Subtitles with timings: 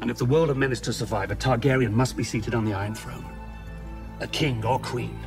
[0.00, 2.64] And if the world of men is to survive, a Targaryen must be seated on
[2.64, 3.24] the Iron Throne.
[4.20, 5.18] A king or queen,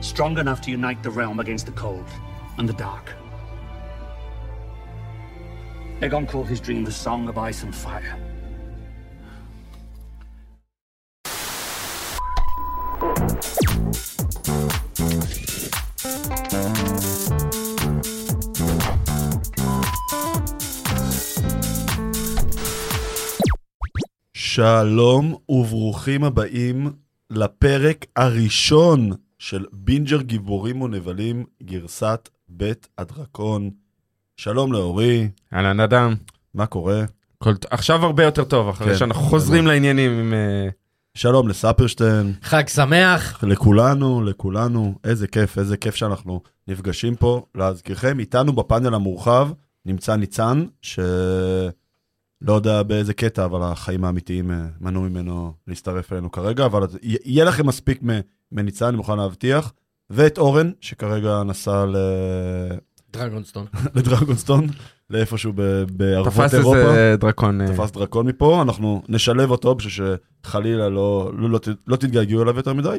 [0.00, 2.06] strong enough to unite the realm against the cold
[2.58, 3.12] and the dark.
[6.00, 8.27] Aegon called his dream the Song of Ice and Fire.
[24.58, 26.92] שלום וברוכים הבאים
[27.30, 33.70] לפרק הראשון של בינג'ר גיבורים ונבלים, גרסת בית הדרקון.
[34.36, 36.14] שלום לאורי, אהלן אדם.
[36.54, 37.04] מה קורה?
[37.38, 37.52] כל...
[37.70, 40.34] עכשיו הרבה יותר טוב, אחרי כן, שאנחנו חוזרים לעניינים עם...
[40.34, 40.68] אה,
[41.14, 43.44] שלום לספרשטיין, חג שמח.
[43.44, 47.42] לכולנו, לכולנו, איזה כיף, איזה כיף שאנחנו נפגשים פה.
[47.54, 49.48] להזכירכם, איתנו בפאנל המורחב
[49.86, 50.64] נמצא ניצן,
[52.44, 57.44] שלא יודע באיזה קטע, אבל החיים האמיתיים אה, מנעו ממנו להצטרף אלינו כרגע, אבל יהיה
[57.44, 58.00] לכם מספיק
[58.52, 59.72] מניצן, אני מוכן להבטיח.
[60.10, 61.96] ואת אורן, שכרגע נסע ל...
[63.12, 63.66] דרגונסטון.
[63.94, 64.66] לדרגונסטון,
[65.10, 66.78] לאיפשהו ב- בערבות תפס אירופה.
[66.78, 67.60] איזה דרקון.
[67.60, 70.14] אה, תפס דרקון מפה, אנחנו נשלב אותו בשביל
[70.46, 72.96] שחלילה לא, לא, לא, לא תתגעגעו אליו יותר מדי.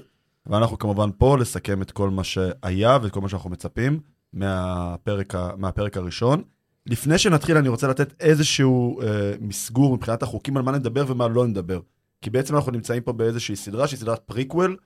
[0.48, 4.00] ואנחנו כמובן פה לסכם את כל מה שהיה ואת כל מה שאנחנו מצפים
[4.34, 6.42] מהפרק, ה- מהפרק הראשון.
[6.90, 11.48] לפני שנתחיל אני רוצה לתת איזשהו אה, מסגור מבחינת החוקים על מה נדבר ומה לא
[11.48, 11.80] נדבר.
[12.22, 14.78] כי בעצם אנחנו נמצאים פה באיזושהי סדרה שהיא סדרת פריקוול,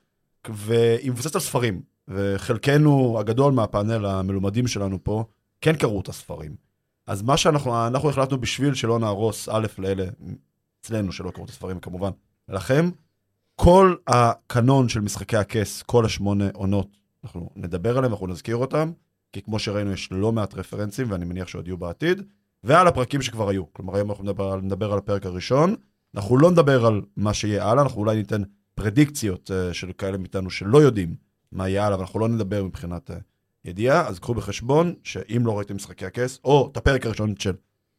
[0.49, 1.81] והיא מבוססת על ספרים.
[2.07, 5.25] וחלקנו הגדול מהפאנל המלומדים שלנו פה
[5.61, 6.55] כן קראו את הספרים.
[7.07, 10.05] אז מה שאנחנו אנחנו החלטנו בשביל שלא נהרוס א' לאלה
[10.81, 12.09] אצלנו שלא קראו את הספרים כמובן,
[12.49, 12.89] לכם,
[13.55, 16.87] כל הקנון של משחקי הכס, כל השמונה עונות,
[17.23, 18.91] אנחנו נדבר עליהם, אנחנו נזכיר אותם,
[19.33, 22.21] כי כמו שראינו יש לא מעט רפרנסים ואני מניח שעוד יהיו בעתיד,
[22.63, 23.73] ועל הפרקים שכבר היו.
[23.73, 25.75] כלומר היום אנחנו נדבר, נדבר על הפרק הראשון,
[26.15, 28.41] אנחנו לא נדבר על מה שיהיה הלאה, אנחנו אולי ניתן
[28.75, 31.15] פרדיקציות uh, של כאלה מאיתנו שלא יודעים
[31.51, 33.13] מה יהיה הלאה, ואנחנו לא נדבר מבחינת uh,
[33.65, 37.53] ידיעה, אז קחו בחשבון שאם לא ראיתם משחקי הכס, או את הפרק הראשון של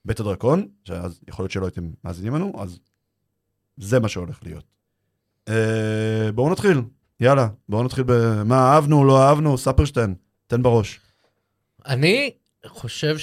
[0.04, 2.78] בית הדרקון, שאז יכול להיות שלא הייתם מאזינים לנו, אז
[3.76, 4.64] זה מה שהולך להיות.
[5.48, 6.82] אה, בואו נתחיל,
[7.20, 10.14] יאללה, בואו נתחיל במה אהבנו, לא אהבנו, ספרשטיין,
[10.46, 11.03] תן בראש.
[11.86, 12.30] אני
[12.66, 13.16] חושב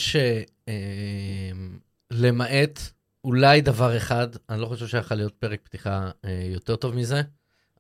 [2.11, 2.79] שלמעט
[3.23, 7.21] אולי דבר אחד, אני לא חושב שיכול להיות פרק פתיחה אה, יותר טוב מזה.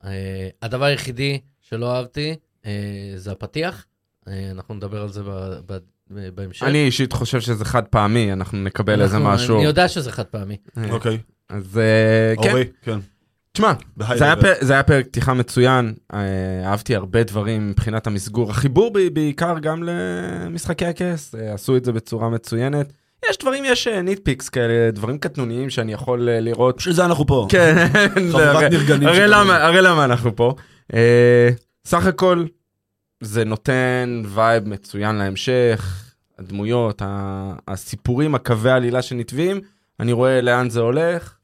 [0.03, 2.71] אה, הדבר היחידי שלא אהבתי אה,
[3.15, 3.85] זה הפתיח.
[4.27, 5.77] אה, אנחנו נדבר על זה ב- ב-
[6.35, 6.63] בהמשך.
[6.63, 9.55] אני אישית חושב שזה חד פעמי, אנחנו נקבל איזה משהו.
[9.57, 10.57] אני יודע שזה חד פעמי.
[10.77, 11.17] אה, אוקיי,
[11.49, 12.99] אז אה, כן, אורי, כן.
[13.53, 13.73] תשמע,
[14.17, 14.35] זה היה.
[14.35, 16.19] פר- זה היה פרק פתיחה מצוין, אה,
[16.65, 21.91] אהבתי הרבה דברים מבחינת המסגור, החיבור ב- בעיקר גם למשחקי הכס, אה, עשו את זה
[21.91, 22.93] בצורה מצוינת.
[23.29, 26.77] יש דברים, יש nitpicks כאלה, דברים קטנוניים שאני יכול אה, לראות.
[26.77, 27.47] בשביל זה אנחנו פה.
[27.51, 27.87] כן,
[28.33, 29.41] הרי- נרגנים הרי שכאלה.
[29.43, 30.55] למה, הרי למה אנחנו פה.
[30.93, 31.49] אה,
[31.85, 32.45] סך הכל,
[33.21, 36.05] זה נותן vibe מצוין להמשך,
[36.39, 37.01] הדמויות,
[37.67, 39.61] הסיפורים, הקווי העלילה שנתווים,
[39.99, 41.35] אני רואה לאן זה הולך.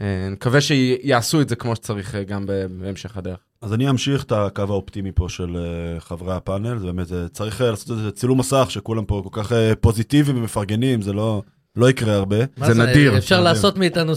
[0.00, 3.38] אה, נקווה שיעשו את זה כמו שצריך אה, גם בהמשך הדרך.
[3.62, 7.90] אז אני אמשיך את הקו האופטימי פה של אה, חברי הפאנל, זה באמת, צריך לעשות
[7.90, 11.42] איזה צילום מסך שכולם פה כל כך פוזיטיביים ומפרגנים, זה לא,
[11.76, 12.36] לא יקרה הרבה.
[12.56, 13.18] זה נדיר.
[13.18, 13.40] אפשר.
[13.40, 14.12] לעשות מאיתנו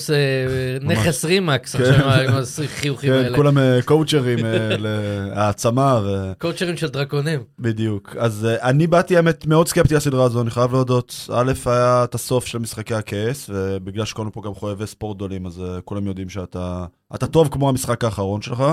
[0.82, 1.84] נכס רימקס כן.
[1.84, 2.34] עכשיו עם
[2.66, 3.36] החיוכים כן, האלה.
[3.36, 6.02] כולם אה, קואוצ'רים אה, להעצמה.
[6.38, 7.40] קואוצ'רים של דרקונים.
[7.60, 8.16] בדיוק.
[8.20, 11.30] אז uh, אני באתי האמת מאוד סקפטי לסדרה הזו, אני חייב להודות.
[11.34, 15.64] א', היה את הסוף של משחקי הכס, ובגלל שכולנו פה גם חובבי ספורט גדולים, אז
[15.86, 18.64] כולם יודעים שאתה אתה טוב כמו המשחק האחרון שלך.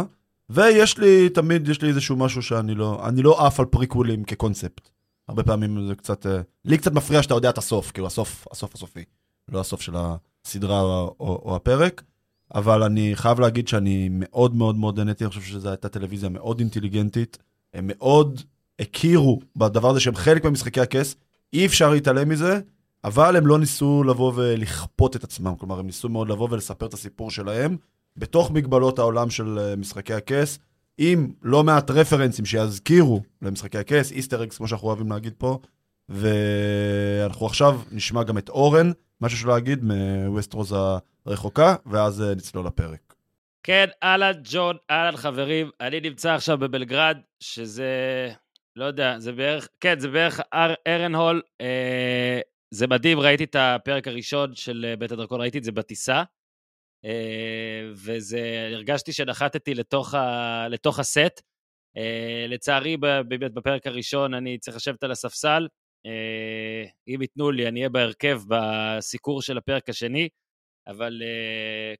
[0.50, 4.95] ויש לי, תמיד יש לי איזשהו משהו שאני לא, אני לא עף על פריקוולים כקונספט.
[5.28, 6.28] הרבה פעמים זה קצת, uh,
[6.64, 9.04] לי קצת מפריע שאתה יודע את הסוף, כאילו הסוף, הסוף הסופי,
[9.48, 12.02] לא הסוף של הסדרה או, או, או הפרק.
[12.54, 16.58] אבל אני חייב להגיד שאני מאוד מאוד מאוד נהניתי, אני חושב שזו הייתה טלוויזיה מאוד
[16.58, 17.38] אינטליגנטית.
[17.74, 18.40] הם מאוד
[18.78, 21.16] הכירו בדבר הזה שהם חלק ממשחקי הכס,
[21.52, 22.60] אי אפשר להתעלם מזה,
[23.04, 26.94] אבל הם לא ניסו לבוא ולכפות את עצמם, כלומר הם ניסו מאוד לבוא ולספר את
[26.94, 27.76] הסיפור שלהם
[28.16, 30.58] בתוך מגבלות העולם של אה, משחקי הכס,
[30.98, 35.58] עם לא מעט רפרנסים שיזכירו למשחקי הכס, איסטר אקס כמו שאנחנו אוהבים להגיד פה,
[36.08, 40.74] ואנחנו עכשיו נשמע גם את אורן, משהו שלא להגיד מווסטרוז
[41.26, 43.14] הרחוקה, ואז אה, נצלול לפרק.
[43.62, 45.70] כן, אהלן ג'ון, אהלן חברים.
[45.80, 47.92] אני נמצא עכשיו בבלגרד, שזה,
[48.76, 51.42] לא יודע, זה בערך, כן, זה בערך אר, ארן הול.
[51.60, 52.40] אה,
[52.70, 56.22] זה מדהים, ראיתי את הפרק הראשון של אה, בית הדרקון, ראיתי את זה בטיסה.
[57.04, 61.42] אה, וזה, הרגשתי שנחתתי לתוך, ה, לתוך הסט.
[61.96, 62.96] אה, לצערי,
[63.28, 65.68] באמת בפרק הראשון אני צריך לשבת על הספסל.
[66.06, 70.28] אה, אם ייתנו לי, אני אהיה בהרכב בסיקור של הפרק השני.
[70.88, 71.22] אבל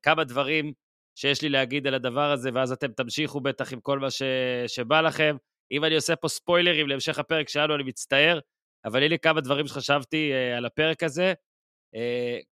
[0.02, 0.72] כמה דברים
[1.18, 4.22] שיש לי להגיד על הדבר הזה, ואז אתם תמשיכו בטח עם כל מה ש...
[4.66, 5.36] שבא לכם.
[5.72, 8.38] אם אני עושה פה ספוילרים להמשך הפרק שלנו, אני מצטער,
[8.84, 11.34] אבל הנה כמה דברים שחשבתי על הפרק הזה.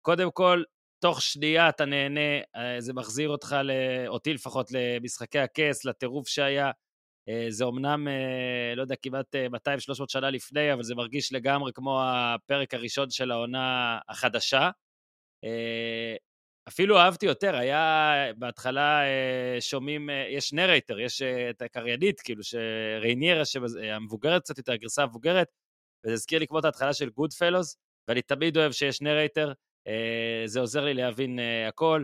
[0.01, 0.63] קודם כל,
[1.03, 3.55] תוך שנייה אתה נהנה, uh, זה מחזיר אותך.
[4.07, 6.71] אותי לפחות, למשחקי הכס, לטירוף שהיה.
[7.29, 9.55] Uh, זה אומנם, uh, לא יודע, כמעט uh,
[10.01, 14.69] 200-300 שנה לפני, אבל זה מרגיש לגמרי כמו הפרק הראשון של העונה החדשה.
[16.67, 19.01] אפילו אהבתי יותר, היה בהתחלה
[19.59, 23.43] שומעים, יש נרייטר, יש את הקריינית, כאילו, שרייניירה,
[23.91, 25.47] המבוגרת קצת יותר, הגרסה המבוגרת,
[26.05, 27.75] וזה הזכיר לי כמו את ההתחלה של Goodfellas,
[28.07, 29.53] ואני תמיד אוהב שיש narrator,
[30.45, 32.03] זה עוזר לי להבין הכל.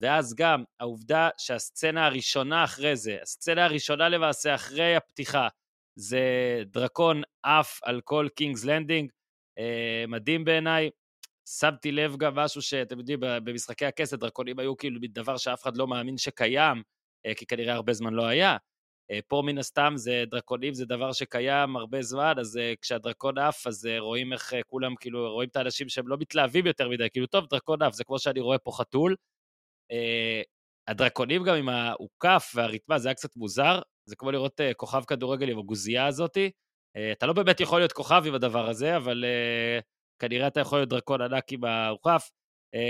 [0.00, 5.48] ואז גם העובדה שהסצנה הראשונה אחרי זה, הסצנה הראשונה למעשה אחרי הפתיחה,
[5.98, 6.20] זה
[6.66, 9.10] דרקון עף מעל כל King's Landing,
[10.08, 10.90] מדהים בעיניי.
[11.48, 15.86] שמתי לב גם משהו שאתם יודעים, במשחקי הכס דרקונים היו כאילו דבר שאף אחד לא
[15.86, 16.82] מאמין שקיים,
[17.36, 18.56] כי כנראה הרבה זמן לא היה.
[19.28, 24.32] פה מן הסתם זה דרקונים, זה דבר שקיים הרבה זמן, אז כשהדרקון עף, אז רואים
[24.32, 27.94] איך כולם, כאילו, רואים את האנשים שהם לא מתלהבים יותר מדי, כאילו, טוב, דרקון עף,
[27.94, 29.16] זה כמו שאני רואה פה חתול.
[30.88, 35.58] הדרקונים גם עם האוכף והרתמה, זה היה קצת מוזר, זה כמו לראות כוכב כדורגל עם
[35.58, 36.50] הגוזייה הזאתי.
[37.12, 39.24] אתה לא באמת יכול להיות כוכב עם הדבר הזה, אבל
[40.18, 42.30] כנראה אתה יכול להיות דרקון ענק עם האוכף.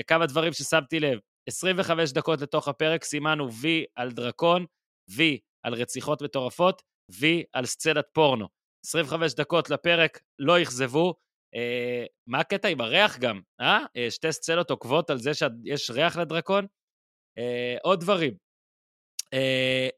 [0.07, 1.19] כמה דברים ששמתי לב,
[1.49, 4.67] 25 דקות לתוך הפרק סימנו וי על דרקון,
[5.17, 6.83] וי על רציחות מטורפות,
[7.21, 8.49] וי על סצנת פורנו.
[8.87, 11.15] 25 דקות לפרק, לא אכזבו.
[11.55, 13.79] אה, מה הקטע עם הריח גם, אה?
[13.97, 16.67] אה שתי סצנות עוקבות על זה שיש ריח לדרקון.
[17.39, 18.37] אה, עוד דברים.
[19.35, 19.89] אה,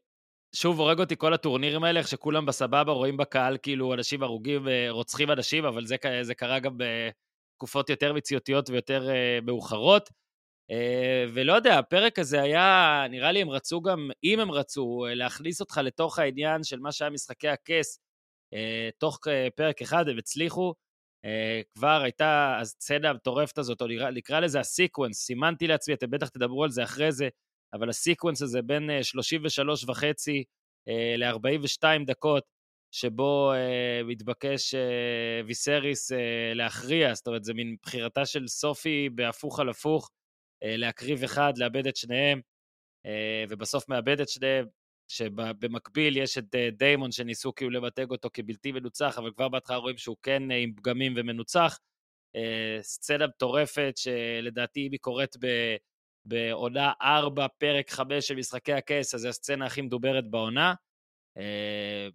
[0.55, 5.31] שוב הורג אותי כל הטורנירים האלה, איך שכולם בסבבה רואים בקהל כאילו אנשים הרוגים ורוצחים
[5.31, 10.09] אנשים, אבל זה, זה קרה גם בתקופות יותר מציאותיות ויותר uh, מאוחרות.
[10.71, 15.15] אה, ולא יודע, הפרק הזה היה, נראה לי הם רצו גם, אם הם רצו, אה,
[15.15, 17.99] להכניס אותך לתוך העניין של מה שהיה משחקי הכס,
[18.55, 18.57] אה,
[18.97, 19.19] תוך
[19.55, 20.73] פרק אחד, הם הצליחו.
[21.75, 26.63] כבר הייתה הסצנה המטורפת הזאת, או נקרא לזה ה sequence, סימנתי לעצמי, אתם בטח תדברו
[26.63, 27.29] על זה אחרי זה,
[27.73, 30.43] אבל ה sequence הזה בין 33 אה, וחצי
[30.87, 32.43] אה, ל-42 דקות,
[32.91, 33.53] שבו
[34.05, 34.75] מתבקש
[35.45, 36.11] ויסריס
[36.55, 40.09] להכריע, זאת אומרת, זה מין בחירתה של סופי בהפוך על הפוך,
[40.63, 42.41] להקריב אחד, לאבד את שניהם,
[43.07, 43.09] uh,
[43.49, 44.65] ובסוף מאבד את שניהם,
[45.11, 49.97] שבמקביל יש את uh, דיימון שניסו כאילו למתג אותו כבלתי מנוצח, אבל כבר בהתחלה רואים
[49.97, 51.79] שהוא כן עם פגמים ומנוצח.
[52.81, 55.35] סצנה מטורפת שלדעתי אם היא קורית.
[56.25, 60.73] בעונה 4, פרק 5 של משחקי הכס, אז זו הסצנה הכי מדוברת בעונה.
[61.37, 62.07] אה,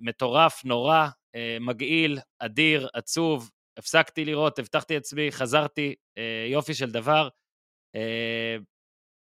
[0.00, 3.50] מטורף, נורא, אה, מגעיל, אדיר, עצוב.
[3.78, 7.28] הפסקתי לראות, הבטחתי עצמי, חזרתי, אה, יופי של דבר.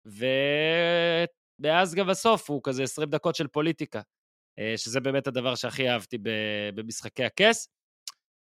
[0.06, 4.02] ומאז גם בסוף הוא כזה 20 דקות של פוליטיקה,
[4.78, 6.18] שזה באמת הדבר שהכי אהבתי
[6.76, 7.68] במשחקי הכס.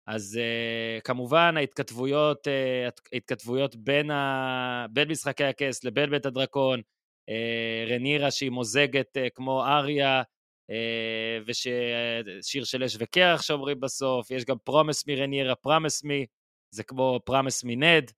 [0.07, 2.47] אז uh, כמובן ההתכתבויות,
[3.13, 4.87] ההתכתבויות בין, ה...
[4.91, 6.81] בין משחקי הכס לבין בית הדרקון,
[7.89, 10.23] רנירה שהיא מוזגת כמו אריה,
[11.47, 16.27] ושיר של אש וקרח שאומרים בסוף, יש גם פרומס מרנירה, פרומס מי,
[16.71, 18.13] זה כמו פרומס מנד,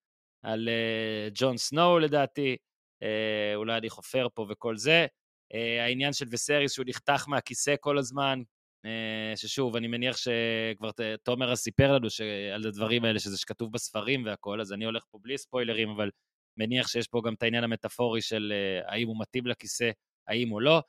[0.47, 2.57] על uh, ג'ון סנואו לדעתי,
[3.05, 3.07] uh,
[3.55, 5.07] אולי אני חופר פה וכל זה.
[5.53, 8.43] Uh, העניין של וסריס שהוא נחתך מהכיסא כל הזמן,
[8.87, 10.91] אה, ששוב, אני מניח שכבר
[11.23, 12.09] תומר סיפר לנו
[12.55, 16.11] על הדברים האלה, שזה שכתוב בספרים והכל, אז אני הולך פה בלי ספוילרים, אבל
[16.59, 19.91] מניח שיש פה גם את העניין המטאפורי של אה, האם הוא מתאים לכיסא,
[20.29, 20.83] האם הוא לא.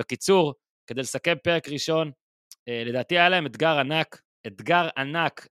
[0.00, 0.54] בקיצור,
[0.86, 2.10] כדי לסכם פרק ראשון,
[2.68, 5.46] אה, לדעתי היה להם אתגר ענק, אתגר ענק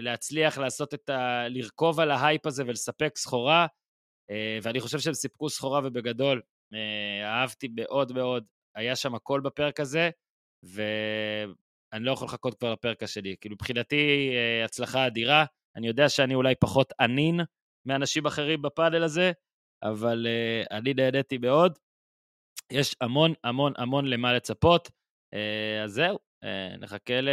[0.00, 1.48] להצליח לעשות את ה...
[1.48, 3.66] לרכוב על ההייפ הזה ולספק סחורה,
[4.62, 6.42] ואני חושב שהם סיפקו סחורה ובגדול,
[7.24, 8.44] אהבתי מאוד מאוד,
[8.74, 10.10] היה שם הכל בפרק הזה.
[10.64, 13.36] ואני לא יכול לחכות כבר לפרק השני.
[13.40, 15.44] כאילו, מבחינתי, אה, הצלחה אדירה.
[15.76, 17.40] אני יודע שאני אולי פחות ענין
[17.86, 19.32] מאנשים אחרים בפאנל הזה,
[19.82, 21.78] אבל uh, אני נהניתי מאוד.
[22.72, 24.90] יש המון המון המון למה לצפות.
[25.34, 26.46] Uh, אז זהו, uh,
[26.80, 27.28] נחכה, ל...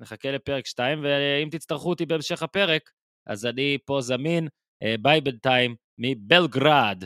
[0.00, 2.90] נחכה לפרק 2, ואם תצטרכו אותי בהמשך הפרק,
[3.26, 4.48] אז אני פה זמין.
[4.84, 7.04] Uh, ביי בינתיים מבלגרד.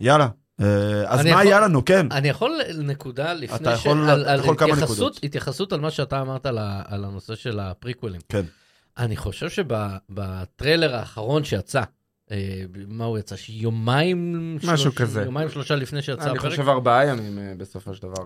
[0.00, 0.28] יאללה,
[0.60, 2.12] אה, אז מה יכול, היה לנו, כן.
[2.12, 4.10] אני יכול נקודה לפני אתה יכול, ש...
[4.10, 5.20] על, אתה יכול כמה נקודות.
[5.22, 8.20] התייחסות על מה שאתה אמרת על, על הנושא של הפריקוולים.
[8.28, 8.42] כן.
[8.98, 11.84] אני חושב שבטריילר האחרון שיצא, אה,
[12.88, 13.34] מה הוא יצא?
[13.48, 14.56] יומיים...
[14.56, 15.22] משהו שלוש, כזה.
[15.22, 16.44] יומיים שלושה לפני שיצא הפרק.
[16.44, 18.24] אני חושב ארבעה ימים אה, בסופו של דבר.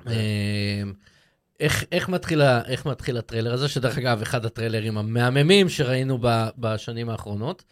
[1.60, 6.18] איך, איך, מתחיל, איך מתחיל הטריילר הזה, שדרך אגב, אחד הטריילרים המהממים שראינו
[6.58, 7.64] בשנים האחרונות.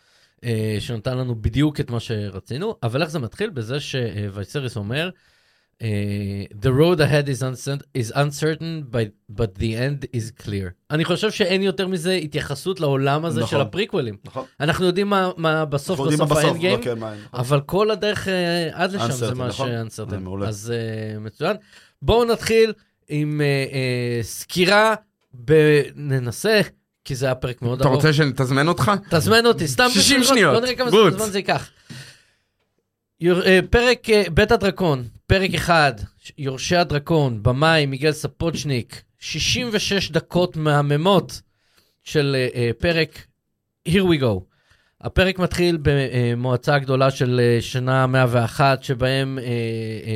[0.45, 3.50] אה, שנתן לנו בדיוק את מה שרצינו, אבל איך זה מתחיל?
[3.50, 5.11] בזה שווייסריס אומר, אה,
[5.80, 9.09] The road ahead is uncertain, is uncertain but,
[9.40, 10.71] but the end is clear.
[10.90, 13.50] אני חושב שאין יותר מזה התייחסות לעולם הזה נכון.
[13.50, 14.16] של הפריקוולים.
[14.25, 14.45] נכון.
[14.61, 16.99] אנחנו יודעים מה, מה בסוף בסוף בסוף, האנד גיים, כן,
[17.35, 19.68] אבל כל הדרך אה, עד לשם זה מה נכון.
[19.68, 20.11] ש-uncertain.
[20.11, 20.49] זה מעולה.
[20.49, 21.56] אז אה, מצוין.
[22.02, 22.73] בואו נתחיל
[23.09, 24.95] עם אה, אה, סקירה,
[25.45, 26.61] ב- ננסה,
[27.04, 27.97] כי זה היה פרק מאוד אתה ארוך.
[27.97, 28.92] רוצה שנתזמן אותך?
[29.11, 30.90] תזמן אותי, סתם 60 בשביל לראות, שניות, בוא נראה כמה.
[31.18, 31.68] זמן זה ייקח.
[33.23, 35.92] אה, פרק אה, בית הדרקון, פרק אחד,
[36.38, 41.40] יורשי הדרקון, במאי מיגל ספוצ'ניק, 66 דקות מהממות
[42.02, 43.26] של אה, פרק
[43.88, 44.40] Here we go.
[45.00, 49.38] הפרק מתחיל במועצה הגדולה של שנה 101, שבהם,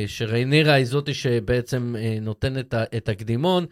[0.07, 3.65] שריינירה היא זאתי שבעצם נותנת את הקדימון,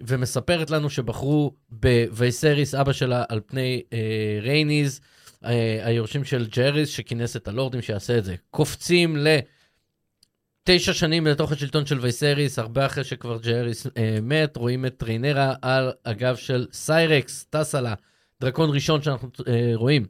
[0.00, 3.82] ומספרת לנו שבחרו בווייסריס, אבא שלה, על פני
[4.42, 5.00] רייניז,
[5.82, 8.34] היורשים של ג'הריס, שכינס את הלורדים שיעשה את זה.
[8.50, 9.16] קופצים
[10.66, 15.54] לתשע שנים לתוך השלטון של וייסריס, הרבה אחרי שכבר ג'הריס אה, מת, רואים את ריינרה
[15.62, 17.94] על הגב של סיירקס, טסה לה,
[18.40, 20.06] דרקון ראשון שאנחנו אה, רואים.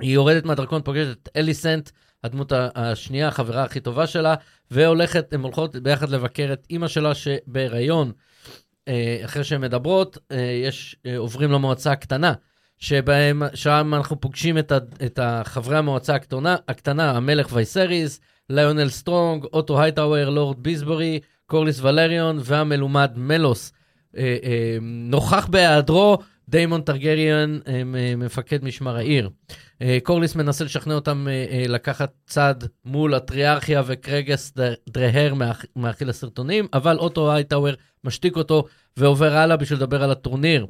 [0.00, 1.90] היא יורדת מהדרקון, פוגשת את אליסנט,
[2.24, 4.34] הדמות השנייה, החברה הכי טובה שלה,
[4.70, 8.12] והולכת, הן הולכות ביחד לבקר את אימא שלה שבהיריון.
[8.88, 12.32] אה, אחרי שהן מדברות, אה, יש, אה, עוברים למועצה הקטנה,
[12.78, 19.44] שבהם, שם אנחנו פוגשים את, ה, את החברי המועצה הקטנה, הקטנה, המלך וייסריס, ליונל סטרונג,
[19.44, 23.72] אוטו הייטאוור, לורד ביסבורי, קורליס ולריון והמלומד מלוס.
[24.16, 27.82] אה, אה, נוכח בהיעדרו, דיימון טרגריאן, אה,
[28.16, 29.30] מפקד משמר העיר.
[29.82, 32.54] אה, קורליס מנסה לשכנע אותם אה, אה, לקחת צד
[32.84, 34.52] מול הטריארכיה וקרגס
[34.88, 35.34] דרהר
[35.76, 37.72] מאכיל הסרטנים, אבל אוטו הייטאוור
[38.04, 38.64] משתיק אותו
[38.96, 40.66] ועובר הלאה בשביל לדבר על הטורניר.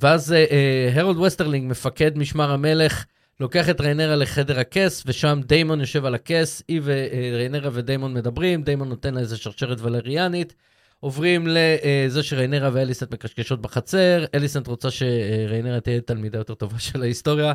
[0.00, 3.04] ואז אה, אה, הרולד וסטרלינג, מפקד משמר המלך,
[3.40, 8.88] לוקח את ריינרה לחדר הכס, ושם דיימון יושב על הכס, היא וריינרה ודיימון מדברים, דיימון
[8.88, 10.54] נותן לה איזה שרשרת ולריאנית.
[11.00, 17.52] עוברים לזה שריינרה ואליסנט מקשקשות בחצר, אליסנט רוצה שריינרה תהיה תלמידה יותר טובה של ההיסטוריה.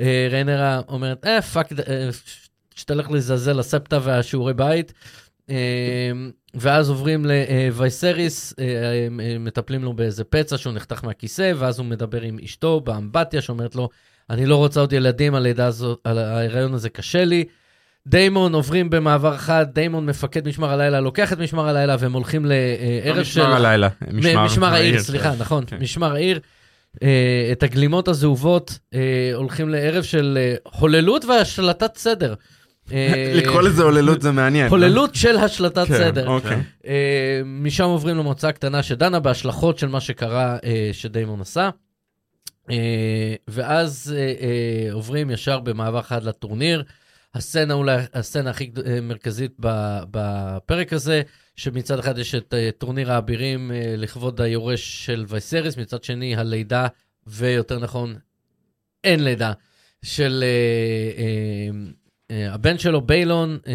[0.00, 2.08] אה, ריינרה אומרת, אה, fuck, אה,
[2.74, 4.92] שתלך לעזאזל לספטה והשיעורי בית.
[6.56, 9.08] ואז עוברים לווייסריס, אה,
[9.40, 13.88] מטפלים לו באיזה פצע שהוא נחתך מהכיסא, ואז הוא מדבר עם אשתו באמבטיה, שאומרת לו,
[14.30, 17.44] אני לא רוצה עוד ילדים, הלידה הזאת, על ההיריון הזה קשה לי.
[18.06, 23.24] דיימון עוברים במעבר חד, דיימון מפקד משמר הלילה, לוקח את משמר הלילה והם הולכים לערב
[23.24, 23.40] של...
[23.40, 23.88] משמר הלילה.
[24.12, 25.76] משמר, משמר העיר, סליחה, נכון, כן.
[25.80, 26.40] משמר העיר.
[27.02, 32.34] אה, את הגלימות הזהובות אה, הולכים לערב של הוללות והשלטת סדר.
[32.92, 34.68] אה, לקרוא לזה הוללות זה מעניין.
[34.68, 36.28] הוללות של השלטת כן, סדר.
[36.28, 36.62] אוקיי.
[36.86, 41.70] אה, משם עוברים למועצה הקטנה שדנה בהשלכות של מה שקרה אה, שדיימון עשה.
[43.48, 44.14] ואז
[44.92, 46.82] עוברים ישר במעבר חד לטורניר.
[47.34, 48.70] הסצנה אולי הסצנה הכי
[49.02, 49.52] מרכזית
[50.10, 51.22] בפרק הזה,
[51.56, 56.86] שמצד אחד יש את טורניר האבירים לכבוד היורש של וייסריס, מצד שני הלידה,
[57.26, 58.14] ויותר נכון,
[59.04, 59.52] אין לידה,
[60.02, 60.44] של
[62.30, 63.58] הבן שלו, ביילון.
[63.66, 63.72] אה,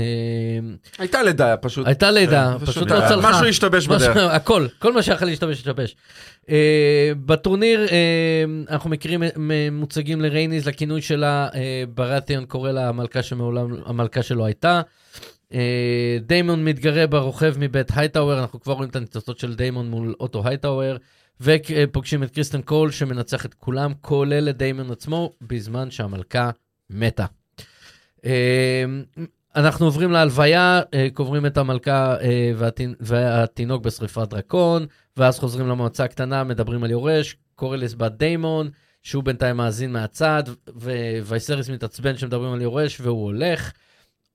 [0.97, 1.87] הייתה לידה, פשוט.
[1.87, 3.29] הייתה לידה, כן, פשוט אה, לא צלחה.
[3.29, 4.17] משהו השתבש בדרך.
[4.37, 5.95] הכל, כל מה שיכול להשתבש, השתבש.
[6.41, 6.49] אה,
[7.25, 7.87] בטורניר
[8.69, 9.23] אנחנו מכירים,
[9.71, 11.47] מוצגים לרייניז, לכינוי שלה,
[11.93, 14.81] ברתיאון קורא לה המלכה שמעולם, המלכה שלא הייתה.
[16.21, 20.97] דיימון מתגרה ברוכב מבית הייטאוור, אנחנו כבר רואים את הניצוצות של דיימון מול אוטו הייטאוור,
[21.41, 26.49] ופוגשים את קריסטן קול שמנצח את כולם, כולל את דיימון עצמו, בזמן שהמלכה
[26.89, 27.25] מתה.
[28.21, 28.27] אה,
[29.55, 34.85] אנחנו עוברים להלוויה, אה, קוברים את המלכה אה, והתינ- והתינוק בשריפת דרקון,
[35.17, 38.69] ואז חוזרים למועצה הקטנה, מדברים על יורש, קורליס בעד דיימון,
[39.03, 40.43] שהוא בינתיים מאזין מהצד,
[41.21, 43.71] ווייסריס מתעצבן שמדברים על יורש, והוא הולך.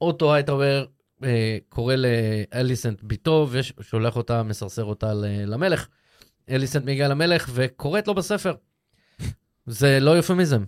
[0.00, 0.84] אוטו הייטאוור
[1.24, 5.12] אה, קורא לאליסנט בתו, ושולח אותה, מסרסר אותה
[5.46, 5.86] למלך.
[6.50, 8.54] אליסנט מגיע למלך וקוראת לו בספר.
[9.66, 10.64] זה לא יופמיזם.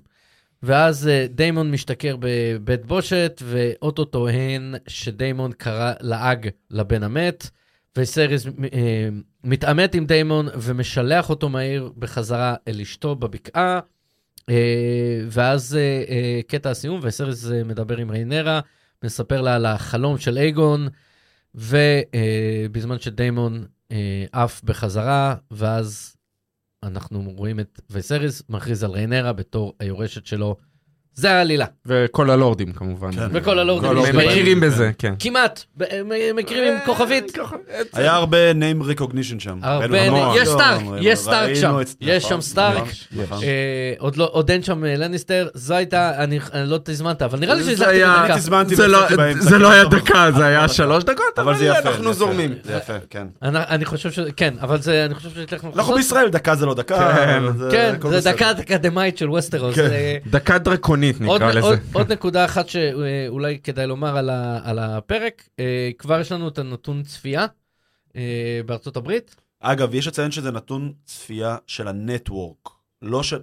[0.62, 7.50] ואז אה, דיימון משתכר בבית בושת, ואוטו טוען שדיימון קרא לעג לבן המת,
[7.96, 9.08] וסריס אה,
[9.44, 13.80] מתעמת עם דיימון ומשלח אותו מהעיר בחזרה אל אשתו בבקעה.
[14.48, 15.78] אה, ואז
[16.46, 18.60] קטע הסיום, וסריס מדבר עם ריינרה,
[19.04, 20.88] מספר לה על החלום של אייגון,
[21.54, 23.64] ובזמן שדיימון
[24.32, 26.16] עף בחזרה, ואז
[26.82, 30.56] אנחנו רואים את וסריס מכריז על ריינרה בתור היורשת שלו,
[31.18, 31.64] זה העלילה.
[31.87, 33.12] וכל הלורדים כמובן.
[33.12, 33.26] כן.
[33.32, 34.16] וכל הלורדים הם.
[34.16, 35.14] מכירים בזה, כן.
[35.18, 37.38] כמעט, ב- מ- מכירים עם כוכבית.
[37.92, 39.58] היה הרבה name recognition שם.
[39.62, 40.20] הרבה, המון.
[40.20, 40.37] המון.
[40.38, 41.80] יש סטארק, יש סטארק שם.
[41.80, 42.82] את- יש נכון, שם סטארק.
[42.82, 43.38] נכון, נכון.
[43.42, 43.48] אה,
[43.98, 47.62] עוד לא- עוד אין שם אה, לניסטר, זו הייתה, אני לא תזמנת, אבל נראה לי
[47.62, 48.26] זה שהזכתי היה-
[48.68, 51.78] זה לא- לא היה דקה, זה היה שלוש דקות, אבל זה יפה.
[51.78, 52.54] אנחנו זורמים.
[52.64, 53.26] זה יפה, כן.
[53.42, 54.18] אני אני חושב ש...
[54.37, 55.68] כן, אבל זה, אני חושב שיש לכם...
[55.76, 57.14] אנחנו בישראל, דקה זה לא דקה.
[57.16, 57.42] כן.
[57.70, 58.32] כן, זה בסדר.
[58.32, 59.75] דקה אקדמאית של ווסטרוס.
[59.75, 59.82] כן.
[59.90, 61.82] אה, דקה דרקונית עוד, נקרא עוד, לזה.
[61.92, 66.58] עוד נקודה אחת שאולי כדאי לומר על, ה, על הפרק, אה, כבר יש לנו את
[66.58, 67.46] הנתון צפייה
[68.16, 69.36] אה, בארצות הברית.
[69.60, 72.68] אגב, יש לציין שזה נתון צפייה של הנטוורק.
[73.02, 73.34] לא ש...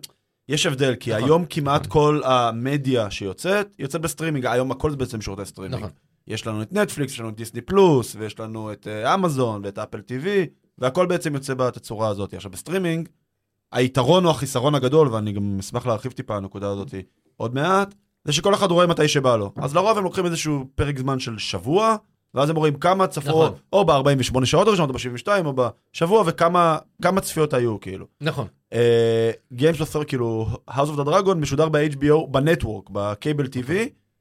[0.50, 1.24] יש הבדל, כי נכון.
[1.24, 4.46] היום כמעט כל המדיה שיוצאת, יוצאת בסטרימינג.
[4.46, 5.84] היום הכל זה בעצם שירותי סטרימינג.
[5.84, 5.90] נכון.
[6.28, 9.80] יש לנו את נטפליקס, יש לנו את דיסני פלוס, ויש לנו את אה, אמזון ואת
[9.80, 12.34] אפל טיווי, והכל בעצם יוצא בתצורה הזאת.
[12.34, 13.10] עכשיו, בסטרימינג,
[13.72, 16.94] היתרון או החיסרון הגדול, ואני גם אשמח להרחיב טיפה הנקודה הזאת
[17.38, 19.52] עוד מעט, זה שכל אחד רואה מתי שבא לו.
[19.58, 21.96] אז לרוב הם לוקחים איזשהו פרק זמן של שבוע,
[22.34, 23.52] ואז הם רואים כמה צפו, נכון.
[23.74, 25.54] או ב-48 שעות הראשונות, או ב-72, או
[25.94, 28.06] בשבוע, וכמה כמה צפיות היו, כאילו.
[28.22, 28.48] נכון.
[29.54, 33.72] Games of כאילו, House of the Dragon משודר ב-HBO, ב network, ב cable TV,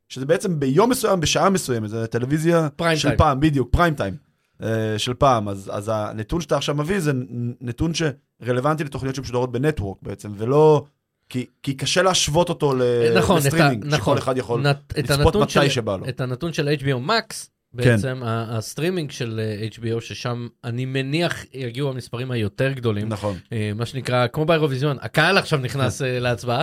[0.08, 3.18] שזה בעצם ביום מסוים, בשעה מסוימת, זה טלוויזיה prime של time.
[3.18, 4.14] פעם, בדיוק, prime time.
[4.62, 7.12] אה, של פעם, אז, אז הנתון שאתה עכשיו מביא זה
[7.60, 10.84] נתון שרלוונטי לתוכניות שמשודרות ב network בעצם, ולא...
[11.28, 12.74] כי, כי קשה להשוות אותו
[13.16, 13.98] נכון, את ה- לסטרימינג, נכון.
[14.16, 16.08] שכל אחד יכול נת- לצפות מתי של- שבא לו.
[16.08, 17.34] את הנתון של HBO Max,
[17.72, 23.08] בעצם, ה- הסטרימינג של אה, HBO, ששם אני מניח יגיעו המספרים היותר גדולים.
[23.08, 23.36] נכון.
[23.52, 26.62] אה, מה שנקרא, כמו באירוויזיון, הקהל עכשיו נכנס אה, להצבעה.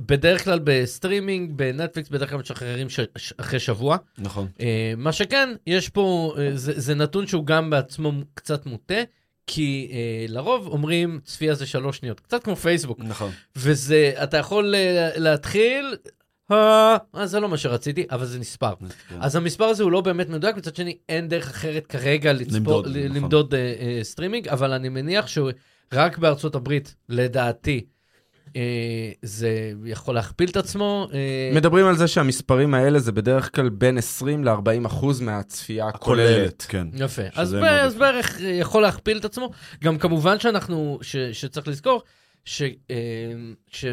[0.00, 3.96] בדרך כלל בסטרימינג, בנטפליקס, בדרך כלל משחררים ש- ש- אחרי שבוע.
[4.18, 4.46] נכון.
[4.96, 8.94] מה שכן, יש פה, זה, זה נתון שהוא גם בעצמו קצת מוטה,
[9.46, 12.98] כי אה, לרוב אומרים צפייה זה שלוש שניות, קצת כמו פייסבוק.
[13.00, 13.30] נכון.
[13.56, 15.96] וזה, אתה יכול אה, להתחיל,
[16.52, 18.72] אה, זה לא מה שרציתי, אבל זה נספר.
[19.08, 19.16] כן.
[19.20, 22.86] אז המספר הזה הוא לא באמת מדויק, מצד שני אין דרך אחרת כרגע לצפות, למדוד,
[22.86, 23.16] ל- נכון.
[23.16, 27.84] למדוד אה, אה, סטרימינג, אבל אני מניח שרק בארצות הברית, לדעתי,
[29.22, 31.08] זה יכול להכפיל את עצמו.
[31.12, 36.66] אה, מדברים על זה שהמספרים האלה זה בדרך כלל בין 20 ל-40 אחוז מהצפייה הכוללת.
[36.68, 36.86] כן.
[36.94, 37.22] יפה.
[37.34, 37.94] אז, ב- אז.
[37.94, 39.50] בערך אה, יכול להכפיל את עצמו.
[39.84, 42.02] גם כמובן שאנחנו, ש, שצריך לזכור,
[42.44, 42.96] ש, אה,
[43.68, 43.84] ש,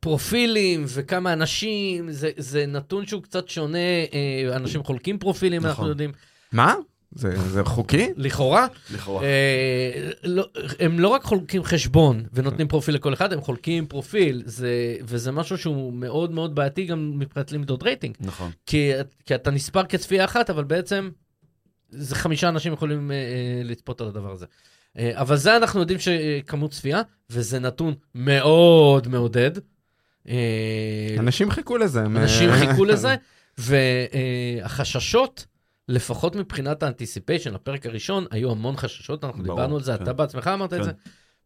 [0.00, 3.78] פרופילים וכמה אנשים, זה, זה נתון שהוא קצת שונה,
[4.12, 5.70] אה, אנשים חולקים פרופילים, נכון.
[5.70, 6.12] אנחנו יודעים,
[6.52, 6.74] מה?
[7.14, 8.08] זה זה חוקי?
[8.16, 8.66] לכאורה.
[8.94, 9.22] לכאורה.
[9.22, 10.48] אה, לא,
[10.80, 15.58] הם לא רק חולקים חשבון ונותנים פרופיל לכל אחד, הם חולקים פרופיל, זה, וזה משהו
[15.58, 18.14] שהוא מאוד מאוד בעייתי גם מבחינת למדוד רייטינג.
[18.20, 18.50] נכון.
[18.66, 18.90] כי,
[19.26, 21.10] כי אתה נספר כצפייה אחת, אבל בעצם
[21.90, 24.46] זה חמישה אנשים יכולים אה, אה, לצפות על הדבר הזה.
[24.98, 29.50] אה, אבל זה אנחנו יודעים שכמות צפייה, וזה נתון מאוד מעודד.
[30.28, 32.02] אה, אנשים חיכו לזה.
[32.02, 33.14] אנשים חיכו לזה,
[34.62, 35.46] והחששות,
[35.88, 40.02] לפחות מבחינת האנטיסיפיישן, הפרק הראשון, היו המון חששות, אנחנו ברור, דיברנו על זה, כן.
[40.02, 40.84] אתה בעצמך אמרת את כן.
[40.84, 40.90] זה,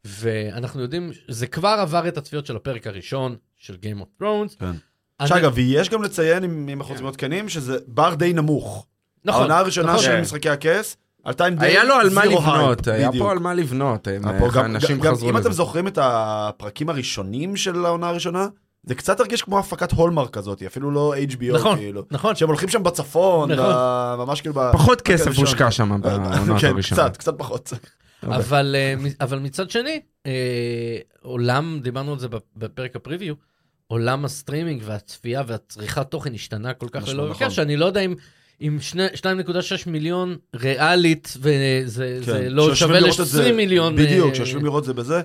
[0.05, 4.57] ואנחנו יודעים, זה כבר עבר את הצפיות של הפרק הראשון של Game of Thrones.
[4.59, 4.71] כן.
[5.21, 8.87] אני- שאגב, ויש גם לציין, אם אם אנחנו רוצים להיות כנים, שזה בר די נמוך.
[9.25, 10.03] נכון, העונה הראשונה נכון.
[10.05, 10.21] של כן.
[10.21, 13.11] משחקי הכס, עלתה עם די היה לו על מה לבנות, היה.
[13.19, 14.09] פה על מה לבנות.
[14.09, 14.23] איך
[14.55, 15.49] גם- אנשים חזרו אם לזה.
[15.49, 18.49] אתם זוכרים את הפרקים הראשונים של העונה הראשונה,
[18.89, 22.03] זה קצת הרגיש כמו הפקת הולמרק כזאת, אפילו לא HBO נכון, כאילו.
[22.11, 22.35] נכון.
[22.35, 23.65] שהם הולכים שם בצפון, נכון.
[23.75, 24.55] ב- ממש כאילו...
[24.55, 25.39] ב- פחות כסף.
[25.39, 26.81] הושקע שם בעונות כן.
[26.83, 27.73] קצת, קצת פחות.
[28.23, 30.33] אבל, אה, אבל מצד שני, אה,
[31.23, 33.35] עולם, דיברנו על זה בפ- בפרק הפריוויו,
[33.87, 37.37] עולם הסטרימינג והצפייה והצריכת תוכן השתנה כל כך משהו, ללא נכון.
[37.37, 38.15] הכר, שאני לא יודע אם...
[38.61, 39.21] עם שני- 2.6
[39.87, 43.97] מיליון ריאלית, וזה זה כן, לא שווה לראות את זה- ל-20 מיליון.
[43.97, 45.21] בדיוק, אה, שיושבים לראות זה בזה.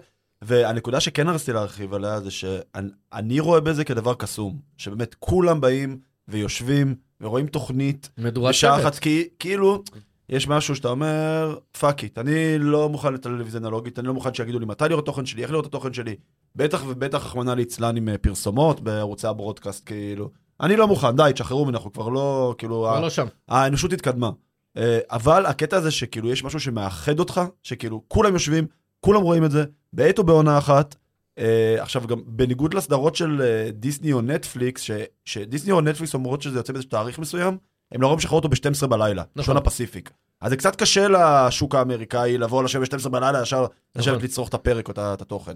[0.45, 6.95] והנקודה שכן רציתי להרחיב עליה זה שאני רואה בזה כדבר קסום, שבאמת כולם באים ויושבים
[7.21, 8.85] ורואים תוכנית מדורת בשעה שבט.
[8.85, 9.83] אחת, כי כאילו,
[10.29, 14.59] יש משהו שאתה אומר, fuck it, אני לא מוכן לטלוויזיה אנלוגית, אני לא מוכן שיגידו
[14.59, 16.15] לי מתי לראות את התוכן שלי, איך לראות את התוכן שלי.
[16.55, 20.29] בטח ובטח, רחמנא ליצלן עם אה, פרסומות בערוצי ה broadcast, כאילו.
[20.61, 23.27] אני לא מוכן, די, תשחררו ממנו, אנחנו כבר לא, כאילו, כבר ה- לא שם.
[23.47, 24.29] האנושות התקדמה.
[24.77, 28.67] אה, אבל הקטע הזה שכאילו יש משהו שמאחד אותך, שכאילו כולם יושבים,
[29.03, 29.63] כולם רואים את זה,
[29.93, 30.95] בעת או בעונה אחת.
[31.39, 34.91] אה, עכשיו גם בניגוד לסדרות של אה, דיסני או נטפליקס, ש-
[35.25, 37.57] שדיסני או נטפליקס אומרות שזה יוצא באיזה תאריך מסוים,
[37.91, 39.43] הם לרוב משחררו אותו ב-12 בלילה, נכון.
[39.43, 40.11] שעון הפסיפיק.
[40.41, 44.23] אז זה קצת קשה לשוק האמריקאי לבוא לשבת ב-12 בלילה, ישר לשבת נכון.
[44.23, 45.53] לצרוך את הפרק או את התוכן.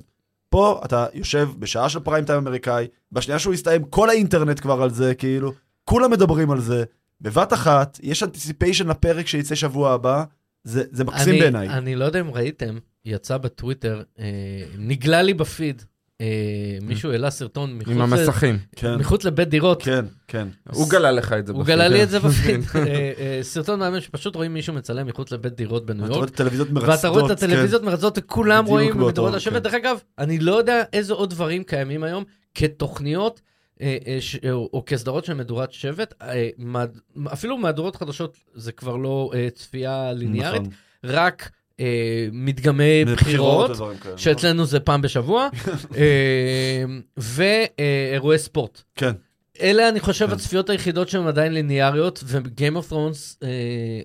[0.50, 4.90] פה אתה יושב בשעה של prime time אמריקאי, בשנייה שהוא יסתיים, כל האינטרנט כבר על
[4.90, 6.84] זה, כאילו, כולם מדברים על זה.
[7.22, 10.24] בבת אחת, יש anticipation לפרק שיצא שבוע הבא,
[10.64, 11.70] זה, זה מקסים בעיניי.
[11.70, 14.26] אני לא יודע אם ראיתם, יצא בטוויטר, אה,
[14.78, 15.82] נגלה לי בפיד,
[16.22, 16.26] אה,
[16.82, 18.58] מישהו העלה סרטון מחוץ עם ל- המסכים.
[18.76, 19.84] כן, מחוץ לבית דירות.
[19.84, 20.48] כן, כן.
[20.74, 21.54] הוא גלה לך את זה.
[21.54, 21.76] הוא בפיד.
[21.76, 22.04] גלה לי כן.
[22.04, 22.62] את זה בפיד.
[22.76, 22.82] אה,
[23.18, 26.30] אה, סרטון מהמם שפשוט רואים מישהו מצלם מחוץ לבית דירות בניו אתה רואה יורק.
[26.30, 26.90] את הטלוויזיות מרצדות.
[26.96, 27.46] ואתה רואה את כן.
[27.46, 29.54] הטלוויזיות מרצות וכולם בדיוק רואים לשבט.
[29.54, 29.60] כן.
[29.60, 32.24] דרך אגב, אני לא יודע איזה עוד דברים קיימים היום
[32.56, 33.42] כתוכניות
[33.82, 34.36] אה, אה, ש-
[34.74, 36.14] או כסדרות של מדורת שבט.
[36.22, 36.50] אה,
[37.34, 40.74] אפילו מהדורות חדשות זה כבר לא אה, צפייה ליניארית, נכון.
[41.04, 43.98] רק אה, מדגמי בחירות בחירות.
[44.02, 44.18] כאלה.
[44.18, 45.50] שאצלנו זה פעם בשבוע,
[45.98, 46.84] אה,
[47.18, 48.82] ואירועי ספורט.
[48.96, 49.12] כן.
[49.62, 50.34] אלה, אני חושב, כן.
[50.34, 53.48] הצפיות היחידות שהן עדיין ליניאריות, ו-game of Thrones, אה,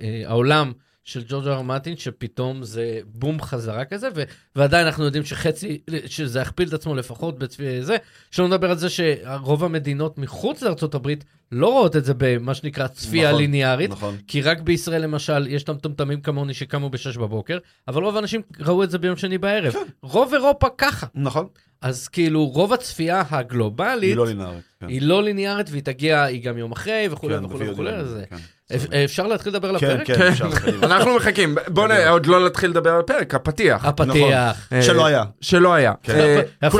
[0.03, 0.73] אה, העולם
[1.05, 4.23] של ג'ורג' אר מרטין, שפתאום זה בום חזרה כזה, ו-
[4.57, 7.97] ועדיין אנחנו יודעים שחצי, שזה יכפיל את עצמו לפחות בצפייה זה,
[8.31, 10.62] שלא נדבר על זה שרוב המדינות מחוץ
[10.95, 14.17] הברית לא רואות את זה במה שנקרא צפייה נכון, ליניארית, נכון.
[14.27, 18.83] כי רק בישראל למשל יש את המטומטמים כמוני שקמו ב-6 בבוקר, אבל רוב האנשים ראו
[18.85, 19.73] את זה ביום שני בערב.
[19.73, 19.79] כן.
[20.03, 21.07] רוב אירופה ככה.
[21.15, 21.49] נכון.
[21.83, 24.62] אז כאילו רוב הצפייה הגלובלית היא לא לינארית.
[24.81, 24.88] כן.
[24.88, 27.90] היא לא ליניארית והיא תגיע, היא גם יום אחרי וכולי כן, וכולי וכולי.
[27.92, 28.37] אז כן.
[28.77, 30.07] אפ- אפשר להתחיל לדבר על כן, הפרק?
[30.07, 30.51] כן, אפשר.
[30.59, 30.87] קדימה.
[30.87, 31.55] אנחנו מחכים.
[31.68, 31.90] בוא נ...
[32.09, 33.85] עוד לא נתחיל לדבר על הפרק, הפתיח.
[33.85, 34.68] הפתיח.
[34.73, 35.25] אה, שלא היה.
[35.40, 35.92] שלא היה.
[36.03, 36.14] כן.
[36.18, 36.79] אה, יפה,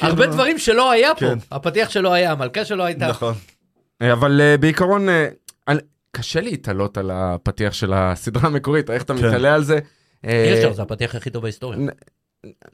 [0.00, 0.26] הרבה-.
[0.26, 1.20] דברים שלא היה פה.
[1.20, 1.38] כן.
[1.52, 3.06] הפתיח שלא היה, המלכה שלא הייתה.
[3.08, 3.34] נכון.
[4.12, 5.28] אבל אה, בעיקרון, אה,
[6.16, 9.26] קשה להתעלות על הפתיח של הסדרה המקורית, איך אתה כן.
[9.28, 9.78] מתעלה על זה.
[10.26, 11.78] אה, אי אפשר, זה הפתיח הכי טוב בהיסטוריה.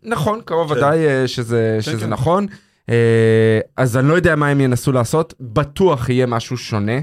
[0.03, 0.79] נכון, קרוב כן.
[0.79, 2.11] ודאי אה, שזה, כן, שזה כן.
[2.11, 2.47] נכון.
[2.89, 6.99] אה, אז אני לא יודע מה הם ינסו לעשות, בטוח יהיה משהו שונה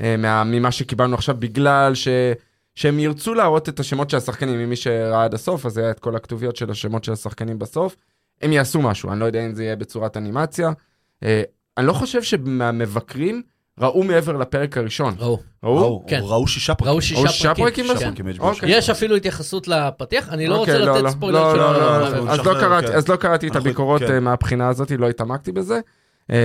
[0.00, 2.08] אה, מה, ממה שקיבלנו עכשיו, בגלל ש,
[2.74, 6.16] שהם ירצו להראות את השמות של השחקנים, ממי שראה עד הסוף, אז היה את כל
[6.16, 7.96] הכתוביות של השמות של השחקנים בסוף.
[8.42, 10.70] הם יעשו משהו, אני לא יודע אם זה יהיה בצורת אנימציה.
[11.22, 13.42] אני לא חושב שמהמבקרים
[13.80, 15.14] ראו מעבר לפרק הראשון.
[15.18, 15.38] ראו.
[15.64, 16.04] ראו?
[16.08, 16.20] כן.
[16.22, 16.92] ראו שישה פרקים.
[16.92, 17.64] ראו שישה פרקים.
[17.64, 17.92] פרקים כן.
[17.94, 18.40] שישה פרקים, HBO.
[18.42, 18.70] אוקיי.
[18.76, 21.78] יש אפילו התייחסות לפתיח, אני לא אוקיי, רוצה לתת לא, ספוילר לא, של לא, מה-
[21.78, 22.92] לא, מה- לא, אנחנו אז לא נשחרר, קראתי, כן.
[22.94, 24.12] אז לא קראתי את הביקורות כן.
[24.14, 25.80] אה, מהבחינה הזאת, לא התעמקתי בזה.
[26.30, 26.36] אה,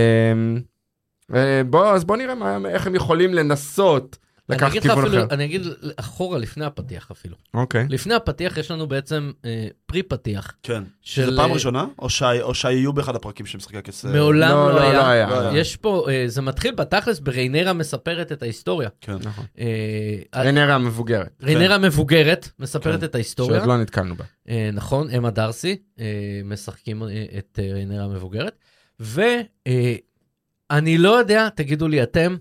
[1.35, 4.17] אה, בוא, אז בוא נראה מה- איך הם יכולים לנסות
[4.49, 5.27] לקחת כיוון אחר.
[5.31, 5.61] אני אגיד
[5.97, 7.35] אחורה לפני הפתיח אפילו.
[7.53, 7.85] אוקיי.
[7.89, 10.53] לפני הפתיח יש לנו בעצם אה, פרי פתיח.
[10.63, 10.83] כן.
[11.01, 11.25] של...
[11.31, 11.85] זה פעם אה, ראשונה?
[11.99, 14.05] או שהי- או שהיו באחד הפרקים של משחקי הכס?
[14.05, 15.09] מעולם לא, לא לא, לא היה.
[15.09, 15.29] היה.
[15.29, 15.59] לא היה.
[15.59, 18.89] יש פה, אה, זה מתחיל בתכלס בריינרה מספרת את ההיסטוריה.
[19.01, 19.15] כן.
[19.23, 19.45] נכון.
[19.59, 23.05] אה, רנרה המבוגרת, ריינרה מבוגרת מספרת כן.
[23.05, 23.57] את ההיסטוריה.
[23.57, 24.23] שעוד לא נתקלנו בה.
[24.49, 26.05] אה, נכון, אמה דרסי, אה,
[26.45, 28.59] משחקים אה, את אה, ריינרה המבוגרת.
[28.99, 32.35] ואני לא יודע, תגידו לי אתם,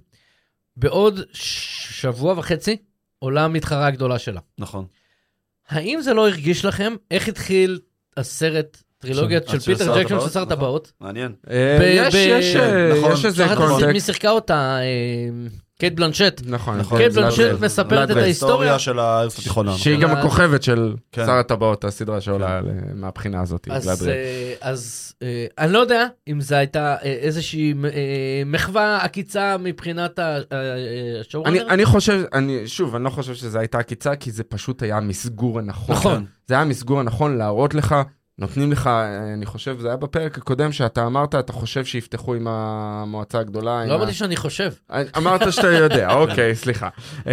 [0.76, 2.76] בעוד שבוע וחצי
[3.18, 4.40] עולה המתחרה הגדולה שלה.
[4.58, 4.87] נכון.
[5.68, 7.80] האם זה לא הרגיש לכם איך התחיל
[8.16, 10.28] הסרט, טרילוגיית של פיטר שר ג'קסון של?
[10.28, 10.56] שר נכון.
[10.56, 10.92] טבעות?
[11.00, 11.32] מעניין.
[11.50, 12.92] אה, יש, יש, אה,
[13.48, 13.92] נכון.
[13.92, 14.00] מי.
[14.00, 16.40] שיחקה אותה, אה, קייט בלנצ'ט.
[16.46, 16.98] נכון, נכון.
[16.98, 18.16] קייט בלאנ- מספרת את.
[18.16, 18.24] ההיסטוריה.
[18.26, 19.72] היסטוריה של הארץ התיכונה.
[19.72, 20.10] שהיא נכון.
[20.10, 21.26] גם הכוכבת של כן.
[21.26, 23.68] שר הטבעות, הסדרה שעולה על- מהבחינה הזאת.
[23.70, 24.08] אז.
[24.08, 24.74] אה,
[25.22, 27.74] אה, אני לא יודע אם זו הייתה אה, איזושהי
[28.46, 30.38] מחווה עקיצה מבחינת ה-
[31.20, 31.50] השואורנר.
[31.62, 34.96] אני, אני חושב, אני, שוב, אני לא חושב שזו הייתה עקיצה, כי זה פשוט היה
[34.96, 35.94] המסגור הנכון.
[35.96, 36.24] נכון.
[36.46, 37.94] זה היה המסגור הנכון להראות לך,
[38.38, 38.90] נותנים לך,
[39.35, 43.85] אני חושב, זה היה בפרק הקודם שאתה אמרת, אתה חושב שיפתחו עם המועצה הגדולה.
[43.87, 44.70] לא ה- אמרתי שאני חושב.
[45.16, 46.88] אמרת שאתה יודע, אוקיי, סליחה.
[47.27, 47.33] אה,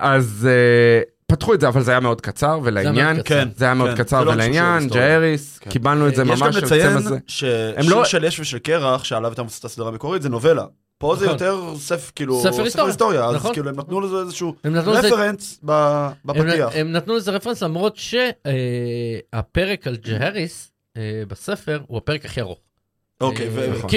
[0.00, 3.06] אז אה, פתחו את זה, אבל זה היה מאוד קצר ולעניין.
[3.14, 3.34] מאוד קצר.
[3.44, 3.48] כן.
[3.56, 3.96] זה היה מאוד כן.
[3.96, 4.88] קצר זה לא ולעניין.
[4.88, 5.70] ג'אריס, כן.
[5.70, 7.18] קיבלנו את זה יש ממש גם על קצה לציין מזה.
[7.26, 10.64] ששיר לא- של יש ושל קרח, שעליו הייתה מבוססת הסדרה המקורית, זה נובלה.
[11.00, 11.32] פה זה נכון.
[11.32, 13.24] יותר ספר, כאילו, ספר היסטוריה.
[13.24, 13.52] אז נכון.
[13.52, 14.54] כאילו הם נתנו לזה איזשהו.
[14.64, 15.60] רפרנס
[16.24, 16.68] בפתיח.
[16.74, 22.58] הם, נתנו לזה רפרנס למרות שהפרק על ג'הריס אה, בספר הוא הפרק הכי ארוך.
[23.20, 23.90] אוקיי, אה, נכון.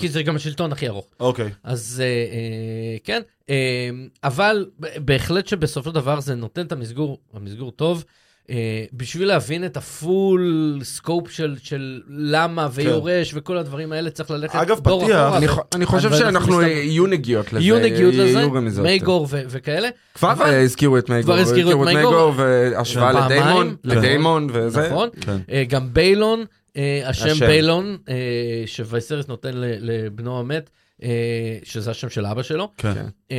[0.00, 1.06] כי, זה גם השלטון הכי ארוך.
[1.20, 1.50] אוקיי.
[1.62, 3.90] אז אה, אה, כן, אה,
[4.24, 8.04] אבל בהחלט שבסופו של דבר זה נותן את המסגור, המסגור טוב.
[8.50, 8.56] אה,
[8.92, 14.54] בשביל להבין את ה full scope של, של למה ויורש וכל הדברים האלה צריך ללכת
[14.56, 15.36] אגב, דור פתיח, אחורה.
[15.38, 17.62] אני ו- חו- אני חושב אבל אנחנו שאנחנו מסתבר- יהיו נגיעות לזה.
[17.64, 18.82] יהיו נגיעות לזה, יהיו רמיזות.
[18.84, 19.88] מייגור ו- וכאלה.
[20.14, 22.32] כבר אבל- אה, הזכירו את מייגור, כבר הזכירו את מייגור.
[22.36, 23.98] והשוואה פעמיים, לדיימון, נכון.
[23.98, 24.86] לדיימון וזה.
[24.90, 25.08] נכון.
[25.20, 25.36] כן.
[25.52, 26.44] אה, גם ביילון,
[26.76, 27.46] אה, השם השם.
[27.46, 28.14] ביילון, אה,
[28.66, 30.70] שוויסריס נותן לבנו המת,
[31.02, 31.08] אה,
[31.62, 32.68] שזה השם של אבא שלו.
[32.76, 32.94] כן.
[32.94, 33.06] כן.
[33.30, 33.36] אה,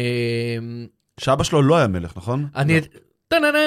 [1.19, 2.45] שאבא שלו לא היה מלך, נכון?
[2.55, 2.79] אני...
[3.31, 3.59] טה-נה-נה,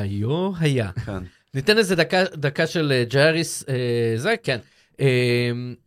[0.00, 0.90] היו היה.
[1.06, 1.18] כן.
[1.54, 3.74] ניתן איזה דקה, דקה של אה, ג'אריס, אה,
[4.16, 4.58] זה, כן.
[5.00, 5.06] אה,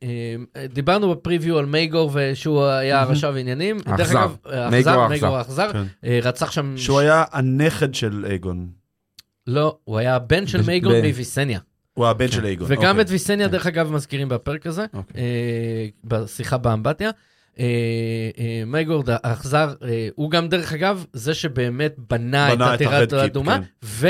[0.04, 3.80] אה, דיברנו בפריוויו על מייגור ושהוא היה הרשע ועניינים.
[3.80, 4.20] דרך האכזר.
[4.24, 5.08] אגב, אה, מייגור האכזר.
[5.10, 5.84] מייגור האכזר, כן.
[6.06, 6.78] אה, רצח שם...
[6.78, 8.68] שהוא היה הנכד של אייגון.
[9.48, 11.60] לא, הוא היה הבן של ב- מוויסניה.
[11.94, 12.68] הוא הבן של אייגון.
[12.70, 13.02] וגם אוקיי.
[13.02, 13.52] את ויסניה, כן.
[13.52, 15.22] דרך אגב, מזכירים בפרק הזה, אוקיי.
[15.22, 17.12] אה, בשיחה באמבטיה.
[17.60, 17.65] אה,
[18.39, 23.58] אה, מייגורד האכזר, אה, הוא גם, דרך אגב, זה שבאמת בנה את הטירת Keep, האדומה,
[23.58, 23.63] כן.
[23.84, 24.08] ו...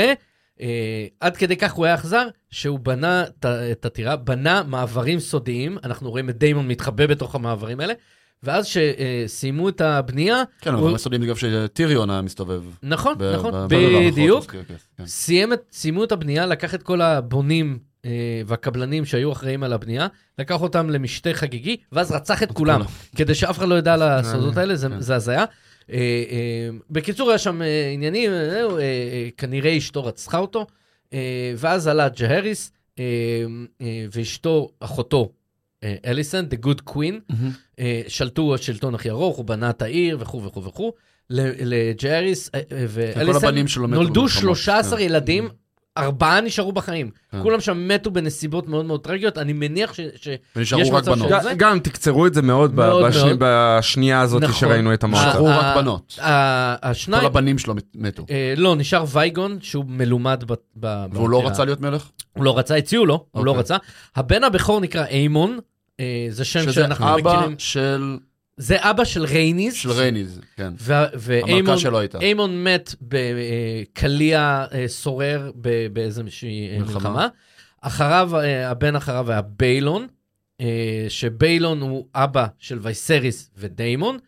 [0.60, 3.24] אה, עד כדי כך הוא היה אכזר, שהוא בנה
[3.72, 7.94] את הטירה, בנה מעברים סודיים, אנחנו רואים את דיימון מתחבא בתוך המעברים האלה,
[8.42, 12.62] ואז שסיימו את הבנייה, כן, אבל מסודים גם שטיריון היה מסתובב.
[12.82, 15.04] נכון, נכון, במערכות, בדיוק, כן, כן, כן.
[15.72, 17.78] סיימו את הבנייה, לקח את כל הבונים
[18.46, 20.06] והקבלנים שהיו אחראים על הבנייה,
[20.38, 22.80] לקח אותם למשתה חגיגי, ואז רצח את כולם,
[23.16, 24.92] כדי שאף אחד לא ידע על הסודות האלה, זה, כן.
[24.92, 25.38] הזיה.
[25.38, 25.44] אה,
[25.90, 30.66] אה, בקיצור, היה שם אה, עניינים, אה, אה, אה, כנראה אשתו רצחה אותו,
[31.12, 33.04] אה, ואז עלה ג'הריס, אה,
[33.80, 35.32] אה, ואשתו, אחותו,
[35.84, 37.34] אה, אליסן, The Good Queen.
[37.78, 40.92] אה, שלטו השלטון הכי ארוך, הוא בנה את העיר וכו' וכו' וכו'.
[41.30, 43.54] ל- לג'אריס אה, אה, ואליסן
[43.88, 45.04] נולדו במלחמות, 13 כן.
[45.04, 45.48] ילדים,
[45.98, 47.10] ארבעה נשארו בחיים.
[47.32, 47.42] כן.
[47.42, 50.00] כולם שם מתו בנסיבות מאוד מאוד טרגיות, אני מניח ש...
[50.16, 51.28] ש- יש ונשארו רק מצב בנות.
[51.28, 52.72] של- זה- גם תקצרו את זה מאוד.
[53.38, 54.54] בשנייה הזאת נכון.
[54.54, 55.28] שראינו את המועצה.
[55.28, 56.18] נשארו אה, רק בנות.
[57.20, 58.26] כל הבנים שלו מת- מתו.
[58.30, 60.44] אה, לא, נשאר וייגון, שהוא מלומד
[60.80, 61.04] ב...
[61.12, 61.46] והוא לא.
[61.46, 62.08] רצה להיות מלך?
[62.32, 63.60] הוא לא רצה, הציעו לו, הוא לא אוקיי.
[63.60, 63.76] רצה.
[64.16, 65.58] הבן הבכור נקרא איימון,
[66.00, 67.54] אה, זה שם שזה שאנחנו אבא מכירים.
[67.58, 68.16] של
[68.60, 69.74] זה אבא של רייניס.
[69.74, 70.72] של רייניז, כן.
[71.14, 72.18] ואיימון המלכה שלו הייתה.
[72.18, 75.50] איימון מת בקליע אה, סורר
[75.92, 77.28] באיזושהי אה, מלחמה.
[77.80, 80.06] אחריו, אה, הבן אחריו היה ביילון,
[81.08, 84.18] שביילון הוא אבא של וייסריס ודיימון,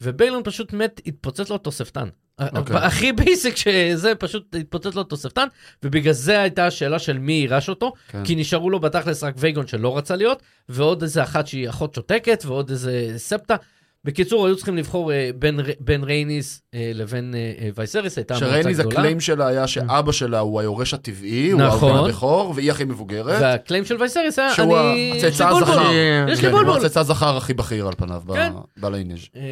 [0.00, 2.08] וביילון פשוט מת, התפוצץ לו תוספתן.
[2.40, 2.76] אוקיי.
[2.76, 5.46] הכי basic שזה, פשוט התפוצץ לו תוספתן,
[5.82, 8.24] ובגלל זה הייתה השאלה של מי יירש אותו, כן.
[8.24, 12.42] כי נשארו לו בתכלס רק וייגון שלא רצה להיות, ועוד איזה אחת שהיא אחות שותקת,
[12.46, 13.56] ועוד איזה ספטה.
[14.04, 18.80] בקיצור, היו צריכים לבחור אה, בין, בין רייניס אה, לבין אה, וייסריס, הייתה מועצה שרייניס
[18.80, 18.94] גדולה.
[18.94, 21.96] ה claim שלה היה שאבא שלה הוא היורש הטבעי, הוא נכון.
[21.96, 23.42] הבן הבכור, והיא הכי מבוגרת.
[23.42, 25.12] וה claim של וייסריס היה, שהוא אני...
[25.12, 25.74] לי הצאצא בולבול.
[25.74, 25.90] הזכר.
[26.28, 26.76] יש לי כן, הוא בולבול.
[26.76, 28.52] הצאצא הזכר הכי בכיר על פניו, כן.
[28.76, 29.18] בליינג'.
[29.36, 29.42] אה,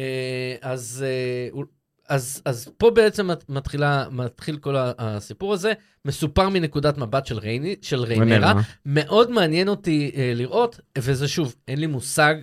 [0.61, 1.65] אז, אה, הוא-
[2.09, 5.73] אז, אז פה בעצם מת- מתחילה, מתחיל כל הסיפור הזה,
[6.05, 8.53] מסופר מנקודת מבט של, ריינ-, של ריינרה.
[8.85, 12.35] מאוד מעניין אותי אה, לראות, וזה שוב, אין לי מושג,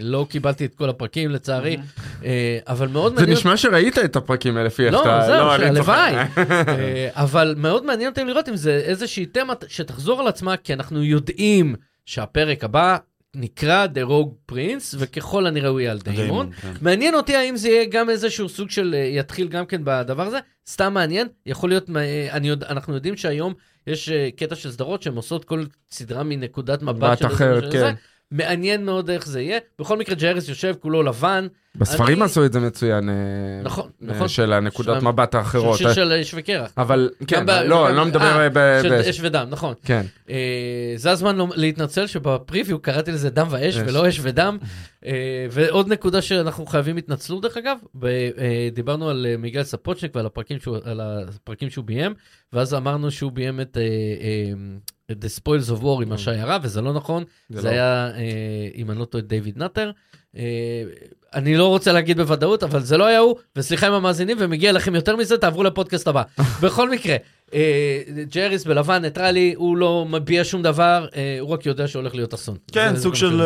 [0.00, 1.76] לא קיבלתי את כל הפרקים לצערי,
[2.24, 3.38] אה, אבל מאוד זה מעניין...
[3.38, 5.22] נשמע שראית את הפרקים האלה לפי איך לא, שאתה...
[5.26, 5.94] זהו, אני צוחק.
[5.94, 6.14] שהלוואי.
[6.78, 11.04] אה, אבל מאוד מעניין אותי לראות אם זה איזושהי תמה שתחזור על עצמה, כי אנחנו
[11.04, 11.74] יודעים
[12.06, 12.96] שהפרק הבא
[13.34, 16.50] נקרא The Rogue Prince, וככל הנראה הוא יהיה על דיימון.
[16.52, 16.72] כן.
[16.80, 20.38] מעניין אותי האם זה יהיה גם איזשהו סוג של, אה, יתחיל גם כן בדבר הזה,
[20.68, 23.54] סתם מעניין, יכול להיות, אה, אני יודע, אנחנו יודעים שהיום
[23.86, 27.72] יש אה, קטע של סדרות שהן עושות כל סדרה מנקודת מבט של אחרת.
[27.72, 27.94] כן.
[28.30, 29.58] מעניין מאוד איך זה יהיה.
[29.78, 33.08] בכל מקרה, ג'רס יושב כולו לבן, בספרים אני- עשו את זה מצוין.
[33.08, 33.14] אה,
[33.64, 34.28] נכון, אה, נכון.
[34.28, 35.78] של הנקודות של- מבט האחרות.
[35.78, 36.72] של, של אש וקרח.
[36.76, 38.82] אבל כן, ב- לא, אני לא מדבר אה, ב...
[38.82, 39.74] של אש ודם, נכון.
[39.84, 40.06] כן.
[40.30, 40.36] אה,
[40.96, 43.82] זה הזמן לא- להתנצל שבפריוויו קראתי לזה דם ואש אש.
[43.86, 44.58] ולא אש ודם.
[45.06, 45.12] אה,
[45.50, 50.26] ועוד נקודה שאנחנו חייבים התנצלות דרך אגב, ב- אה, דיברנו על אה, מיגל ספוצ'ניק ועל
[50.26, 52.14] הפרקים שהוא, הפרקים שהוא ביים,
[52.52, 54.52] ואז אמרנו שהוא ביים את אה, אה,
[55.12, 57.72] The Spoils of War עם השיירה, וזה לא נכון, זה זה לא.
[57.72, 58.20] היה, אה,
[58.74, 59.90] אם אני לא טועה, דיוויד נאטר.
[60.36, 60.42] אה,
[61.34, 64.94] אני לא רוצה להגיד בוודאות, אבל זה לא היה הוא, וסליחה עם המאזינים, ומגיע לכם
[64.94, 66.22] יותר מזה, תעברו לפודקאסט הבא.
[66.62, 67.16] בכל מקרה,
[67.54, 68.00] אה,
[68.32, 72.56] ג'הריס בלבן, ניטרלי, הוא לא מביע שום דבר, אה, הוא רק יודע שהולך להיות אסון.
[72.72, 73.42] כן, זה- זה סוג של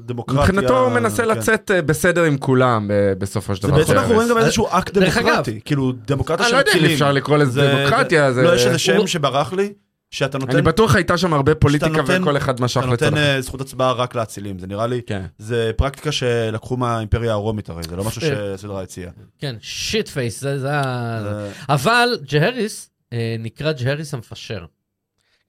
[0.00, 0.42] דמוקרטיה.
[0.42, 1.28] מבחינתו הוא מנסה כן.
[1.28, 3.76] לצאת בסדר עם כולם בסופו של זה דבר.
[3.78, 4.14] בעצם אנחנו.
[4.14, 6.92] רואים גם איזשהו אקט דמוקרטי, כאילו דמוקרטיה אני של לא יודע אם.
[6.92, 8.42] אפשר לקרוא לזה זה- דמוקרטיה, זה...
[8.42, 9.72] לא, יש איזה שם שברח לי,
[10.14, 13.16] שאתה נותן אני בטוח הייתה שם הרבה פוליטיקה נותן- וכל אחד משך אתה לצד נותן.
[13.16, 15.22] אה, זכות הצבעה רק לאצילים, זה נראה לי, כן.
[15.38, 18.56] זה פרקטיקה שלקחו מהאימפריה הרומית הרי, זה לא משהו אה.
[18.56, 19.10] שסדרה הציעה.
[19.38, 20.68] כן, shit face, זה זה.
[21.22, 24.64] זה- אבל ג'הריס אה, נקרא ג'הריס המפשר.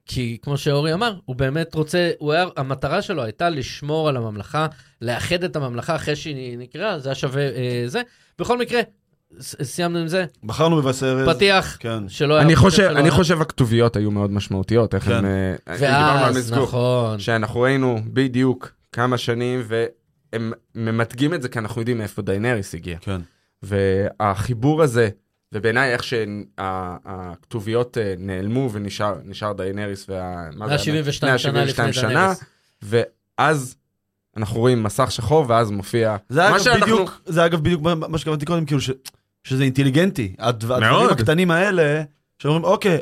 [0.06, 4.67] כי כמו שאורי אמר, הוא באמת רוצה, הוא היה, המטרה שלו הייתה לשמור על הממלכה,
[5.01, 8.01] לאחד את הממלכה אחרי שהיא נקראה, זה היה שווה אה, זה.
[8.39, 8.82] בכל מקרה,
[9.41, 12.09] סיימנו עם זה, בחרנו בבשר פתיח כן.
[12.09, 12.43] שלא היה...
[12.43, 13.11] אני חושב, אני.
[13.11, 15.11] חושב הכתוביות היו מאוד משמעותיות, איך כן.
[15.11, 15.25] הם...
[15.25, 16.53] אה, ואז.
[16.53, 17.19] נכון.
[17.19, 22.97] שאנחנו ראינו בדיוק כמה שנים, והם ממתגים את זה כי אנחנו יודעים מאיפה דיינריס הגיע.
[23.01, 23.21] כן.
[23.63, 25.09] והחיבור הזה,
[25.53, 30.49] ובעיניי איך שהכתוביות אה, נעלמו ונשאר נשאר דיינריס, וה...
[30.55, 30.93] מה זה היה?
[30.93, 32.43] 172 שנה לפני 172 שנה, דיינריס.
[33.39, 33.75] ואז
[34.37, 36.15] אנחנו רואים מסך שחור, ואז מופיע...
[36.29, 38.91] זה אגב שאנחנו- בדיוק, זה אגב בדיוק מה- מה שקראתי קודם, כאילו ש-
[39.45, 40.34] שזה אינטליגנטי.
[40.39, 41.12] הדב- הדברים מאוד.
[41.12, 42.01] הקטנים האלה,
[42.39, 42.97] שאומרים, אוקיי,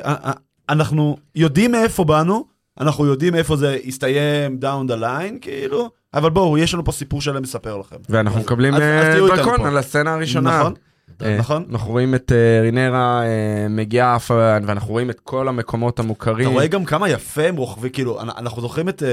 [0.68, 2.44] אנחנו יודעים מאיפה באנו,
[2.80, 7.20] אנחנו יודעים איפה זה יסתיים down the line, כאילו, אבל בואו, יש לנו פה סיפור
[7.22, 7.96] שלם לספר לכם.
[8.08, 9.68] ואנחנו אז- מקבלים אז- אה, אז דרכון פה.
[9.68, 10.58] על הסצנה הראשונה.
[10.60, 10.74] נכון.
[11.22, 11.64] אה, נכון.
[11.72, 13.28] אנחנו רואים את אה, רינרה אה,
[13.70, 14.36] מגיעה עף, אה,
[14.66, 16.46] ואנחנו רואים את כל המקומות המוכרים.
[16.48, 19.08] אתה רואה גם כמה יפה הם רוכבים, כאילו, אנ- אנחנו זוכרים את אה,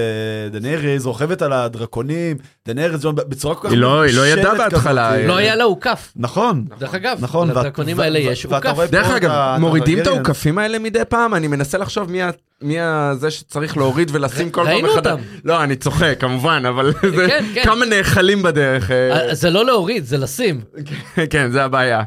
[0.60, 5.12] דנאריז רוכבת על הדרקונים, דנאריז ג'ון, בצורה כל כך היא לא- לא ידעה בהתחלה.
[5.14, 6.14] אה, לא היה לה עוקף.
[6.16, 7.50] נכון, דרך אגב, נכון.
[7.50, 8.46] לדרקונים האלה יש.
[8.46, 10.08] רואה דרך אגב, מורידים את.
[10.08, 11.34] האוכפים האלה מדי פעם?
[11.34, 12.22] אני מנסה לחשוב מי
[12.62, 12.76] מי
[13.14, 15.12] זה שצריך להוריד ולשים כל פעם ראינו מחדש.
[15.12, 15.22] אותם.
[15.44, 17.64] לא, אני צוחק, כמובן, אבל זה- כן, כן.
[17.64, 18.92] כמה נאכלים בדרך.
[18.92, 20.62] אה, אה, זה לא להוריד, זה לשים.
[21.32, 22.04] כן, זה הבעיה.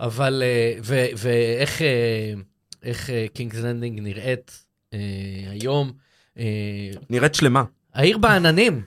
[0.00, 0.78] אבל, אה,
[1.16, 1.82] ואיך
[2.82, 4.50] איך קינגס לנדינג נראית
[5.50, 5.92] היום.
[7.10, 7.62] נראית שלמה.
[7.94, 8.82] העיר בעננים.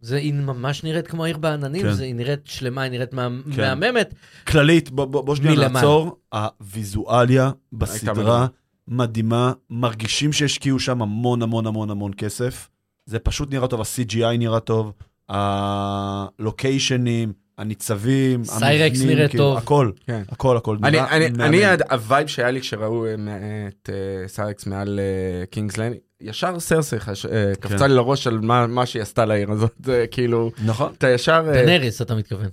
[0.00, 1.92] זה, היא ממש נראית כמו העיר בעננים, כן.
[1.92, 3.60] זה, היא נראית שלמה, היא נראית מה, כן.
[3.78, 4.14] מהממת.
[4.46, 5.68] כללית, בוא- בוא שנייה.
[5.68, 8.46] נעצור, הוויזואליה בסדרה
[8.88, 9.52] מדהימה.
[9.70, 12.68] מרגישים שהשקיעו שם המון המון המון המון כסף.
[13.06, 14.92] זה פשוט נראה טוב, ה CGI נראה טוב,
[16.38, 19.56] הלוקיישנים, הניצבים, סיירקס המבנים, נראה כאילו, טוב.
[19.58, 20.22] הכל, כן.
[20.28, 20.76] הכל, הכל.
[20.84, 21.40] אני, נראה אני, מהמם.
[21.42, 23.12] אני, ה vibe שהיה לי כשראו אה,
[23.68, 25.00] את אה, סיירקס מעל
[25.50, 29.74] קינגסלנדינג, ישר סרסי חש- אה, קפצה לי לראש על מה, מה שהיא עשתה לעיר הזאת,
[29.84, 30.92] זה כאילו, נכון.
[30.98, 31.44] אתה ישר...
[31.54, 32.48] אה, דנריס, אתה מתכוון.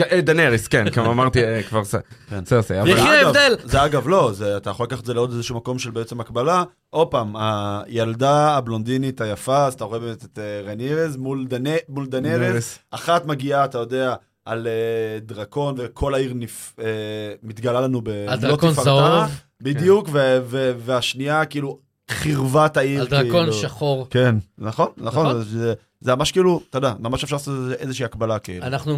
[0.00, 1.82] אה, דנריס, כן, כמו אמרתי אה, כבר
[2.30, 2.44] כן.
[2.44, 2.74] סרסי.
[2.86, 3.56] יחי ההבדל.
[3.64, 6.64] זה אגב לא, זה, אתה יכול לקחת את זה לעוד איזשהו מקום של בעצם הקבלה.
[6.90, 11.46] עוד פעם, הילדה הבלונדינית היפה, אז אתה רואה באמת את אה, רניירה מול,
[12.08, 12.78] דנריס.
[12.90, 14.66] אחת מגיעה, אתה יודע, על
[15.22, 16.34] דרקון, וכל העיר
[17.42, 18.08] מתגלה לנו ב...
[18.08, 20.38] על לא דרקון תפארתה", זהוב, בדיוק, ו-
[20.78, 21.78] והשנייה כאילו
[22.10, 23.00] חירבה את העיר.
[23.00, 23.52] על דרקון כאילו.
[23.52, 24.06] שחור.
[24.10, 25.42] כן, נכון, נכון, נכון.
[26.04, 28.66] זה, ממש כאילו, אתה יודע, ממש אפשר לעשות איזושהי הקבלה כאילו.
[28.66, 28.96] אנחנו,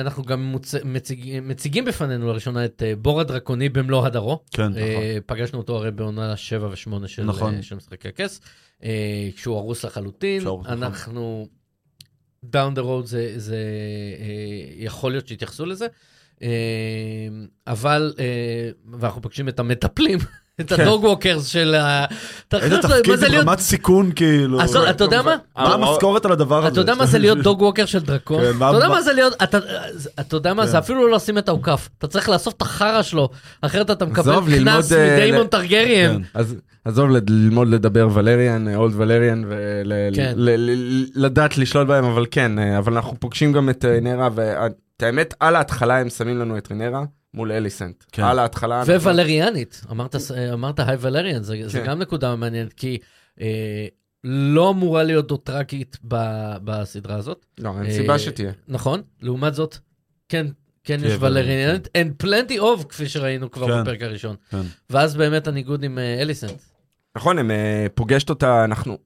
[0.00, 0.74] אנחנו גם מוצ...
[0.84, 1.40] מציג...
[1.42, 4.42] מציגים בפנינו לראשונה את אה, בור הדרקוני במלוא הדרו.
[4.50, 4.78] כן, נכון.
[4.82, 7.54] אה, פגשנו אותו הרי בעונה 7 ו-8 של, נכון.
[7.54, 8.40] אה, של משחקי הכס,
[8.84, 10.42] אה, כשהוא הרוס לחלוטין.
[10.42, 10.66] נכון.
[10.66, 11.48] אנחנו,
[12.44, 13.56] down the road זה, זה
[14.20, 15.86] אה, יכול להיות שיתייחסו לזה,
[16.42, 16.48] אה,
[17.66, 20.18] אבל, אה, ואנחנו פוגשים את המטפלים,
[20.60, 20.80] את כן.
[20.82, 22.04] ה dog walkers של ה...
[22.52, 23.14] איזה תפקיד.
[23.20, 24.60] ברמת סיכון כאילו.
[24.62, 25.36] אז אתה יודע מה?
[25.56, 26.68] מה המשכורת על הדבר הזה?
[26.68, 28.40] אתה יודע מה זה להיות dog walker של דרקון?
[28.40, 29.58] כן, אתה יודע מה- זה להיות, אתה-
[30.36, 30.68] יודע מה כן.
[30.68, 33.28] זה אפילו לא לשים את האוכף, אתה צריך לאסוף את החרא שלו,
[33.62, 36.22] אחרת אתה מקבל קנס אה, מדיימון טרגריאן.
[36.34, 36.40] כן.
[36.84, 39.42] עזוב ללמוד לדבר ולריאן, אולד ולריאן,
[40.14, 40.34] כן.
[41.16, 45.34] ולדעת לשלוט בהם, אבל כן, אה, אבל אנחנו פוגשים גם את אה, רינרה, ואת האמת,
[45.40, 47.02] על ההתחלה הם שמים לנו את רינרה
[47.34, 48.04] מול אליסנט.
[48.12, 48.22] כן.
[48.22, 48.80] על ההתחלה.
[48.80, 50.14] אנחנו- וולריאנית, אמרת,
[50.52, 51.86] אמרת היי ולריאן, זה, זה כן.
[51.86, 52.98] גם נקודה מעניינת, כי
[53.40, 53.86] אה,
[54.24, 58.52] לא אמורה להיות דוטרקית ב- בסדרה הזאת, לא, אין אה, סיבה שתהיה.
[58.68, 59.02] נכון?
[59.22, 59.76] לעומת זאת,
[60.28, 60.46] כן,
[60.84, 63.82] כן כן, יש כן, ולריאנית, and plenty of, כפי שראינו כבר כן.
[63.82, 64.36] בפרק הראשון.
[64.50, 64.60] כן.
[64.90, 66.62] ואז באמת הניגוד עם אה, אליסנט.
[67.16, 68.98] נכון, הם אה, פוגשת אותה, אנחנו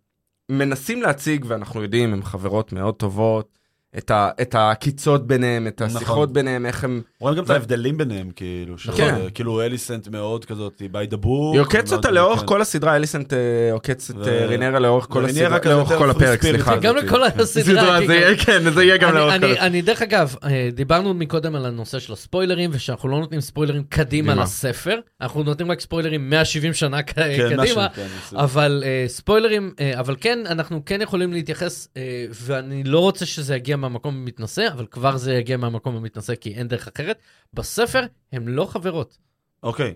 [0.51, 3.58] מנסים להציג, ואנחנו יודעים, הן חברות מאוד טובות,
[3.99, 5.97] את ה- את העקיצות ביניהם, את נכון.
[5.97, 7.03] השיחות ביניהם, איך הם...
[7.21, 9.15] רואים גם את ו- ההבדלים ביניהם, כאילו, של- כן.
[9.35, 11.53] כאילו אליסנט מאוד כזאת, היא בידבור.
[11.53, 13.39] היא עוקצת אותה לאורך כל הסדרה, אליסנט אה,
[13.73, 16.43] עוקצת את ו- אה, רינרה לאורך כל הסדרה, לאורך כל הפרק.
[16.43, 16.75] סליחה.
[16.75, 17.41] כן, גם לכל כן.
[17.41, 18.07] הסדרה.
[18.07, 19.67] זה יהיה, כן, זה יהיה גם לאורך כל אני, הסדרה.
[19.67, 24.35] אני דרך אגב, אה, דיברנו מקודם על הנושא של הספוילרים, ושאנחנו לא נותנים ספוילרים קדימה.
[24.35, 28.07] לספר, אנחנו נותנים רק ספוילרים 170 שנה כן, קדימה, כן.
[28.37, 32.03] אבל אה, ספוילרים, אה, אבל כן, אנחנו כן יכולים להתייחס, אה,
[32.35, 36.69] ואני לא רוצה שזה יגיע מהמקום המתנשא, אבל כבר זה יגיע מהמקום המתנשא, כי אין
[36.69, 37.19] דרך אחרת.
[37.55, 39.19] בספר הן לא חברות.
[39.63, 39.95] אוקיי.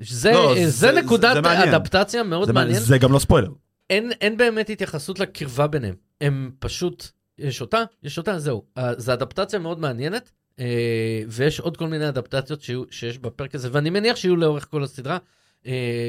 [0.00, 1.74] זה, לא, אה, זה- זה זה- נקודת זה מעניין.
[1.74, 2.82] אדפטציה מאוד זה מעניינת.
[2.82, 3.50] זה גם לא ספוילר.
[3.90, 5.94] אין, אין באמת התייחסות לקרבה ביניהם.
[6.20, 7.06] הם פשוט,
[7.38, 8.62] יש אותה, יש אותה, זהו.
[8.78, 10.60] Uh, זו אדפטציה מאוד מעניינת, uh,
[11.28, 15.18] ויש עוד כל מיני אדפטציות שיהיו, שיש בפרק הזה, ואני מניח שיהיו לאורך כל הסדרה,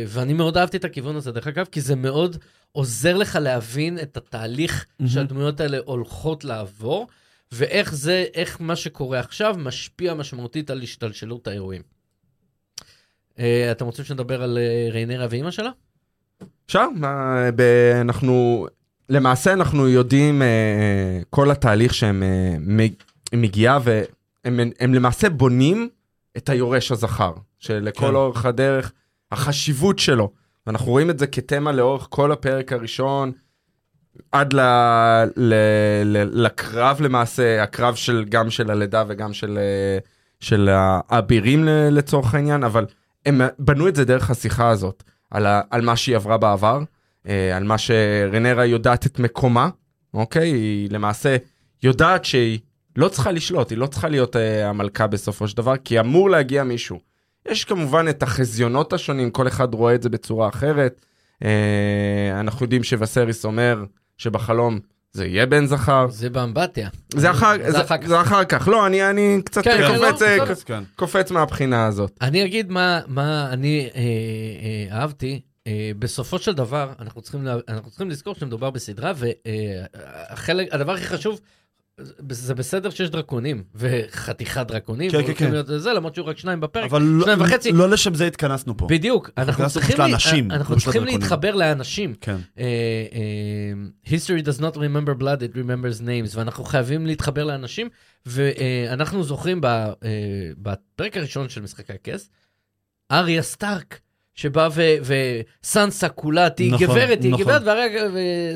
[0.08, 2.38] ואני מאוד אהבתי את הכיוון הזה, דרך אגב, כי זה מאוד
[2.72, 5.10] עוזר לך להבין את התהליך מהמם.
[5.12, 7.08] שהדמויות האלה הולכות לעבור,
[7.52, 11.82] ואיך זה, איך מה שקורה עכשיו משפיע משמעותית על השתלשלות האירועים.
[13.38, 15.70] Uh, אתם רוצים שנדבר על uh, ריינרה ואימא שלה?
[16.66, 16.90] אפשר?
[16.96, 18.68] מה, ב- אנחנו,
[19.10, 22.94] למעשה אנחנו יודעים אה, כל התהליך שהם אה, מג-
[23.36, 25.90] מגיעה והם הם למעשה בונים
[26.38, 28.16] את היורש הזכר, שלכל כן.
[28.16, 28.92] אורך הדרך,
[29.34, 30.32] החשיבות שלו.
[30.68, 33.32] ואנחנו רואים את זה כתמה לאורך כל הפרק הראשון,
[34.32, 34.60] עד ל,
[35.36, 35.54] ל,
[36.06, 39.98] ל, לקרב למעשה, הקרב של גם של הלידה וגם של, אה,
[40.40, 42.86] של האבירים לצורך העניין, אבל
[43.26, 46.80] הם בנו את זה דרך השיחה הזאת, על, ה, על מה שהיא עברה בעבר,
[47.28, 49.70] אה, על מה שרנרה יודעת את מקומה,
[50.14, 50.50] אוקיי?
[50.50, 51.38] היא למעשה
[51.84, 52.60] יודעת שהיא
[52.96, 56.64] לא צריכה לשלוט, היא לא צריכה להיות אה, המלכה בסופו של דבר, כי אמור להגיע
[56.64, 57.13] מישהו.
[57.48, 61.06] יש כמובן את החזיונות השונים, כל אחד רואה את זה בצורה אחרת.
[61.44, 61.50] אה,
[62.40, 63.84] אנחנו יודעים שווסריס אומר
[64.18, 64.80] שבחלום
[65.12, 66.08] זה יהיה בן זכר.
[66.10, 66.90] זה באמבטיה.
[67.16, 68.08] זה אחר, זה זה, אחר כך.
[68.08, 68.68] זה אחר כך.
[68.68, 70.56] לא, אני, אני קצת כן, כן, קופץ, לא, אה, בסדר.
[70.56, 70.84] ק- כן.
[70.96, 72.18] קופץ מהבחינה הזאת.
[72.22, 74.02] אני אגיד מה, מה אני אה,
[74.92, 75.42] אה, אהבתי.
[75.68, 81.06] אה, בסופו של דבר, אנחנו צריכים, לה, אנחנו צריכים לזכור שמדובר בסדרה, והחלק, הדבר הכי
[81.06, 81.40] חשוב,
[82.30, 85.52] זה בסדר שיש דרקונים, וחתיכת דרקונים, כן, כן, כן.
[85.52, 86.84] להיות זה, למרות שהוא רק שניים בפרק.
[86.84, 87.72] אבל לא- שניים וחצי.
[87.72, 88.88] לא לשם זה התכנסנו פה.
[88.90, 91.04] בדיוק, אנחנו צריכים, לי- לאנשים, אנחנו לא צריכים.
[91.04, 92.14] להתחבר לאנשים.
[92.22, 92.36] כן.
[92.60, 92.64] אה,
[93.14, 93.74] אה,
[94.18, 97.90] history does not remember blood, it remembers names, ואנחנו חייבים להתחבר לאנשים,
[98.26, 99.90] ואנחנו זוכרים ב, אה,
[100.58, 102.30] בפרק הראשון של משחקי הכס,
[103.12, 104.00] אריה סטארק,
[104.36, 104.70] שבא
[105.64, 107.44] וסנסה כולה, תהיי נכון, גברת, תהיי נכון.
[107.46, 108.56] גברת, והרגע, ו-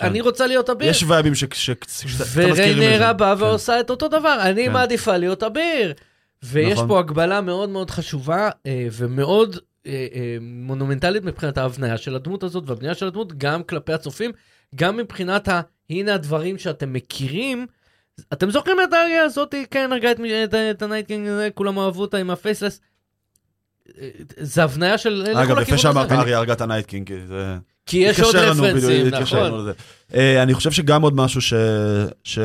[0.00, 0.90] ונד, ואני רוצה להיות אביר.
[0.90, 1.74] יש וייבים שאתה
[2.06, 3.24] מזכירים וריינרה את זה.
[3.24, 3.42] באה כן.
[3.42, 4.72] ועושה את אותו דבר, אני כן.
[4.72, 5.94] מעדיפה להיות אביר.
[6.42, 6.88] ויש נכון.
[6.88, 12.64] פה הגבלה מאוד מאוד חשובה אה, ומאוד אה, אה, מונומנטלית מבחינת ההבניה של הדמות הזאת
[12.66, 14.30] והבנייה של הדמות, גם כלפי הצופים,
[14.74, 15.60] גם מבחינת ה...
[15.90, 17.66] הנה הדברים שאתם מכירים.
[18.32, 22.00] אתם זוכרים את האריה הזאתי, כן, הרגה את, מי- את, את הנייטקינג הזה, כולם אהבו
[22.00, 22.80] אותה עם הפייסלס.
[24.36, 25.26] זה הבניה של...
[25.36, 26.12] אגב, יפה לכיוון שאמרת.
[26.12, 27.12] אריה הרגה את ה Night King,
[27.90, 28.10] כי זה...
[28.10, 29.68] יש עוד referenceים, נכון.
[30.14, 31.54] אה, אני חושב שגם עוד משהו ש...
[32.24, 32.38] ש...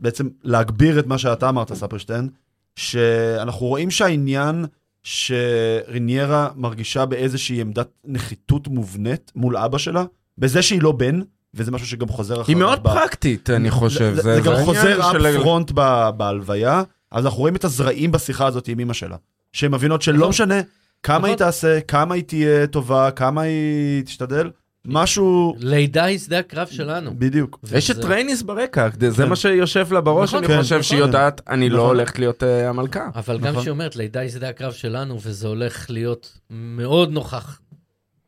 [0.00, 2.28] בעצם להגביר את מה שאתה אמרת, ספרשטיין,
[2.76, 4.64] שאנחנו רואים שהעניין
[5.02, 10.04] שריניירה מרגישה באיזושהי עמדת נחיתות מובנית מול אבא שלה,
[10.38, 11.20] בזה שהיא לא בן,
[11.54, 14.14] וזה משהו שגם חוזר אחר היא מאוד ב- פרקטית, אני חושב.
[14.14, 18.12] זה, זה גם העניין חוזר של- up front ב- בהלוויה, אז אנחנו רואים את הזרעים
[18.12, 19.16] בשיחה הזאת עם אמא שלה.
[19.52, 20.28] שהן מבינות שלא נכון.
[20.28, 20.60] משנה
[21.02, 21.28] כמה נכון.
[21.28, 24.50] היא תעשה, כמה היא תהיה טובה, כמה היא תשתדל,
[24.84, 25.56] משהו...
[25.58, 27.10] לידה היא שדה הקרב שלנו.
[27.18, 27.58] בדיוק.
[27.72, 29.28] יש את רייניס ברקע, זה כן.
[29.28, 30.82] מה שיושב לה בראש, נכון, אני כן, חושב נכון.
[30.82, 31.88] שהיא יודעת, אני לא נכון.
[31.88, 33.08] הולכת להיות אה, המלכה.
[33.14, 33.60] אבל גם נכון.
[33.60, 37.60] כשהיא אומרת, לידה היא שדה הקרב שלנו, וזה הולך להיות מאוד נוכח.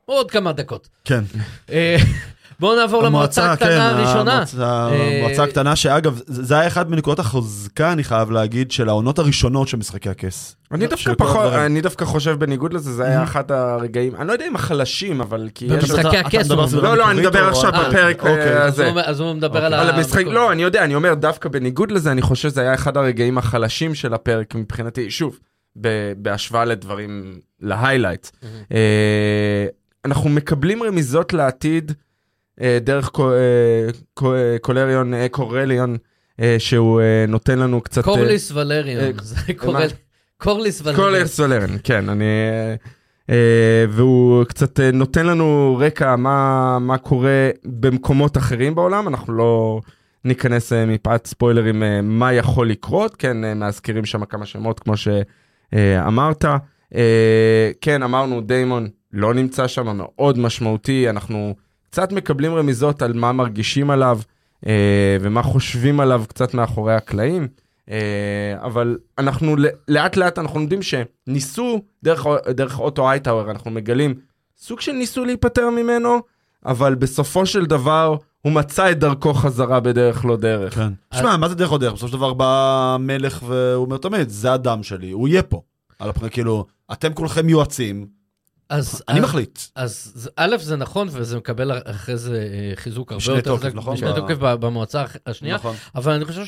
[0.05, 0.89] עוד כמה דקות.
[1.05, 1.25] כן.
[2.61, 4.33] אה, בואו נעבור למועצה הקטנה כן, הראשונה.
[4.33, 9.19] המועצה, אה, המועצה הקטנה, שאגב, זה היה אחד מנקודות החוזקה, אני חייב להגיד, של העונות
[9.19, 10.57] הראשונות של משחקי הכס.
[10.73, 11.53] אני דווקא פחות.
[11.53, 15.49] אני דווקא חושב בניגוד לזה, זה היה אחד הרגעים, אני לא יודע אם החלשים, אבל
[15.55, 15.69] כי.
[15.69, 18.31] במשחקי הכס מדבר הוא על סדרה לא, לא, אני מדבר או- עכשיו אה, בפרק אה,
[18.31, 18.59] אוקיי.
[18.63, 18.89] אז הזה.
[18.89, 19.97] אומר- אז הוא מדבר על על ה...
[19.97, 23.39] המשחק, לא, אני יודע, אני אומר דווקא בניגוד לזה, אני חושב שזה היה אחד הרגעים
[23.39, 25.39] החלשים של הפרק מבחינתי, שוב,
[25.81, 27.39] ב- בהשוואה לדברים.
[28.73, 29.67] אה,
[30.05, 31.95] אנחנו מקבלים רמיזות לעתיד אה,
[32.81, 33.89] דרך קו- אה,
[34.23, 35.97] אה, קולריון, אה, קורליון,
[36.41, 37.99] אה, שהוא אה, נותן לנו קצת...
[38.09, 39.01] אה, קורליס ולריון.
[39.05, 39.37] אה, זה?
[39.57, 39.89] קורל-
[40.39, 40.97] קורליס ולריון.
[41.05, 42.25] קולרס ולרן, כן, אני...
[42.25, 42.75] אה,
[43.31, 49.81] אה, והוא קצת אה, נותן לנו רקע מה, מה קורה במקומות אחרים בעולם, אנחנו לא
[50.25, 54.95] ניכנס אה, מפאת ספוילרים אה, מה יכול לקרות, כן, אה, מאזכירים שם כמה שמות כמו
[54.97, 56.45] שאמרת.
[56.95, 61.55] אה, כן, אמרנו דיימון לא נמצא שם, מאוד משמעותי, אנחנו
[61.91, 64.21] קצת מקבלים רמיזות על מה מרגישים עליו
[64.67, 67.49] אה, ומה חושבים עליו קצת מאחורי הקלעים.
[67.91, 69.57] אה, אבל אנחנו
[69.89, 74.15] לאט לאט אנחנו יודעים שניסו דרך, דרך אוטו הייטאוור אנחנו מגלים
[74.59, 76.21] סוג של ניסו להיפטר ממנו
[76.67, 80.75] אבל בסופו של דבר הוא מצא את דרכו חזרה בדרך לא דרך.
[80.75, 80.93] כן.
[81.15, 81.93] שמע, מה זה דרך עוד דרך?
[81.93, 85.63] בסופו של דבר בא מלך והוא אומר תמיד, זה הדם שלי, הוא יהיה פה.
[86.31, 88.07] כאילו, אתם כולכם יועצים,
[88.71, 89.59] אז אני אז- מחליט.
[89.75, 93.75] אז א', זה נכון, וזה מקבל אחרי זה אה, חיזוק הרבה משנה יותר תוקף, חזק,
[93.75, 93.95] נכון?
[93.95, 95.77] משנה תוקף ב- במועצה השנייה, נכון.
[95.95, 96.45] אבל אני חושב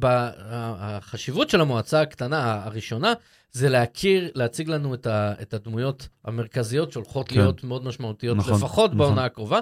[0.00, 3.12] שהחשיבות של המועצה הקטנה הראשונה,
[3.52, 7.40] זה להכיר, להציג לנו את, ה, את הדמויות המרכזיות שהולכות כן.
[7.40, 8.98] להיות מאוד משמעותיות, נכון, לפחות נכון.
[8.98, 9.60] בעונה הקרובה.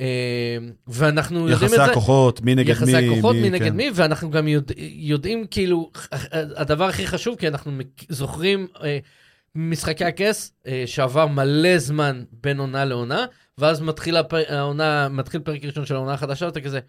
[0.00, 0.06] אה,
[0.88, 1.84] ואנחנו יודעים את יחסי זה.
[1.84, 2.72] הכוחות, מי נגד מי.
[2.72, 3.76] יחסי הכוחות, מי נגד כן.
[3.76, 5.90] מי, ואנחנו גם יודע, יודעים, כאילו,
[6.32, 7.72] הדבר הכי חשוב, כי אנחנו
[8.08, 8.98] זוכרים אה,
[9.56, 13.24] משחקי הכס, אה, שעבר מלא זמן בין עונה לעונה,
[13.58, 16.80] ואז מתחיל הפר, העונה, מתחיל פרק ראשון של העונה החדשה, ואתה כזה,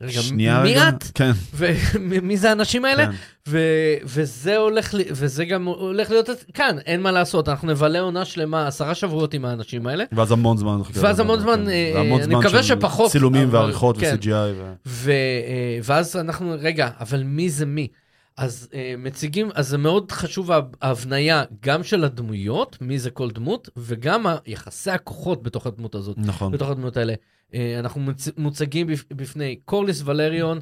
[0.00, 0.88] רגע, שנייה מי רגע.
[0.88, 1.04] את?
[1.14, 3.06] כן, ומי זה האנשים האלה?
[3.06, 3.12] כן.
[3.48, 3.58] ו-
[4.04, 8.66] וזה הולך, לי- וזה גם הולך להיות כאן, אין מה לעשות, אנחנו נבלה עונה שלמה,
[8.66, 10.80] עשרה שבועות עם האנשים האלה, ואז המון זמן.
[10.94, 11.68] ואז המון זמן, כן.
[11.70, 14.16] אה, והמון אני זמן מקווה שפחות, צילומים אבל- ועריכות כן.
[14.22, 14.28] ו-CGI.
[14.30, 17.88] ו- ו, אה, ואז אנחנו, רגע, אבל מי זה מי?
[18.36, 23.30] אז אה, מציגים, אז זה מאוד חשוב ההב- ההבניה גם של הדמויות, מי זה כל
[23.30, 26.52] דמות, וגם יחסי הכוחות בתוך הדמות הזאת, נכון.
[26.52, 27.14] בתוך הדמות האלה.
[27.54, 30.58] אה, אנחנו מוצ, מוצגים בפ, בפני קורליס ולריון,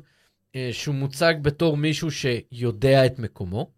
[0.56, 3.70] אה, שהוא מוצג בתור מישהו שיודע את מקומו.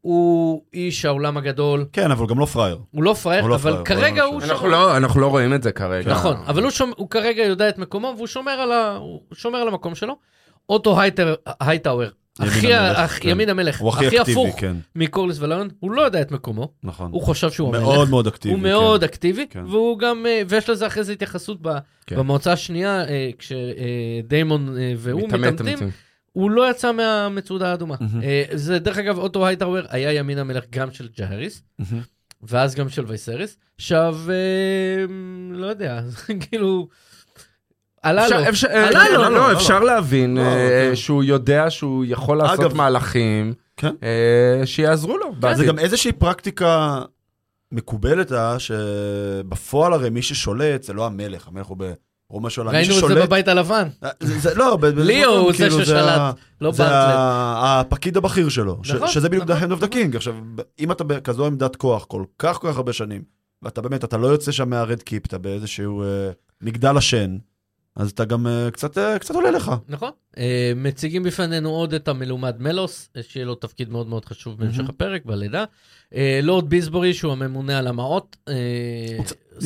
[0.00, 2.78] הוא איש העולם הגדול, כן, אבל הוא גם לא פראייר.
[2.90, 5.62] הוא לא פראייר, לא אבל פראייר, כרגע הוא לא אנחנו לא, אנחנו לא רואים את
[5.62, 6.10] זה כרגע.
[6.10, 9.58] נכון, אבל הוא, שומע, הוא כרגע יודע את מקומו והוא שומר על, ה, הוא שומר
[9.58, 10.16] על המקום שלו.
[10.68, 11.00] אוטו
[11.60, 12.08] הייטאוור
[12.38, 13.28] הכי ימין המלך, כן.
[13.28, 17.10] ימין המלך, הוא הכי אקטיבי, הפוך כן, מקורליס ולאון, הוא לא יודע את מקומו, נכון.
[17.12, 17.82] הוא חושב שהוא המלך.
[17.82, 18.54] מאוד מאוד אקטיבי.
[18.54, 18.68] הוא כן.
[18.68, 19.64] מאוד אקטיבי, כן.
[19.64, 22.16] והוא גם, אה, ויש לזה אחרי זה התייחסות ב- כן.
[22.16, 25.92] במועצה השנייה, אה, כשדיימון והוא מתעמת, מתעמתים, מתעמת.
[26.32, 27.94] הוא לא יצא מהמצודה האדומה.
[28.22, 31.62] אה, זה, דרך אגב, אוטו הייטאוור היה ימין המלך גם של ג'הריס.
[32.42, 33.56] ואז גם של וייסריס.
[33.76, 35.04] עכשיו, אה,
[35.50, 36.00] לא יודע,
[36.50, 36.88] כאילו,
[38.08, 38.36] עלה לו.
[38.36, 39.22] אפשר- אפשר- עלה אה, לו.
[39.22, 40.96] לא, לא, אפשר להבין לא, אה, כן.
[40.96, 43.94] שהוא יודע שהוא יכול לעשות מהלכים כן.
[44.02, 45.26] אה, שיעזרו לו.
[45.34, 45.66] זה בעתיד.
[45.66, 47.02] גם איזושהי פרקטיקה
[47.72, 51.76] מקובלת, אה, שבפועל הרי מי ששולט זה לא המלך, המלך הוא
[52.30, 53.14] ברומא של מי ראינו את זה.
[53.14, 56.30] בבית הלבן, אה, זה, זה, לא, ב- ב- ליאו הוא זה כאילו, ששלט, ה-
[56.60, 56.94] לא זה ברטלט.
[56.94, 60.16] ה- הפקיד הבכיר שלו, ש- נכון, שזה בדיוק the hand of the king.
[60.16, 63.22] עכשיו, ב- אם אתה בכזו עמדת כוח כל כך כל כך הרבה שנים,
[63.62, 66.06] ואתה באמת, אתה לא יוצא שם מה Red Keep, אתה באיזשהו אה,
[66.62, 67.36] מגדל השן,
[67.96, 69.72] אז אתה גם אה, קצת, אה, קצת עולה לך.
[69.88, 70.10] נכון.
[70.38, 74.88] אה, מציגים בפנינו עוד את המלומד מלוס, אה, שיהיה לו תפקיד מאוד מאוד חשוב בהמשך.
[74.88, 75.64] הפרק, בלידה.
[76.14, 78.36] אה, לורד ביסבורי, שהוא הממונה על המעות.
[78.48, 78.54] אה,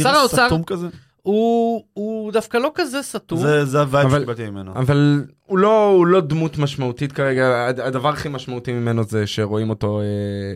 [0.03, 0.87] שר האוצר, סתום כזה.
[1.22, 3.39] הוא הוא דווקא לא כזה סתום.
[3.39, 4.72] זה זה ה vibe אבל- שקיבלתי ממנו.
[4.74, 9.70] אבל הוא לא, הוא לא דמות משמעותית כרגע, הד- הדבר הכי משמעותי ממנו זה שרואים
[9.70, 10.05] אותו אה,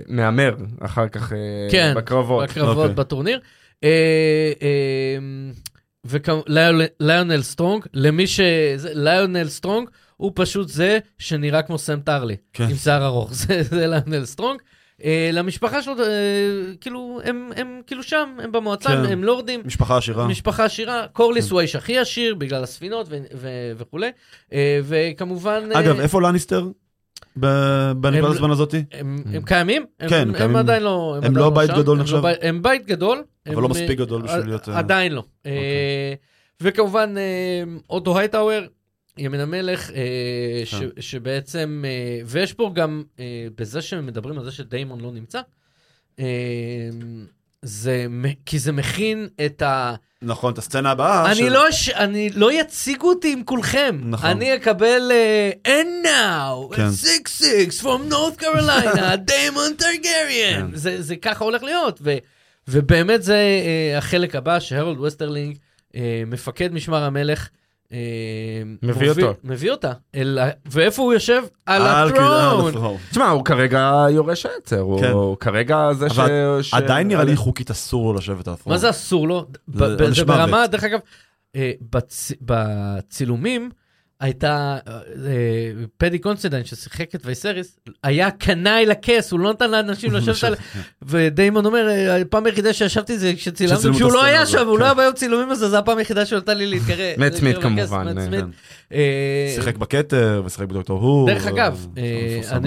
[0.08, 1.38] מהמר אחר כך אה,
[1.70, 2.44] כן, בקרבות.
[2.50, 2.94] בקרבות אוקיי.
[2.94, 3.40] בטורניר.
[3.84, 4.52] אה,
[6.04, 8.40] וליונל סטרונג, למי ש...
[8.94, 12.64] ליונל סטרונג הוא פשוט זה שנראה כמו סם טארלי, כן.
[12.64, 14.60] עם שיער ארוך, זה זה ליונל סטרונג.
[15.04, 16.06] אה, למשפחה שלו, אה,
[16.80, 19.04] כאילו, הם הם כאילו שם, הם במועצה, כן.
[19.04, 19.62] הם לורדים.
[19.64, 20.26] משפחה עשירה.
[20.26, 21.50] משפחה עשירה, קורליס כן.
[21.50, 24.10] הוא האיש הכי עשיר בגלל הספינות ו- ו- וכולי,
[24.52, 25.68] אה, וכמובן...
[25.74, 26.68] אה, אגב, איפה לניסטר?
[27.40, 28.84] ב- בנקודת הם- הזמן הזאתי?
[28.92, 29.86] הם, הם קיימים?
[30.00, 30.56] הם, כן, הם, קיימים.
[30.56, 31.12] עדיין לא...
[31.16, 31.76] הם עדיין לא בית שם.
[31.76, 32.14] גדול הם נחשב?
[32.16, 33.22] לא בית- הם בית גדול.
[33.46, 35.24] אבל הם, לא מספיק גדול בשביל אה, להיות, אה, עדיין לא.
[35.46, 36.14] אה,
[36.60, 37.14] וכמובן,
[37.90, 38.60] אוטו הייטאוור,
[39.18, 39.90] ימין המלך,
[40.64, 40.86] ש, כן.
[41.00, 41.84] שבעצם...
[42.26, 43.02] ויש פה גם,
[43.58, 45.40] בזה שמדברים על זה שדיימון לא נמצא,
[47.62, 48.06] זה,
[48.46, 49.94] כי זה מכין את ה...
[50.24, 51.26] נכון, את הסצנה הבאה.
[51.26, 51.88] אני של- לא, ש...
[51.88, 54.00] אני לא יציגו אותי עם כולכם.
[54.04, 54.30] נכון.
[54.30, 55.12] אני אקבל,
[55.64, 56.88] uh, and now, כן.
[57.80, 60.70] 6-6 from North Carolina, דיימון טרגריאן.
[60.70, 60.76] כן.
[60.76, 61.98] זה, זה ככה הולך להיות.
[62.02, 62.14] ו...
[62.68, 63.38] ובאמת זה
[63.94, 65.56] uh, החלק הבא, שהרולד וסטרלינג,
[65.92, 65.96] uh,
[66.26, 67.48] מפקד משמר המלך,
[67.90, 69.40] מביא מוביל- אותו.
[69.44, 69.92] מביא אותה.
[70.14, 70.38] אל...
[70.66, 71.42] ואיפה הוא יושב?
[71.66, 72.68] על ה throne.
[72.70, 72.96] ה throne.
[73.10, 75.12] תשמע, הוא כרגע יורש העצר, הוא כן.
[75.40, 76.06] כרגע זה
[76.62, 76.74] ש...
[76.74, 78.72] עדיין נראה לי חוקית אסור לו לשבת על הטרון.
[78.74, 79.46] מה זה אסור לו?
[79.68, 80.66] זה ברמה.
[80.66, 80.98] דרך אגב,
[81.56, 83.70] אה, בצ- בצילומים
[84.24, 85.00] הייתה, אה, אה,
[85.96, 90.54] פדי קונסידיין ששיחק את וייסריס, היה קנאי לכס, הוא לא נתן לאנשים לשבת על...
[91.02, 94.80] ודיימון אומר, אה, הפעם היחידה שישבתי זה כשצילמנו, כשהוא לא היה שם, הוא כן.
[94.80, 97.12] לא היה ביום צילומים הזה, זו הפעם היחידה שהוא נתן לי להתקרב.
[97.18, 98.30] מאט סמית כמובן.
[98.30, 98.46] כן.
[99.54, 101.26] שיחק בכתר ושיחק בדוקטור הו.
[101.26, 101.86] דרך אגב.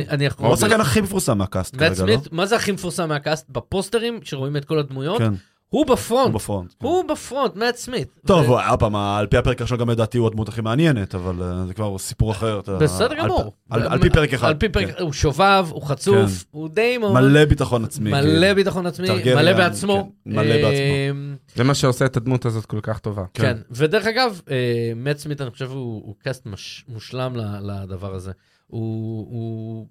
[0.09, 0.45] אני- יכול...
[0.45, 1.95] הוא השחקן הכי מפורסם מה cast כרגע, לא?
[1.95, 3.45] סמית, מה זה הכי מפורסם מה cast?
[3.49, 5.21] בפוסטרים, שרואים את כל הדמויות,
[5.69, 6.33] הוא הוא ב front.
[6.35, 6.73] ב front.
[6.79, 6.85] כן.
[6.87, 8.07] הוא ב front, מאט סמית.
[8.25, 11.65] טוב, עוד פעם, על פי הפרק עכשיו גם לדעתי הוא הדמות הכי מעניינת, אבל אה,
[11.65, 12.61] זה כבר סיפור אחר.
[12.79, 13.53] בסדר גמור.
[13.69, 14.47] על פי פרק אחד.
[14.47, 15.03] על פי פרק, כן.
[15.03, 16.47] הוא שובב, הוא חצוף, כן.
[16.51, 17.13] הוא דיימון.
[17.13, 18.11] מלא ביטחון עצמי.
[18.11, 18.55] מלא כאילו.
[18.55, 20.11] ביטחון עצמי, מלא בעצמו.
[20.25, 20.69] מלא בעצמו.
[20.69, 21.11] אה,
[21.55, 23.23] זה מה שעושה את הדמות הזאת כל כך טובה.
[23.33, 26.47] כן, ודרך אגב, אה, מאט סמית, אני חושב, הוא cast
[26.87, 28.31] מושלם לדבר הזה.
[28.67, 29.87] הוא הוא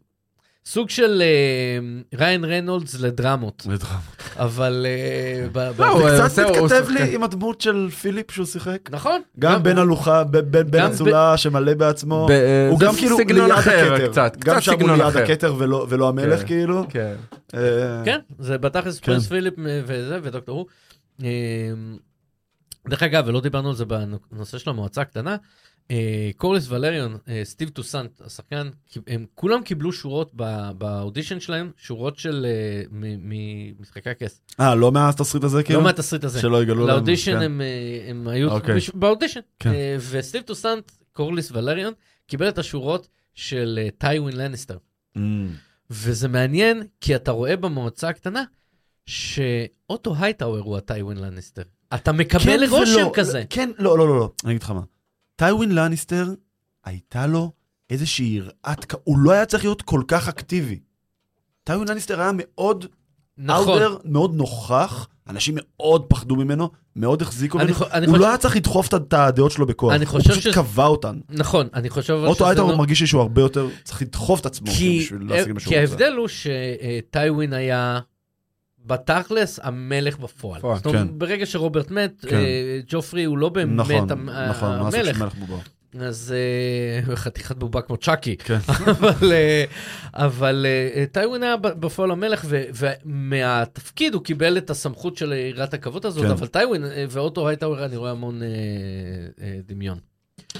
[0.67, 1.79] סוג של אה,
[2.19, 3.67] ראיין ריינולדס לדרמות,
[4.37, 4.87] אבל...
[5.53, 6.87] ב- ב- לא, הוא- זה קצת מתכתב.
[6.91, 8.79] לי עם הדמות של פיליפ שהוא שיחק.
[8.91, 9.21] נכון.
[9.39, 9.79] גם בן
[10.31, 10.37] ב-
[10.71, 12.27] בן אצולה שמלא בעצמו.
[12.31, 14.09] ב- הוא גם כאילו ליד הכתר.
[14.11, 15.17] קצת, גם שם הוא ליד.
[15.17, 15.55] הכתר
[15.89, 16.47] ולא המלך כן.
[16.47, 16.87] כאילו.
[16.89, 17.15] כן.
[17.55, 19.01] אה, כן, זה בתכלס.
[19.01, 19.55] Prince פיליפ
[19.87, 20.59] וזה, ודוקטור
[21.19, 21.27] הו.
[22.89, 25.37] דרך אגב, ולא דיברנו על זה בנושא של המועצה הקטנה,
[26.37, 28.69] קורליס ולריון, אה, סטיב טוסנט, השחקן,
[29.07, 30.35] הם כולם קיבלו שורות
[30.79, 33.31] באודישן שלהם, שורות של אה, מ-
[33.79, 34.41] ממשחקי הכס.
[34.61, 35.79] אה, לא מהתסריט הזה כאילו?
[35.79, 36.41] לא מהתסריט הזה.
[36.41, 36.87] שלא יגלו לנו.
[36.87, 37.43] לאודישן כן.
[37.43, 37.61] הם,
[38.27, 38.81] אה, היו אוקיי.
[38.95, 39.41] באודישן.
[39.59, 39.71] כן.
[39.71, 41.93] אה, וסטיב טוסנט, קורליס ולריון,
[42.27, 44.77] קיבל את השורות של אה, טיווין לניסטר.
[45.17, 45.21] Mm.
[45.91, 48.45] וזה מעניין, כי אתה רואה במועצה הקטנה
[49.07, 51.63] שאוטו הייטאוור הוא הטיווין לניסטר.
[51.95, 53.09] אתה מקבל כן רושם.
[53.15, 53.45] כזה.
[53.51, 54.31] כן, לא, לא, לא, לא.
[54.45, 54.81] אני אגיד לך מה.
[55.37, 56.35] טיווין לניסטר,
[56.85, 57.53] הייתה לו
[57.91, 58.95] איזושהי יראת...
[59.05, 60.79] הוא לא היה צריך להיות כל כך אקטיבי.
[61.65, 62.87] טיווין לניסטר היה מאוד
[63.39, 63.69] נכון.
[63.83, 67.69] outer, מאוד נוכח, אנשים מאוד פחדו ממנו, מאוד החזיקו ממנו.
[67.69, 69.93] הוא חושב- לא היה צריך לדחוף את- הדעות שלו בכוח.
[70.11, 71.19] הוא פשוט שזה- קבע אותן.
[71.29, 72.79] נכון, אני חושב אוטו הייטאוור לא...
[72.79, 75.79] מרגיש שהוא הרבה יותר צריך לדחוף את עצמו כי, בשביל להשיג מה שהוא כי.
[75.79, 78.01] ההבדל הוא שטיווין היה
[78.87, 80.59] בתכלס המלך בפועל.
[80.59, 81.19] בפועל, זאת אומרת, כן.
[81.19, 82.37] ברגע שרוברט מת, כן.
[82.37, 85.35] אה, ג'ופרי הוא לא באמת נכון, המ- נכון, מה לעשות המלך.
[85.35, 85.63] בובה.
[86.01, 86.35] אז
[87.09, 88.37] אה, חתיכת בובה כמו צ'אקי.
[88.37, 88.59] כן.
[88.91, 89.65] אבל, אה,
[90.15, 96.07] אבל אה, טיווין היה בפועל המלך, ו- ומהתפקיד הוא קיבל את הסמכות של יראת הכבוד
[96.07, 96.31] הזאת, כן.
[96.31, 98.49] אבל טיווין ואוטו הייטאוור, אני רואה המון אה,
[99.43, 99.99] אה, דמיון.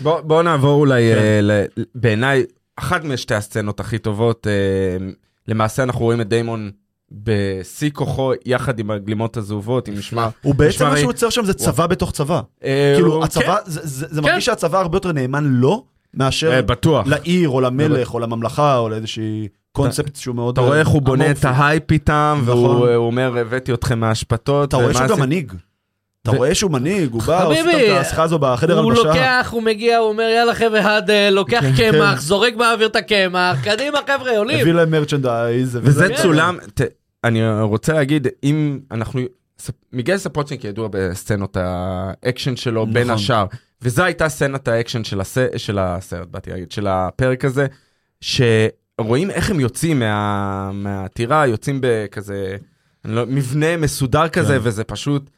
[0.03, 1.19] בוא, בוא נעבור אולי, כן.
[1.19, 1.65] אה, ל-
[1.95, 2.45] בעיניי,
[2.77, 4.47] אחת משתי הסצנות הכי טובות.
[4.47, 5.07] אה,
[5.49, 6.71] למעשה אנחנו רואים את דיימון
[7.13, 10.29] בשיא כוחו, יחד עם הגלימות הזהובות, עם משמר.
[10.43, 12.41] הוא בעצם מה שהוא יוצר שם זה צבא בתוך צבא.
[12.65, 13.81] אה, כאילו, הצבא, זה-
[14.15, 14.27] זה כן.
[14.29, 17.03] מרגיש שהצבא הרבה יותר נאמן לו, כן, מאשר אה.
[17.07, 20.53] לעיר או למלך או לממלכה או לאיזושהי קונספט שהוא מאוד...
[20.53, 21.45] אתה רואה איך הוא בונה את.
[21.45, 22.59] ההייפ איתם, נכון.
[22.65, 24.69] והוא הוא אומר, הבאתי אתכם מהאשפתות.
[24.69, 25.53] אתה רואה שהוא גם עשית?" מנהיג.
[26.29, 29.09] אתה ו- רואה שהוא מנהיג, הוא בא, עושה את השיחה הזו בחדר הוא הלבשה.
[29.09, 31.93] לוקח, הוא מגיע, הוא אומר, יאללה חבר'ה, הדל, לוקח כן.
[31.93, 34.61] קמח, זורק באוויר את הקמח, קדימה חבר'ה, עולים.
[34.61, 35.79] הביא להם merchandise.
[35.83, 36.23] וזה כן.
[36.23, 36.59] צולם,
[37.25, 39.21] אני רוצה להגיד, אם אנחנו,
[39.93, 42.95] מיגל ספוצ'ניק ידוע בסצנות האקשן שלו נכון.
[42.95, 43.47] בין השאר,
[43.83, 47.67] וזו הייתה סצנת האקשן של, הס, של הסרט, באתי להגיד, של הפרק הזה,
[48.21, 52.57] שרואים איך הם יוצאים מה, מהטירה, יוצאים בכזה,
[53.05, 54.61] לא, מבנה מסודר כזה, כן.
[54.63, 55.31] וזה פשוט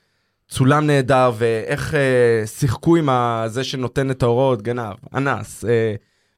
[0.48, 3.08] צולם נהדר, ואיך אה, שיחקו עם
[3.46, 5.94] זה שנותן את ההוראות, גנב, אנס, אה,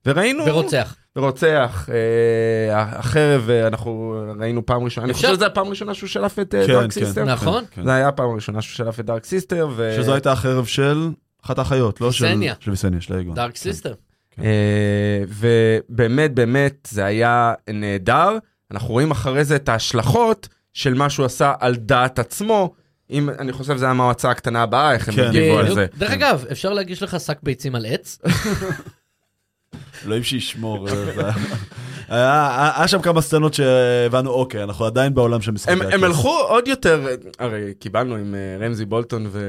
[0.07, 0.47] וראינו...
[0.47, 0.97] ורוצח.
[1.17, 6.39] רוצח, אה, החרב, אה, אנחנו ראינו פעם ראשונה, אני חושב שזו הפעם הראשונה שהוא שלף
[6.39, 7.05] את אה, כן, דארק כן.
[7.05, 7.25] סיסטר.
[7.25, 7.65] נכון.
[7.71, 7.85] כן.
[7.85, 9.95] זה היה הפעם הראשונה שהוא שלף את דארק סיסטר, ו...
[9.97, 11.11] שזו הייתה החרב של
[11.45, 12.25] אחת האחיות, לא של...
[12.25, 12.55] ויסניה.
[12.61, 13.35] של ויסניה, של האגון.
[13.35, 13.59] דארק כן.
[13.59, 13.93] סיסטם.
[14.39, 18.39] אה, ובאמת, באמת, זה היה נהדר.
[18.71, 22.75] אנחנו רואים אחרי זה את ההשלכות של מה שהוא עשה על דעת עצמו.
[23.11, 25.27] אם, אני חושב שזה המועצה הקטנה הבאה, איך הם כן.
[25.27, 25.75] הגיבו על.
[25.75, 25.87] זה.
[25.99, 28.19] דרך אגב, אפשר להגיש לך שק ביצים על עץ?
[30.07, 30.89] אלוהים שישמור.
[32.11, 35.95] אה, היה שם כמה סצנות שהבנו, אוקיי, אנחנו עדיין בעולם של משחקי הם, הכס.
[35.95, 37.07] הם הלכו עוד יותר,
[37.39, 39.41] הרי קיבלנו עם אה, רמזי בולטון ו...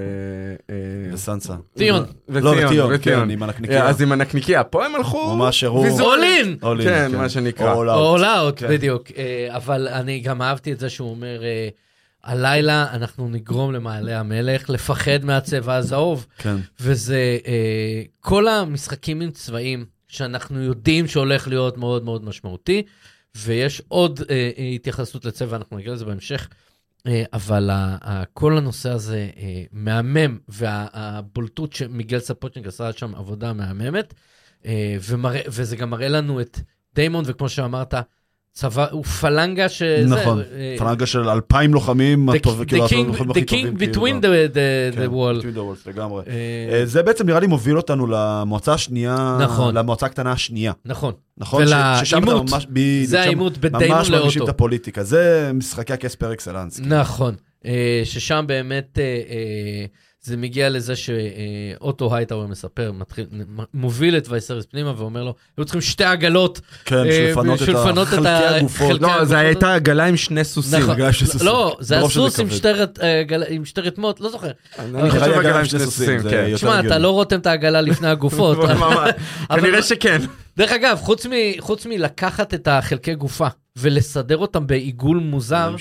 [0.69, 0.75] אה,
[1.13, 1.53] וסנסה.
[1.77, 2.05] טיון.
[2.29, 3.89] לא, וטיון, כן, עם הנקניקייה.
[3.89, 4.63] אז עם הנקניקייה.
[4.63, 5.35] פה הם הלכו...
[5.35, 5.85] ממש הראו...
[5.85, 7.75] All in, כן, מה שנקרא.
[7.75, 8.67] Out, כן.
[8.69, 9.03] בדיוק.
[9.49, 11.41] אבל אני גם אהבתי את זה שהוא אומר,
[12.23, 16.27] הלילה אנחנו נגרום למעלה המלך לפחד מהצבע הזהוב.
[16.37, 16.55] כן.
[16.79, 22.83] וזה אה, כל המשחקים עם צבעים שאנחנו יודעים שהולך להיות מאוד מאוד משמעותי,
[23.35, 26.47] ויש עוד אה, התייחסות לצבע, אנחנו נגיע לזה בהמשך,
[27.07, 33.53] אה, אבל ה, ה, כל הנושא הזה אה, מהמם, והבולטות שמיגל ספוטניק עשה שם עבודה
[33.53, 34.13] מהממת,
[34.65, 36.59] אה, ומראה, וזה גם מראה לנו את
[36.95, 37.93] דיימון, וכמו שאמרת,
[38.53, 40.03] צבא, הוא פלנגה שזה...
[40.07, 40.41] נכון.
[40.55, 43.77] אה, פלנגה של אלפיים לוחמים, the- הטוב- the כאילו, king- הלוחמים הכי the king טובים.
[43.77, 45.41] כאילו, between ב- the- the- כן, the wall.
[45.43, 46.23] between the walls, לגמרי.
[46.27, 46.33] אה,
[46.79, 49.77] אה, זה בעצם נראה לי מוביל אותנו למועצה השנייה, נכון.
[49.77, 50.73] למועצה הקטנה השנייה.
[50.85, 51.13] נכון.
[51.37, 51.67] נכון?
[51.67, 51.69] ש-
[52.03, 52.65] ששם אתה ולעימות.
[52.69, 54.51] בדיוק, זה העימות בין דיימון ממש מרגישים לאוטו.
[54.51, 55.03] את הפוליטיקה.
[55.03, 56.79] זה משחקי הכס פר אקסלנס.
[56.79, 56.95] כאילו.
[56.99, 57.35] נכון,
[57.65, 59.85] אה, ששם באמת אה, אה,
[60.23, 63.25] זה מגיע לזה שאוטו הייטאוור מספר, מתחיל,
[63.73, 66.61] מוביל את וייסריס פנימה ואומר לו, היו צריכים שתי עגלות.
[66.85, 69.01] כן, אה, בשביל לפנות את חלקי הגופות.
[69.01, 70.79] לא, זו הגופות- הייתה עגלה עם שני סוסים.
[70.79, 70.95] נכון.
[71.41, 71.99] לא, זה
[72.41, 72.49] עם.
[72.49, 74.51] שתי רת- אה, עם שתי רתמות, לא זוכר.
[74.79, 76.51] אני חושב עגלה עם שני סוסים, זה כן.
[76.55, 76.97] תשמע, אתה.
[76.97, 78.57] לא רותם את העגלה לפני הגופות.
[79.55, 80.17] כנראה שכן.
[80.57, 80.99] דרך אגב,
[81.59, 85.75] חוץ מלקחת את החלקי גופה ולסדר אותם בעיגול מוזר,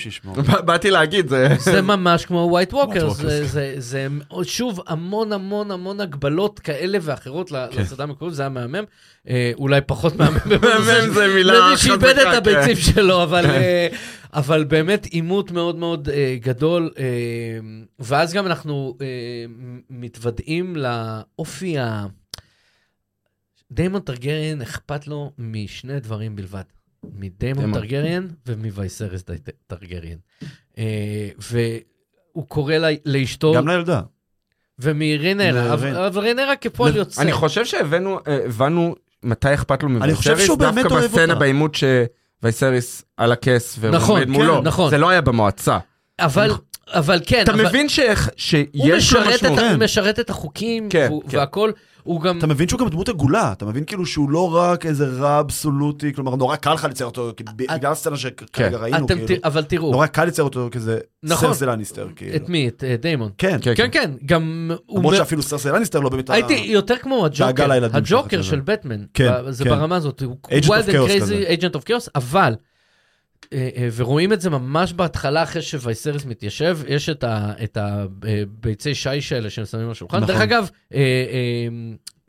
[0.65, 1.47] באתי להגיד, זה...
[1.59, 4.07] זה ממש כמו ווייט ווקר, White Walkers, זה, זה, זה
[4.43, 7.81] שוב המון המון המון הגבלות כאלה ואחרות כן.
[7.81, 8.83] לסדה המקורית, זה היה מהמם,
[9.29, 12.81] אה, אולי פחות מהמם, מהמם זה מילה למי שאיבד חזקה, את הביצים כן.
[12.93, 13.87] שלו, אבל, אה,
[14.33, 17.03] אבל באמת עימות מאוד מאוד אה, גדול, אה,
[17.99, 19.07] ואז גם אנחנו אה,
[19.89, 22.05] מתוודעים לאופי ה...
[23.71, 26.63] דיימון טרגריאן אכפת לו משני דברים בלבד,
[27.05, 27.79] מדיימון דיימון.
[27.81, 29.23] טרגריאן ומווייסרס
[29.67, 30.17] טרגריאן.
[30.77, 32.73] אה, והוא קורא
[33.05, 34.01] לאשתו, גם לילדה.
[34.79, 35.73] ומרינרה,
[36.07, 37.21] אבל רינרה כפועל יוצא.
[37.21, 41.35] אני חושב שהבאנו, אה, הבנו מתי אכפת לו אני חושב מווייסריס, שהוא באמת דווקא בסצנה.
[41.35, 44.57] בעימות שווייסריס על הכס נכון, ועומד מולו.
[44.61, 44.89] כן, נכון.
[44.89, 45.77] זה לא היה במועצה.
[46.19, 46.51] אבל,
[46.87, 49.57] אבל כן, אתה אבל מבין ש- הוא שיש לו משרת, את, משמעות.
[49.59, 49.73] ה- כן.
[49.73, 51.37] הוא משרת את החוקים כן, והוא- כן.
[52.03, 52.37] הוא גם...
[52.37, 56.13] אתה מבין שהוא גם דמות עגולה, אתה מבין כאילו שהוא לא רק איזה רע אבסולוטי,
[56.13, 60.07] כלומר נורא קל לך לצייר אותו, בגלל הסצנה שכרגע ראינו, אתם, כאילו, אבל תראו, נורא
[60.07, 61.47] קל לצייר אותו כזה נכון.
[61.47, 62.35] סרסי לניסטר, כאילו.
[62.35, 62.67] את מי?
[62.67, 63.29] את אה, דיימון.
[63.37, 64.71] כן, כן, כן, כן, גם...
[64.85, 66.29] הוא למרות מ- שאפילו סרסי לניסטר לא באמת...
[66.29, 69.03] ה- הייתי יותר כמו הג'וקר, הג'וקר של בטמן.
[69.13, 69.69] כן, זה כן.
[69.69, 71.43] ברמה הזאת, הוא Chaos crazy כזה.
[71.49, 72.55] agent of chaos, אבל,
[73.95, 79.49] ורואים את זה ממש בהתחלה אחרי שווייסרס מתיישב, יש את ה- את הביצי שיש האלה
[79.49, 80.17] שהם שמים על השולחן.
[80.17, 80.27] נכון.
[80.27, 81.67] דרך אגב, אה, אה,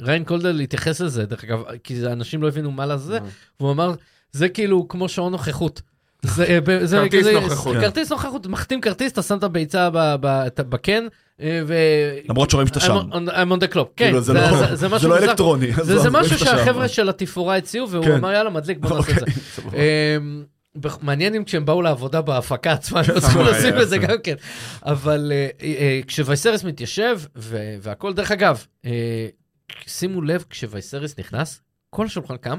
[0.07, 3.19] ריין קולדל התייחס לזה, דרך אגב, כי זה- אנשים לא הבינו מה לזה,
[3.61, 3.95] והוא אמר,
[4.33, 5.83] זה כאילו כמו שעון נוכחות.
[6.23, 7.77] זה, אה, זה כרטיס כזה- נוכחות.
[7.81, 9.89] כרטיס נוכחות, מחתים כרטיס, אתה שם את הביצה
[10.69, 11.07] בקן,
[11.41, 11.75] אה, ו...
[12.29, 12.97] למרות שרואים שאתה שם.
[12.97, 15.19] I'm on- the clock, כן, כאילו, זה- לא- זה- זה זה לא.
[15.19, 15.73] אלקטרוני.
[15.83, 16.39] זה זה משהו.
[16.39, 18.13] שהחבר'ה של התפאורה הציעו, והוא כן.
[18.13, 19.25] אמר יאללה מדליק בוא נעשה את זה.
[21.01, 23.99] מעניין אם כשהם באו לעבודה בהפקה עצמה, הם צריכים לשים את זה.
[23.99, 24.35] גם כן.
[24.83, 27.21] אבל אה, אה, כשווייסרס מתיישב,
[27.83, 29.27] והכל, דרך אגב, אה,
[29.87, 31.61] שימו לב, כשווייסרס נכנס,
[31.91, 32.59] כל השולחן קם,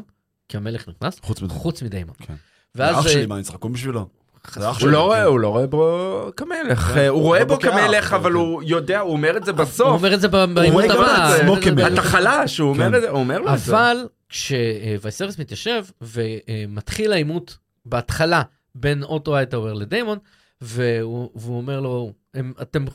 [0.49, 1.53] כי המלך נכנס, חוץ מזה.
[1.53, 2.16] חוץ מדיימון.
[2.20, 2.34] כן.
[2.76, 2.95] ואז...
[2.95, 3.99] אח שלי, מה, אני צחקו בשבילו?
[3.99, 4.64] הוא.
[4.64, 4.95] לא כן.
[4.95, 6.97] רואה, הוא לא רואה בו כמלך.
[6.97, 8.36] אה, הוא רואה בו בו כמלך, כן, אבל כן.
[8.36, 9.88] הוא יודע, הוא אומר את זה הוא בסוף.
[9.88, 11.88] אומר את זה בעימות הבא.
[11.88, 13.07] אתה חלש, הוא אומר כן.
[13.07, 13.72] הוא אומר לו את זה.
[13.72, 18.41] אבל כשווייסרס מתיישב ומתחיל העימות בהתחלה
[18.75, 20.17] בין אוטו הייטאוור לדיימון,
[20.61, 22.86] והוא, והוא אומר לו, הם, אתם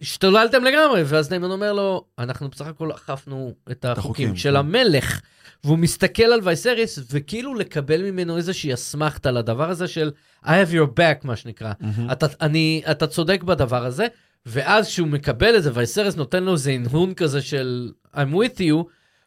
[0.00, 4.56] השתוללתם לגמרי, ואז דיימון אומר לו, אנחנו בסך הכל אכפנו את החוקים החוקים, של כן.
[4.56, 5.20] המלך.
[5.64, 10.10] והוא מסתכל על וייסריס, וכאילו לקבל ממנו איזושהי אסמכתה לדבר הזה של
[10.44, 11.72] I have your back, מה שנקרא.
[11.80, 12.10] מהמם.
[12.12, 14.06] אתה, אני, אתה צודק בדבר הזה,
[14.46, 18.84] ואז כשהוא מקבל את זה, וייסרס נותן לו איזה הנהון כזה של I'm with you,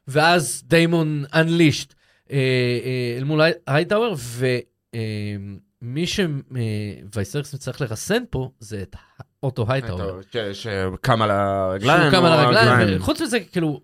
[0.07, 1.93] ואז דיימון unleashed
[2.31, 4.15] אה, אה, אל מול הייטאוור,
[5.81, 8.95] ומי שווייסרס צריך לרסן פה זה את
[9.43, 10.19] אוטו הייטאוור.
[10.53, 12.01] שקם על הרגליים.
[12.01, 13.81] שהוא קם על הרגליים, וחוץ מזה, כאילו,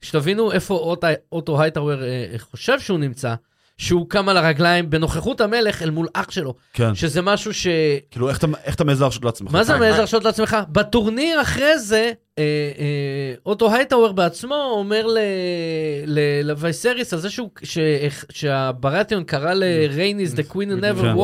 [0.00, 3.34] שתבינו איפה אוטו- אוטו הייטאוור אה, חושב שהוא נמצא,
[3.78, 6.94] שהוא קם על הרגליים בנוכחות המלך אל מול אח שלו, כן.
[6.94, 7.66] שזה משהו ש...
[8.10, 9.52] כאילו, איך אתה- איך אתה מעז להרשות לעצמך?
[9.52, 9.98] מה זה אה, מעז אה.
[9.98, 10.56] להרשות לעצמך?
[10.72, 12.42] בטורניר אחרי זה, אה,
[12.78, 15.18] אה, אוטו הייטאוור בעצמו אומר ל-
[16.06, 17.78] ל- לווייסריס על זה שהוא- ש-
[18.30, 21.14] שהברטיון קרא ל-Rain is the queen who never כן.
[21.14, 21.16] was,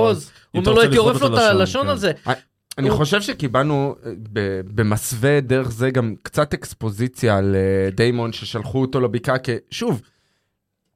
[0.50, 1.88] הוא אומר לו, הייתי עורף לו את הלשון, הלשון כן.
[1.88, 2.12] על זה.
[2.78, 8.32] אני הוא- חושב שקיבלנו אה, ב- במסווה דרך זה גם קצת אקספוזיציה על אה, דיימון
[8.32, 9.36] ששלחו אותו לבקעה
[9.70, 10.00] כשוב.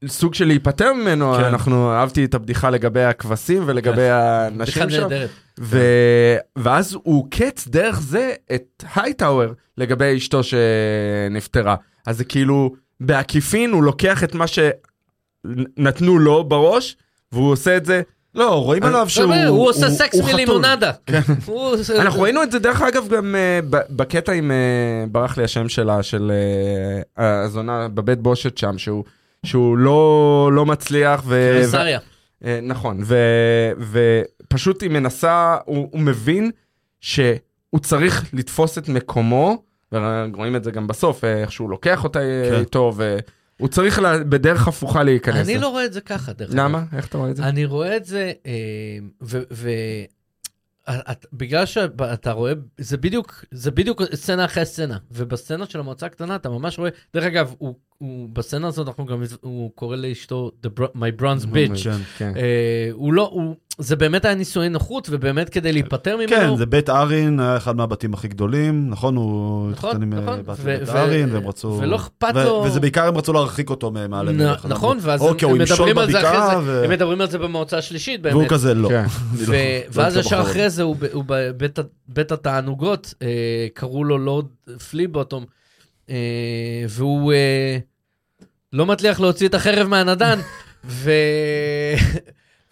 [0.07, 1.43] סוג של להיפטר ממנו, כן.
[1.43, 5.29] אנחנו אהבתי את הבדיחה לגבי הכבשים ולגבי בדיחה הנשים שם, נהדרת.
[5.59, 5.79] ו...
[6.55, 9.45] ואז הוא קץ דרך זה את הייטאוור
[9.77, 11.75] לגבי אשתו שנפטרה.
[12.07, 16.97] אז זה כאילו, בעקיפין הוא לוקח את מה שנתנו לו בראש,
[17.31, 18.01] והוא עושה את זה.
[18.35, 19.33] לא, רואים עליו שהוא...
[19.47, 20.33] הוא עושה סקס חתול.
[20.33, 20.91] מלימונדה.
[21.45, 23.35] הוא עושה- אנחנו ראינו את זה דרך אגב גם
[23.69, 24.55] ב- בקטע עם, אה,
[25.11, 26.31] ברח לי השם שלה, של
[27.19, 29.03] אה, הזונה בבית בושת שם, שהוא,
[29.45, 31.23] שהוא לא, לא מצליח.
[31.25, 31.57] ו...
[31.61, 31.99] קיסריה.
[32.45, 33.71] אה, נכון, ו-
[34.43, 36.51] ופשוט היא מנסה, הוא, הוא מבין
[36.99, 42.19] שהוא צריך לתפוס את מקומו, ורואים את זה גם בסוף, אה, איך שהוא לוקח אותה
[42.19, 42.59] אה, כן.
[42.59, 45.47] איתו, והוא צריך לה, בדרך הפוכה להיכנס.
[45.47, 46.59] אני לא רואה את זה ככה, דרך אגב.
[46.59, 46.83] למה?
[46.95, 47.43] איך אתה רואה את זה?
[47.43, 48.51] אני רואה את זה, אה,
[49.23, 49.39] ו...
[49.51, 49.69] ו-
[50.89, 56.35] את, בגלל שאתה רואה, זה בדיוק, זה בדיוק סצנה אחרי סצנה, ובסצנה של המועצה הקטנה
[56.35, 60.69] אתה ממש רואה, דרך אגב, הוא, הוא בסצנה הזאת אנחנו גם, הוא קורא לאשתו the,
[60.95, 62.33] my bronze bitch, כן.
[62.37, 66.65] אה, הוא לא, הוא, זה באמת היה נישואי נוחות, ובאמת כדי להיפטר ממנו, כן, זה
[66.65, 69.15] בית ארין, היה אחד מהבתים הכי גדולים, נכון?
[69.15, 70.43] הוא נכון, התחתן עם אה, נכון.
[70.45, 71.77] בת בית ארין, והם רצו...
[71.81, 74.29] ולא אכפת לו- וזה בעיקר הם רצו להרחיק אותו מעל.
[74.67, 78.21] נכון, ואז או הם, מדברים על זה אחרי זה, הם מדברים על זה במועצה השלישית
[78.21, 78.89] באמת, והוא כזה לא.
[78.89, 79.05] כן.
[79.47, 79.59] לא- לא
[79.89, 80.41] ואז אמצא ישר.
[80.41, 80.95] אחרי זה הוא
[81.27, 83.27] בבית התענוגות, אה,
[83.73, 84.45] קראו לו לורד
[84.89, 85.45] פליבוטום,
[86.09, 86.15] אה,
[86.89, 87.33] והוא
[88.73, 90.39] לא מצליח להוציא את החרב מהנדן,
[90.85, 91.11] ו...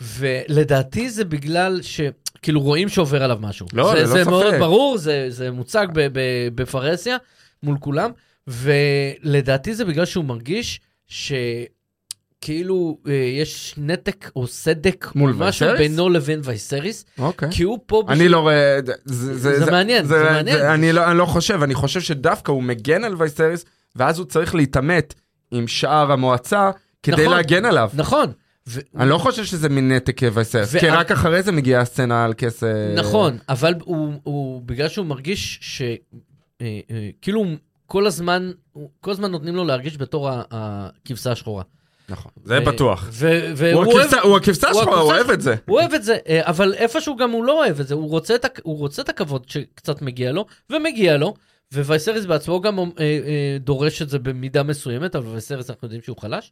[0.01, 2.01] ולדעתי זה בגלל ש...
[2.41, 3.67] כאילו רואים שעובר עליו משהו.
[3.73, 4.29] לא, זה, ללא זה ספק.
[4.29, 6.19] מאוד ברור, זה, זה מוצג ב- ב-
[6.55, 7.17] בפרהסיה
[7.63, 8.11] מול כולם,
[8.47, 15.89] ולדעתי זה בגלל שהוא מרגיש שכאילו אה, יש נתק או סדק מול או משהו וייסריס?
[15.91, 17.49] בינו לבין וייסריס, אוקיי.
[17.51, 18.03] כי הוא פה...
[18.07, 20.61] אני בשביל- לא רואה, זה, זה מעניין, זה מעניין.
[20.61, 23.65] אני, לא, אני לא חושב, אני חושב שדווקא הוא מגן על וייסריס,
[23.95, 25.13] ואז הוא צריך להתעמת
[25.51, 26.71] עם שאר המועצה
[27.03, 27.35] כדי נכון.
[27.35, 27.89] להגן עליו.
[27.93, 28.31] נכון.
[28.67, 32.25] ו- אני לא חושב שזה מין נתק וייסריס, ו- כי רק אחרי זה מגיעה הסצנה
[32.25, 32.63] על כס...
[32.63, 35.81] אה, נכון, אבל הוא, הוא, בגלל שהוא מרגיש ש...
[35.81, 35.95] אה,
[36.61, 37.45] אה, כאילו
[37.85, 38.51] כל הזמן,
[39.01, 41.63] כל הזמן נותנים לו להרגיש בתור הכבשה השחורה.
[42.09, 43.09] נכון, זה בטוח.
[43.73, 45.55] הוא הכבשה- הכבשה הוא שלך, הוא הכבשה אוהב את זה.
[45.65, 48.35] הוא אוהב את זה, אבל איפשהו גם הוא לא אוהב את זה, הוא רוצה
[49.01, 51.33] את, הכבוד שקצת מגיע לו, ומגיע לו,
[51.73, 52.79] ווייסריס בעצמו גם
[53.59, 56.51] דורש את זה במידה מסוימת, אבל וייסריס אנחנו יודעים שהוא חלש.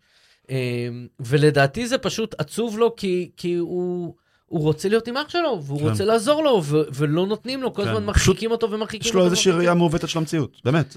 [0.49, 0.87] אה,
[1.19, 4.15] ולדעתי זה פשוט עצוב לו, כי, כי הוא,
[4.45, 5.89] הוא רוצה להיות עם אח שלו, והוא כן.
[5.89, 7.89] רוצה לעזור לו, ו- ולא נותנים לו, כל כן.
[7.89, 9.19] הזמן מרחיקים אותו ומרחיקים יש אותו.
[9.19, 10.95] לו איזושהי ראייה מעוותת של המציאות, באמת.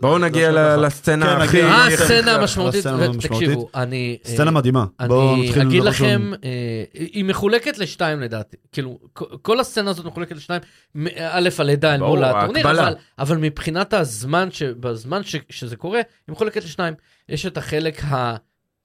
[0.00, 0.76] בואו זה נגיע.
[0.76, 1.62] לסצנה כן, הכי...
[1.62, 3.30] אה, הסצנה המשמעותית, ו- המשמעותית.
[3.30, 4.18] תקשיבו, אני...
[4.26, 4.84] אה, סצנה מדהימה.
[5.06, 5.82] בואו אני נתחיל אגיד.
[5.82, 8.56] לכם, אה, היא מחולקת לשתיים לדעתי.
[8.72, 8.98] כאילו,
[9.42, 10.60] כל הסצנה הזאת מחולקת לשתיים.
[11.18, 12.66] א', הלידה אל מול הטורניר.
[13.18, 14.48] אבל, מבחינת הזמן,
[14.80, 16.94] בזמן ש, שזה קורה, היא מחולקת לשניים.
[17.28, 18.00] יש את החלק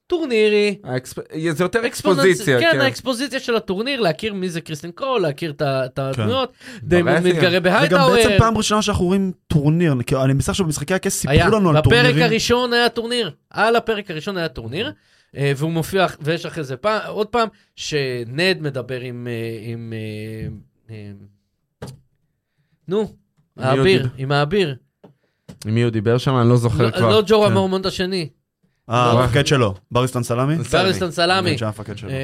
[0.07, 0.75] טורנירי.
[0.83, 2.79] האקספ- זה יותר אקספוזיציה, כן, כן.
[2.81, 5.61] האקספוזיציה של הטורניר, להכיר מי זה קריסטין קול, להכיר את
[5.95, 6.01] כן.
[6.01, 6.53] הדמויות.
[6.83, 7.33] דיימון ברסיה.
[7.33, 8.15] מתגרה זה גם בהייטאוור.
[8.15, 11.75] בעצם פעם ראשונה שאנחנו רואים טורניר, כי אני מצטער שבמשחקי הכס היה, סיפרו לנו על
[11.75, 12.23] בפרק טורנירים.
[12.23, 14.91] הראשון היה טורניר, על הפרק הראשון היה טורניר,
[15.37, 19.93] אה, והוא מופיע, ויש אחרי זה פעם, עוד פעם, שנד מדבר עם, אה, עם,
[20.89, 21.11] אה, אה,
[22.87, 23.01] נו,
[23.57, 24.07] מי עוד האביר?
[24.17, 24.75] עם האביר.
[25.65, 26.35] עם מי הוא דיבר שם?
[26.37, 27.09] אני לא זוכר לא- כבר.
[27.09, 27.53] לא ג'ורה כן.
[27.53, 28.29] מורמונט השני.
[28.87, 30.55] המפקד שלו, בריסטן סלמי?
[31.65, 32.09] המפקד שלו.
[32.09, 32.15] אה,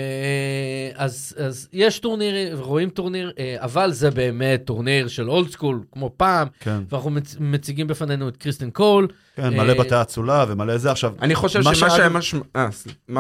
[0.96, 6.12] אז, אז יש טורניר, רואים טורניר, אה, אבל זה באמת טורניר של old school, כמו
[6.18, 9.08] פעם, כן, ואנחנו מצ- מציגים בפנינו את קריסטין קול.
[9.36, 10.92] כן, מלא אה, בתי אצולה ומלא זה.
[10.92, 11.90] עכשיו, אני חושב מה שמה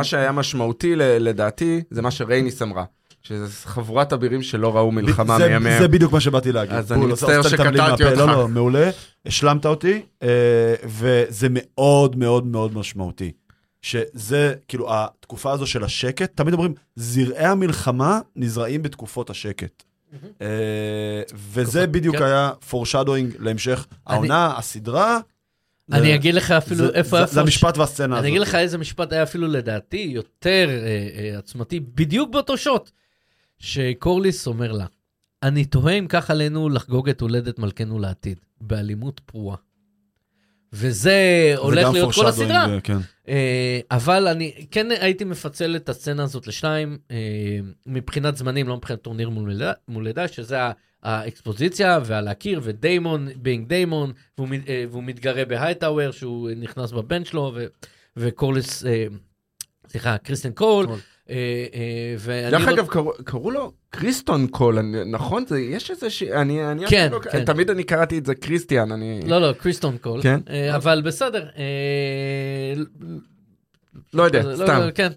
[0.03, 0.25] שהיה.
[0.27, 2.83] אה, משמעותי ל- לדעתי, זה מה שרייניס אמרה.
[3.23, 5.81] שזה חבורת אבירים שלא ראו מלחמה זה- מימיהם.
[5.81, 6.75] זה בדיוק מה שבאתי להגיד.
[6.75, 8.03] אז אני מצטער שקטעתי.
[8.03, 8.17] אותך.
[8.17, 8.89] לא, לא, מעולה.
[9.25, 10.27] השלמת אותי, אה,
[10.85, 13.31] וזה מאוד מאוד מאוד משמעותי.
[13.81, 19.83] שזה, כאילו, התקופה הזו של השקט, תמיד אומרים, זרעי המלחמה נזרעים בתקופות השקט.
[20.41, 20.47] אה,
[21.35, 22.23] וזה בדיוק כן.
[22.23, 25.19] היה foreshadowing להמשך העונה, הסדרה.
[25.91, 27.09] אני אגיד לך אפילו איפה...
[27.17, 28.23] זה- איפה זה המשפט והסצנה הזאת.
[28.23, 32.91] אני אגיד לך איזה משפט היה אפילו לדעתי יותר אה, עצמתי, בדיוק באותו שוט,
[33.61, 34.85] שקורליס אומר לה,
[35.43, 39.57] אני תוהה אם כך עלינו לחגוג את הולדת מלכנו לעתיד, באלימות פרועה.
[40.73, 42.65] וזה זה הולך להיות כל הסדרה.
[42.73, 42.97] אה, כן.
[43.27, 47.17] אה, אבל אני כן הייתי מפצל את הסצנה הזאת לשניים, אה,
[47.85, 49.29] מבחינת זמנים, לא מבחינת טורניר
[49.87, 50.57] מול לידה- שזה
[51.03, 57.65] האקספוזיציה והלהכיר, ודיימון, being דיימון, והוא, אה, והוא מתגרה בהייטאוור, שהוא נכנס בבן שלו, ו,
[58.17, 58.83] וקורליס,
[59.89, 60.99] סליחה, קריסטן קול, קול.
[61.31, 61.65] אה,
[62.33, 62.87] אה, דרך לא- אגב,
[63.25, 65.43] קראו- לו קריסטון קול, נכון?
[65.59, 66.23] יש איזה ש...
[66.23, 66.59] אני...
[66.89, 67.45] כן, כן.
[67.45, 69.19] תמיד אני קראתי את זה קריסטיאן, אני...
[69.27, 70.39] לא, לא, קריסטון קול, כן.
[70.49, 71.45] אה, אבל בסדר,
[74.13, 74.79] לא יודע, לא, סתם.
[74.79, 75.11] לא, כן.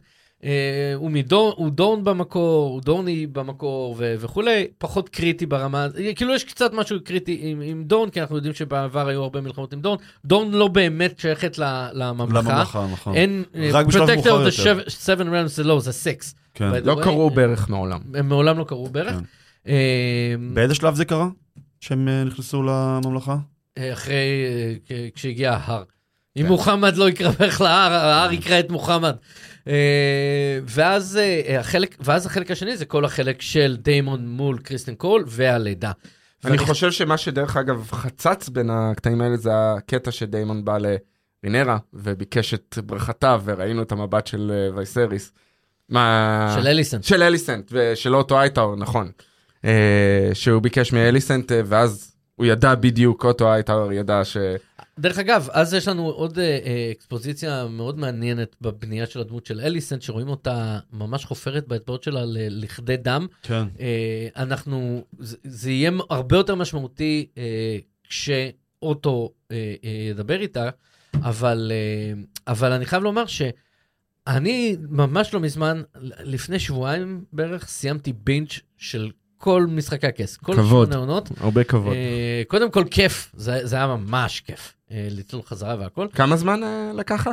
[0.44, 0.50] אה,
[0.94, 5.86] הוא, מדון, הוא דון במקור, הוא דורני במקור ו- וכולי, פחות קריטי ברמה,
[6.16, 9.72] כאילו יש קצת משהו קריטי עם, עם דון, כי אנחנו יודעים שבעבר היו הרבה מלחמות
[9.72, 9.98] עם דון.
[10.24, 12.50] דון לא באמת שייכת ל- לממלכה.
[12.50, 13.14] לממלכה, נכון.
[13.14, 14.80] אין, רק בשלב Protector מאוחר of the יותר.
[14.80, 16.34] Seven- Seven Realms זה לא, זה סקס.
[16.54, 16.70] כן.
[16.84, 18.00] לא way, קראו אה, בערך מעולם.
[18.14, 19.12] הם מעולם לא קראו ברך.
[19.14, 19.20] כן.
[19.68, 21.28] אה, באיזה שלב זה קרה?
[21.80, 23.36] שהם אה, נכנסו לממלכה?
[23.78, 24.44] אחרי,
[24.90, 25.82] אה, כשהגיע ההר.
[26.36, 29.14] אם מוחמד לא יקרא בערך להר, ההר יקרא את מוחמד.
[29.68, 29.72] אה,
[30.66, 35.92] ואז אה, החלק, ואז החלק השני זה כל החלק של דיימון מול קריסטן קול והלידה.
[36.44, 40.78] אני ואני- חושב שמה שדרך אגב חצץ בין הקטעים האלה זה הקטע שדיימון בא
[41.44, 45.32] לרינרה וביקש את ברכתה וראינו את המבט של אה, וייסריס.
[45.88, 46.56] מה...
[46.60, 47.02] של אליסן.
[47.02, 49.10] של אליסנט ושל אוטו הייטאור, נכון.
[50.34, 54.36] שהוא ביקש מאליסנט ואז הוא ידע בדיוק, אוטו הייטאור ידע ש...
[54.98, 59.60] דרך אגב, אז יש לנו עוד אה, אה, אקספוזיציה מאוד מעניינת בבנייה של הדמות של
[59.60, 63.26] אליסן, שרואים אותה ממש חופרת באצבעות שלה ל- לכדי דם.
[63.42, 63.62] כן.
[63.80, 67.78] אה, אנחנו, זה, זה יהיה הרבה יותר משמעותי אה,
[68.08, 70.70] כשאוטו אה, אה, ידבר איתה,
[71.14, 75.82] אבל, אה, אבל אני חייב לומר שאני ממש לא מזמן,
[76.24, 79.10] לפני שבועיים בערך, סיימתי בינג' של
[79.44, 80.36] כל משחקי הכס.
[80.36, 80.86] כל כבוד.
[80.92, 81.30] שמונה עונות.
[81.40, 81.92] הרבה כבוד.
[81.92, 84.74] אה, קודם כל כיף, זה, זה היה ממש כיף.
[84.90, 86.08] אה, לצלול חזרה והכל.
[86.12, 87.26] כמה זמן אה, לקח?
[87.26, 87.30] לך?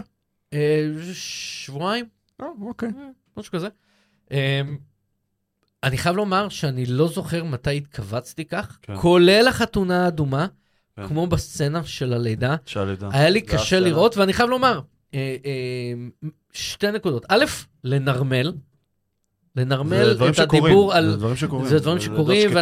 [0.53, 2.05] אה, שבועיים,
[2.41, 2.89] אה, אוקיי.
[3.37, 3.67] משהו כזה.
[4.31, 4.61] אה,
[5.83, 8.93] אני חייב לומר שאני לא זוכר מתי התכווצתי כך, כן.
[8.97, 10.47] כולל החתונה האדומה,
[10.95, 11.07] כן.
[11.07, 12.55] כמו בסצנה של הלידה.
[12.65, 13.09] שהלידה.
[13.11, 13.79] היה לי קשה הסצנה.
[13.79, 14.79] לראות, ואני חייב לומר,
[15.13, 15.93] אה, אה,
[16.53, 17.25] שתי נקודות.
[17.29, 17.45] א',
[17.83, 18.53] לנרמל,
[19.55, 21.11] לנרמל דברים את שקורים, הדיבור על...
[21.11, 21.65] זה דברים שקורים.
[21.65, 22.61] זה דברים שקורים, זה,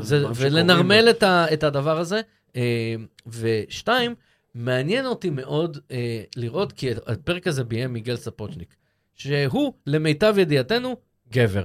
[0.00, 0.34] זה- שקורים.
[0.36, 1.08] ולנרמל
[1.52, 2.20] את הדבר הזה.
[2.56, 2.94] אה,
[3.26, 4.14] ושתיים,
[4.54, 8.74] מעניין אותי מאוד אה, לראות, כי הפרק הזה ביים מיגל ספוצ'ניק,
[9.14, 10.96] שהוא, למיטב ידיעתנו,
[11.32, 11.64] גבר.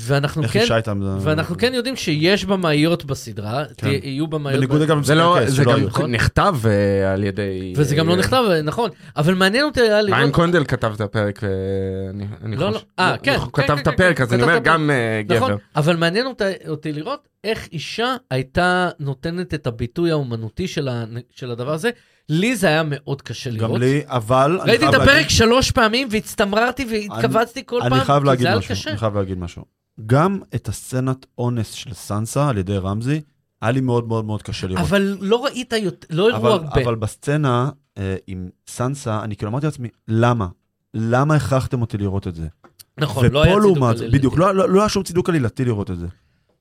[0.00, 0.64] ואנחנו כן...
[0.76, 1.00] איתם?
[1.02, 3.72] זה- ואנחנו כן יודעים שיש במאיות בסדרה, כן.
[3.74, 4.58] תהיה- יהיו במאיות...
[4.58, 5.86] בניגוד אגב זה לא, זה גם היו.
[5.86, 6.14] נכון?
[6.14, 7.72] נכתב אה, על ידי...
[7.76, 8.90] וזה גם לא נכתב, נכון.
[9.16, 10.34] אבל מעניין אותי היה ריין לראות...
[10.34, 12.84] קונדל כתב את הפרק, ואני אני לא, חושב...
[12.98, 13.04] לא.
[13.04, 14.72] אה, כן, הוא כן, כתב כן, את הפרק, כן, אז אני כתב אומר, הפרק.
[14.74, 15.56] גם אה, נכון, גבר.
[15.76, 21.50] אבל מעניין אותי, אותי לראות איך אישה הייתה נותנת את הביטוי האומנותי של, ה, של
[21.50, 21.90] הדבר הזה.
[22.28, 23.70] לי זה היה מאוד קשה לראות.
[23.70, 24.58] גם לי, אבל...
[24.62, 28.58] אני ראיתי את הפרק שלוש פעמים והצטמררתי והתכווצתי כל פעם, אני חייב כי זה היה
[28.68, 28.90] קשה.
[28.90, 29.64] אני חייב להגיד משהו.
[30.06, 33.20] גם את הסצנת אונס של סנסה על ידי רמזי,
[33.62, 34.80] היה לי מאוד מאוד מאוד קשה לראות.
[34.86, 36.84] אבל לא ראית, יותר- לא הראו הרבה.
[36.84, 40.48] אבל בסצנה אה, עם סנסה, אני כאילו אמרתי לעצמי, למה?
[40.94, 42.48] למה הכרחתם אותי לראות את זה?
[42.98, 44.18] נכון, לא היה צידוק עלילתי.
[44.18, 46.06] בדיוק, לא, לא, לא היה שום צידוק עלילתי לראות את זה.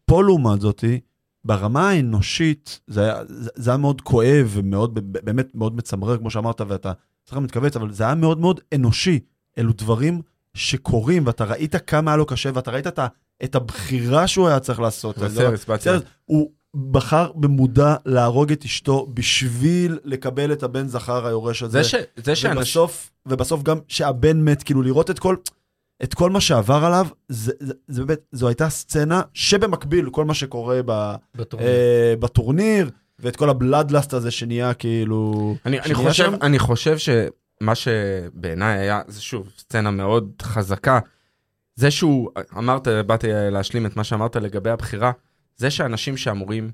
[0.06, 1.00] פה לעומת זאתי,
[1.46, 6.62] ברמה האנושית, זה היה, זה, זה היה מאוד כואב ומאוד, באמת מאוד מצמרר, כמו שאמרת,
[6.68, 6.92] ואתה
[7.26, 9.20] צריך להתכווץ, אבל זה היה מאוד מאוד אנושי.
[9.58, 10.22] אלו דברים
[10.54, 13.08] שקורים, ואתה ראית כמה היה לו קשה, ואתה ראית את, ה,
[13.44, 15.16] את הבחירה שהוא היה צריך לעשות.
[15.28, 15.58] זה לא-.
[15.78, 16.52] סרס, הוא
[16.92, 21.84] בחר במודע להרוג את אשתו בשביל לקבל את הבן זכר היורש הזה.
[21.84, 21.96] זה ש-
[22.42, 22.52] זה.
[22.52, 25.36] ובסוף, ובסוף גם שהבן מת, כאילו לראות את כל,
[26.04, 30.34] את כל מה שעבר עליו, זה, זה, זה באמת, זו הייתה סצנה שבמקביל לכל מה
[30.34, 31.70] שקורה ב, בטורניר.
[31.70, 35.56] אה, בטורניר, ואת כל הבלאדלאסט הזה שנהיה כאילו...
[35.66, 36.34] אני, אני, חושב, שם.
[36.42, 41.00] אני חושב שמה שבעיניי היה, זה שוב, סצנה מאוד חזקה.
[41.80, 45.12] זה שהוא, אמרת, באתי להשלים את מה שאמרת לגבי הבחירה,
[45.58, 46.72] זה שאנשים שאמורים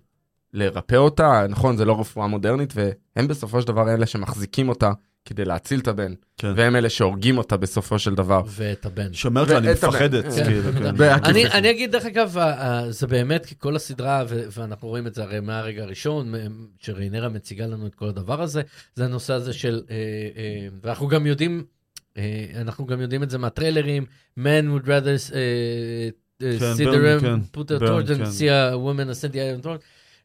[0.53, 4.91] לרפא אותה, נכון, זה לא רפואה מודרנית, והם בסופו של דבר אלה שמחזיקים אותה
[5.26, 6.53] כדי להציל את הבן, כן.
[6.56, 8.41] והם אלה שהורגים אותה בסופו של דבר.
[8.47, 9.14] ואת הבן.
[9.14, 9.72] שאומרת לה, אני.
[9.72, 10.43] מפחדת, כן.
[10.45, 10.97] כאילו, כן.
[10.97, 11.47] בעקיפין.
[11.47, 12.38] אני, אגיד, דרך אגב,
[12.89, 16.34] זה באמת כי כל הסדרה, ואנחנו רואים את זה הרי מהרגע הראשון,
[16.80, 18.62] שריינרה מציגה לנו את כל הדבר הזה,
[18.95, 19.95] זה הנושא הזה של, אה,
[20.38, 21.66] אה, ואנחנו גם יודעים,
[22.61, 24.05] אנחנו גם יודעים את זה מהטריילרים,
[24.39, 25.34] men would rather uh,
[26.41, 28.24] uh, כן, see the ram, כן, put a torch and כן.
[28.24, 29.82] see a woman ascend the iron throne.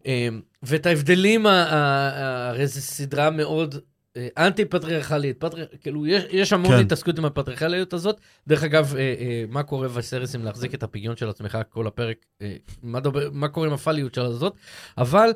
[0.07, 0.29] אה,
[0.63, 3.75] ואת ההבדלים, הרי זו סדרה מאוד
[4.17, 5.65] אה, אנטי פטריארכלית, פטרי...
[5.81, 6.81] כאילו יש, יש המון כן.
[6.81, 8.21] התעסקות עם הפטריארכליות הזאת.
[8.47, 12.17] דרך אגב, אה, אה, מה קורה בסרס אם להחזיק את הפגיון של עצמך כל הפרק,
[12.43, 14.55] אה, מה, דבר, מה קורה עם הפליות של הזאת,
[14.99, 15.33] אבל, אה, אה,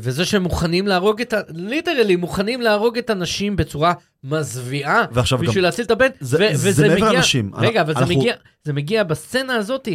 [0.00, 1.40] וזה שהם מוכנים להרוג את ה...
[1.48, 3.92] ליטרלי, מוכנים להרוג את הנשים בצורה
[4.24, 7.50] מזוויעה, ועכשיו גם, בשביל להציל את הבן, זה- ו- זה וזה מעבר מגיע, לאנשים.
[7.54, 9.88] רגע, אבל זה אנחנו- מגיע, זה מגיע בסצנה הזאת,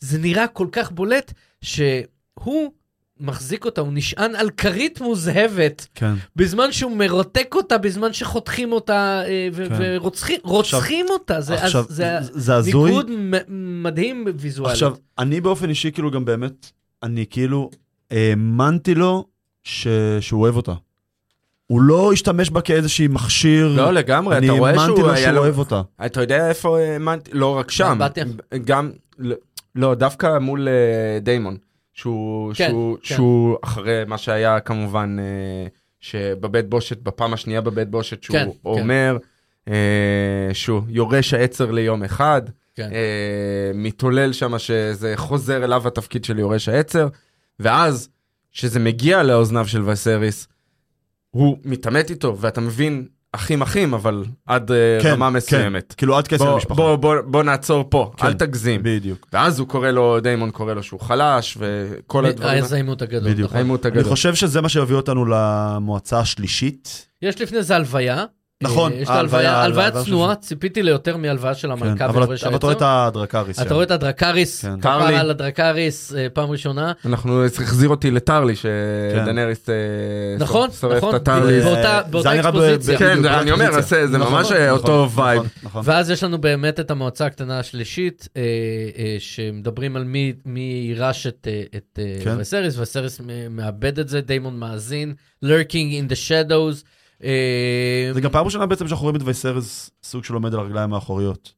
[0.00, 1.32] זה נראה כל כך בולט,
[1.62, 2.70] שהוא
[3.20, 6.14] מחזיק אותה, הוא נשען על כרית מוזהבת, כן.
[6.36, 9.74] בזמן שהוא מרתק אותה, בזמן שחותכים אותה אה, ו- כן.
[9.78, 11.40] ורוצחים רוצחים אותה.
[11.40, 12.90] זה, עכשיו, אז, זה זה- זה הזוי.
[12.90, 14.72] ניקוד מ- מדהים ויזואלית.
[14.72, 16.70] עכשיו, אני באופן אישי, כאילו, גם באמת,
[17.02, 17.70] אני כאילו
[18.10, 19.24] האמנתי לו
[19.62, 19.88] ש...
[20.20, 20.74] שהוא אוהב אותה.
[21.66, 23.68] הוא לא השתמש בה כאיזשהי מכשיר.
[23.76, 25.40] לא לגמרי, אני אתה רואה האמנתי שהוא לו היה שהוא לו...
[25.40, 25.82] אוהב אותה.
[26.06, 27.30] אתה יודע איפה האמנתי?
[27.34, 27.98] לא רק שם.
[28.64, 28.90] גם,
[29.74, 31.56] לא- דווקא מול אה, דיימון.
[31.94, 33.14] שהוא, כן, שהוא, כן.
[33.14, 35.66] שהוא אחרי מה שהיה כמובן אה,
[36.00, 38.50] שבבית בושת, בפעם השנייה בבית בושת, שהוא כן, כן.
[38.64, 39.16] אומר
[39.68, 39.74] אה,
[40.52, 42.42] שהוא יורש העצר ליום אחד,
[42.74, 42.90] כן.
[42.92, 47.08] אה, מתעולל שם שזה חוזר אליו התפקיד של יורש העצר,
[47.60, 48.08] ואז
[48.52, 50.48] כשזה מגיע לאוזניו של וסריס,
[51.30, 55.36] הוא מתעמת איתו, ואתה מבין, אחים אחים, אבל עד אה, כן, רמה כן.
[55.36, 55.94] מסוימת.
[55.96, 56.74] כאילו, עד כסף בוא, המשפחה.
[56.74, 58.80] בוא, בוא, בוא נעצור פה, כן, אל תגזים.
[58.84, 59.26] בדיוק.
[59.32, 62.62] ואז הוא קורא לו, דיימון קורא לו שהוא חלש, וכל הדברים.
[62.64, 63.48] אז העימות הגדול, בדיוק.
[63.48, 63.56] נכון.
[63.56, 64.10] העימות אני הגדול.
[64.10, 67.06] חושב שזה מה שיביא אותנו למועצה השלישית.
[67.22, 68.24] יש לפני זה הלוויה.
[68.62, 72.66] נכון, אה, יש ההלוויה- ההלוויה, הלוויה צנועה, ציפיתי ליותר מהלוויה של כן, המלכה אבל אתה
[72.66, 73.06] רואה את העצר.
[73.06, 73.60] הדרקריס.
[73.62, 73.74] אתה.
[73.74, 74.80] רואה את הדרקריס, כן.
[74.80, 75.16] טרלי.
[75.16, 76.92] על הדרקריס אה, פעם ראשונה.
[77.06, 79.74] אנחנו, זה החזיר אותי לטרלי, שדנריס אה,
[80.38, 81.62] נכון, שורף נכון, את הטרלי.
[81.62, 81.68] זה-
[82.10, 82.98] באותה- אקספוזיציה.
[82.98, 83.80] כן, אני אומר.
[83.80, 85.42] זה- נכון, ממש נכון, אותו נכון, vibe.
[85.62, 85.82] נכון.
[85.84, 88.28] ואז יש לנו באמת את המועצה הקטנה השלישית,
[89.18, 90.32] שמדברים על מי,
[90.88, 91.48] יירש את,
[92.24, 92.34] כן.
[92.38, 95.68] וסריס, וסריס מאבד את זה, דיימון מאזין, lurking
[96.08, 96.84] in the shadows.
[98.14, 101.52] זה גם פעם ראשונה בעצם שאנחנו רואים את וייסרס סוג של עומד על הרגליים האחוריות.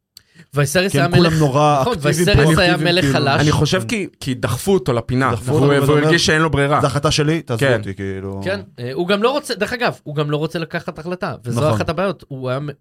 [0.55, 0.61] כי
[0.95, 2.29] היה הם כולם מלך, נורא נכון, וסריס
[2.59, 3.19] היה מלך כאילו.
[3.19, 3.41] חלש.
[3.41, 6.81] אני חושב כי- כי דחפו אותו לפינה, והוא הרגיש שאין לו ברירה.
[6.81, 7.79] זו החלטה שלי, תעזבו כן.
[7.79, 8.41] אותי, כאילו.
[8.45, 11.61] כן, אה, הוא גם לא רוצה, דרך אגב, הוא גם לא רוצה לקחת החלטה, וזו
[11.61, 11.73] נכון.
[11.73, 12.25] אחת הבעיות,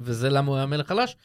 [0.02, 1.16] וזה למה הוא היה מלך חלש.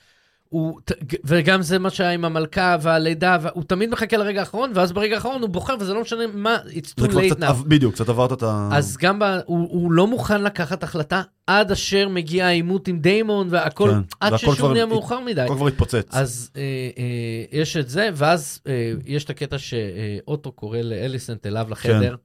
[0.51, 0.81] הוא,
[1.25, 5.43] וגם זה מה שהיה עם המלכה והלידה, הוא תמיד מחכה לרגע האחרון, ואז ברגע האחרון
[5.43, 7.53] הוא בוחר, וזה לא משנה מה, it's too late now.
[7.67, 8.69] בדיוק, קצת עברת את ה...
[8.73, 13.49] אז גם ב, הוא, הוא לא מוכן לקחת החלטה עד אשר מגיע העימות עם דיימון,
[13.51, 15.41] והכל, כן, עד ששוב נהיה מאוחר מדי.
[15.41, 16.09] הכל כבר התפוצץ.
[16.11, 16.63] אז אה,
[16.99, 22.17] אה, יש את זה, ואז אה, יש את הקטע שאוטו קורא לאליסנט אליו לחדר,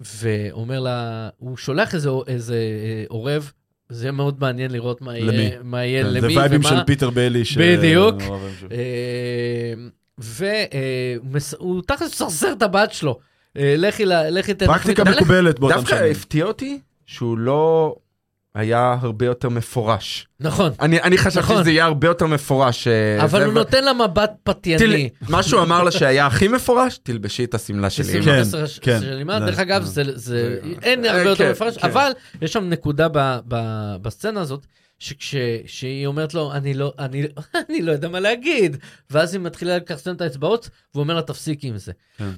[0.00, 3.52] ואומר לה, הוא שולח איזה, איזה אה, עורב,
[3.88, 5.32] זה יהיה מאוד מעניין לראות מה למי?
[5.36, 6.68] יהיה, מה יהיה, כן, למי זה וייבים ומה.
[6.68, 7.44] של פיטר ביילי.
[7.44, 8.22] ש- בדיוק.
[8.22, 8.66] נורא וייבים של-
[11.58, 13.18] והוא תכלס מסרסר את הבת שלו.
[13.56, 14.66] אה, לכי, לכי תן...
[14.66, 16.10] פרקטיקה מקובלת באותם דווקא שנים.
[16.12, 17.96] הפתיע אותי שהוא לא
[18.58, 20.28] היה הרבה יותר מפורש.
[20.40, 21.60] נכון, אני אני חשבתי נכון.
[21.62, 22.88] שזה יהיה הרבה יותר מפורש.
[22.88, 24.78] אה, אבל הוא ו- נותן לה מבט פתייני.
[24.78, 28.04] תראי, מה שהוא אמר לה שהיה הכי מפורש, תלבשי את השמלה שלי.
[28.04, 28.42] ששים כן,
[28.80, 29.00] כן.
[29.00, 31.88] של דרך אגב, זה- זה, אין אה, הרבה יותר כן, מפרש, כן.
[31.88, 33.56] אבל יש שם נקודה ב, ב,
[34.02, 34.66] בסצנה הזאת,
[34.98, 37.26] שכשהיא אומרת לו, אני לא, אני,
[37.68, 38.76] אני לא יודע מה להגיד,
[39.10, 41.92] ואז היא מתחילה לקחסן את האצבעות, והוא אומר לה, תפסיקי עם זה.
[42.18, 42.30] כן.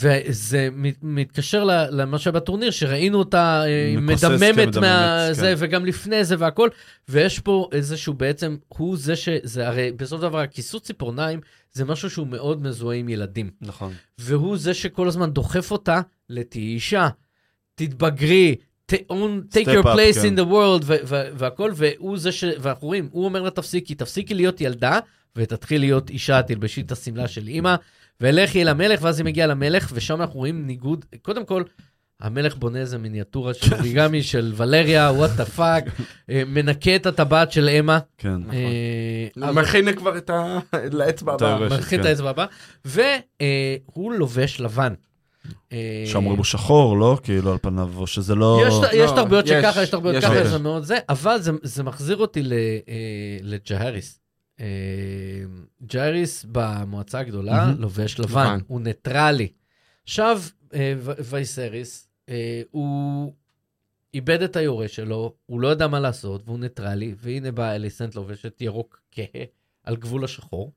[0.00, 5.54] וזה מת- מתקשר למה שהיה בטורניר, שראינו אותה אה, כן, מדממת מדממת, מהזה, כן.
[5.58, 6.68] וגם לפני זה והכל,
[7.08, 11.40] ויש פה איזשהו בעצם, הוא זה שזה, הרי בסופו של דבר הכיסות ציפורניים
[11.72, 13.50] זה משהו שהוא מאוד מזוהה עם ילדים.
[13.60, 13.92] נכון.
[14.18, 17.08] והוא זה שכל הזמן דוחף אותה לתהיי אישה,
[17.74, 18.54] תתבגרי,
[18.92, 18.94] take
[19.66, 20.34] your up, place כן.
[20.34, 22.44] in the world ו- ו- והכל, והוא זה ש...
[22.60, 24.98] ואנחנו רואים, הוא אומר לה תפסיקי, תפסיקי להיות ילדה,
[25.36, 27.74] ותתחיל להיות אישה, תלבשי את השמלה של אימא,
[28.20, 31.62] ולכי אל המלך, ואז היא מגיעה למלך, ושם אנחנו רואים ניגוד, קודם כל,
[32.22, 35.84] המלך בונה איזה מיניאטורה של אוריגמי של ולריה, what the fuck,
[36.28, 37.98] מנקה את הטבעת של אמה.
[38.18, 38.40] כן.
[38.52, 40.58] אה, הוא מכין כבר את ה...
[40.92, 41.78] לאצבע את הבאה.
[41.78, 42.10] מכין את כן.
[42.10, 42.46] האצבע הבאה,
[42.84, 44.94] והוא לובש לבן.
[45.72, 47.18] אה, שאומרים הוא שחור, לא?
[47.22, 48.62] כאילו על פניו, או שזה לא...
[48.66, 50.44] יש, לא, תרבויות שככה, יש תרבויות יש ככה.
[50.44, 54.21] זה מאוד זה, אבל זה, מחזיר אותי אה, לג'הריס.
[54.60, 54.66] אה,
[55.86, 57.72] ג'הריס במועצה הגדולה.
[57.78, 58.58] לובש לבן.
[58.66, 59.48] הוא ניטרלי.
[60.04, 60.42] עכשיו,
[60.74, 60.94] אה,
[61.24, 63.32] וייסריס, אה, הוא
[64.14, 68.60] איבד את היורש שלו, הוא לא יודע מה לעשות, והוא ניטרלי, והנה באה אליסנט לובשת
[68.60, 69.44] ירוק כהה
[69.84, 70.72] על גבול השחור.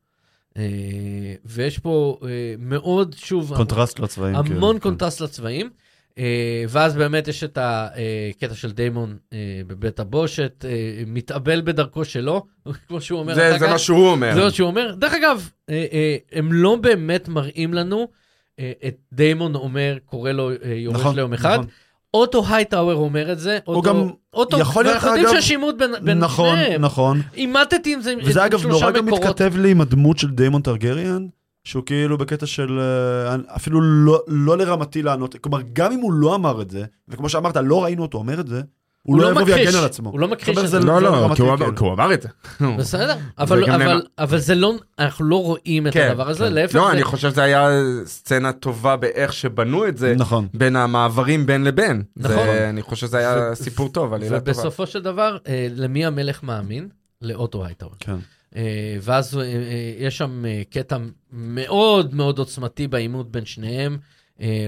[1.46, 2.20] ויש פה
[2.60, 4.36] מאוד, שוב, קונטרסט לצבעים.
[4.44, 4.56] כאילו.
[4.56, 4.82] המון כן.
[4.82, 5.70] קונטרסט לצבעים.
[6.20, 6.24] אה,
[6.70, 9.38] ואז באמת יש את הקטע של דיימון אה,
[9.68, 10.70] בבית הבושת, אה,
[11.08, 12.46] מתאבל בדרכו שלו,
[12.88, 13.36] כמו שהוא אומר.
[13.36, 13.68] זה זה.
[13.68, 14.34] מה שהוא אומר.
[14.36, 14.96] זה מה שהוא אומר.
[14.96, 18.08] דרך אגב, אה, אה, הם לא באמת מראים לנו
[18.60, 21.54] אה, את דיימון אומר, קורא לו אה, יורש נכון, ליום אחד.
[21.54, 21.66] נכון.
[22.14, 23.60] אוטו הייטאוור אומר את זה.
[23.66, 26.82] הוא אוטו- גם אוטו, יכול להיות, ואנחנו יודעים אגב, שיש עימות בין בין נכון, שניהם.
[26.82, 27.22] נכון.
[27.34, 29.24] אימתתי עם זה עם וזה עם אגב שלושה נורא גם מקורות.
[29.26, 31.28] מתכתב לי עם הדמות של דיימון טרגריאן,
[31.66, 36.36] שהוא כאילו בקטע של אה, אפילו לא, לא לרמתי לענות, כלומר גם אם הוא לא
[36.36, 38.62] אמר את זה, וכמו שאמרת, לא ראינו אותו אומר את זה,
[39.04, 40.10] הוא לא יבוא מכחיש, ויגן על עצמו.
[40.10, 40.80] הוא לא מכחיש את זה.
[40.80, 41.76] לא, זה לא, רמתי, כי הוא אמר- כן.
[41.76, 42.30] כי הוא אמר את זה.
[42.78, 44.00] בסדר, אבל, אבל, נאמר.
[44.20, 46.54] אבל זה לא, אנחנו לא רואים את כן, הדבר הזה, כן.
[46.54, 47.70] להפך, לא, זה, אני חושב שזה היה
[48.06, 50.48] סצנה טובה באיך שבנו את זה, נכון.
[50.54, 52.04] בין המעברים בין לבין.
[52.18, 52.36] נכון.
[52.36, 54.52] זה- אני חושב שזה היה ו- סיפור טוב, עלילה טובה.
[54.52, 56.88] ובסופו של דבר, אה, למי המלך מאמין?
[57.22, 57.94] לאוטו הייטאוור.
[58.00, 58.16] כן.
[58.56, 58.62] אה,
[59.02, 59.48] ואז אה, אה,
[59.98, 60.98] יש שם קטע
[61.32, 63.98] מאוד מאוד עוצמתי בעימות בין שניהם.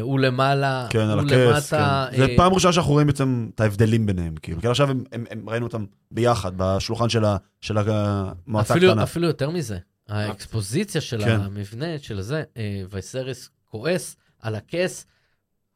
[0.02, 2.08] הוא למעלה, כן, הוא למטה.
[2.12, 2.18] כן.
[2.18, 4.62] זה פעם ראשונה שאנחנו רואים בעצם את ההבדלים ביניהם, כאילו.
[4.62, 9.04] כי עכשיו הם- הם- הם- ראינו אותם ביחד, בשולחן של ה- של המועצה אפילו, הקטנה.
[9.04, 9.78] אפילו יותר מזה,
[10.10, 11.40] האקספוזיציה של כן.
[11.40, 12.44] המבנה, של זה,
[12.90, 15.06] וייסריס כועס על הכס,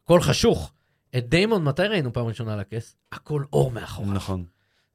[0.04, 0.74] הכל חשוך.
[1.18, 2.96] את דיימון, מתי ראינו פעם ראשונה על הכס?
[3.12, 4.14] הכל אור מאחוריו.
[4.14, 4.44] נכון.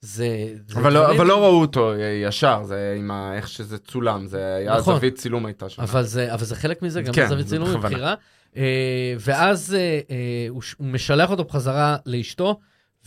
[0.00, 0.26] זה...
[0.68, 1.92] זה אבל לא- אבל לא ראו אותו
[2.28, 4.94] ישר, זה עם ה- איך שזה צולם, זה היה נכון.
[4.94, 5.82] זווית צילום הייתה שם.
[5.82, 7.88] אבל זה, אבל זה חלק מזה, גם כן, זווית צילום בכוונה.
[7.88, 8.14] מבחירה.
[8.56, 8.62] אה,
[9.20, 9.78] ואז אה,
[10.10, 10.16] אה,
[10.48, 12.60] הוא הוא משלח אותו בחזרה לאשתו,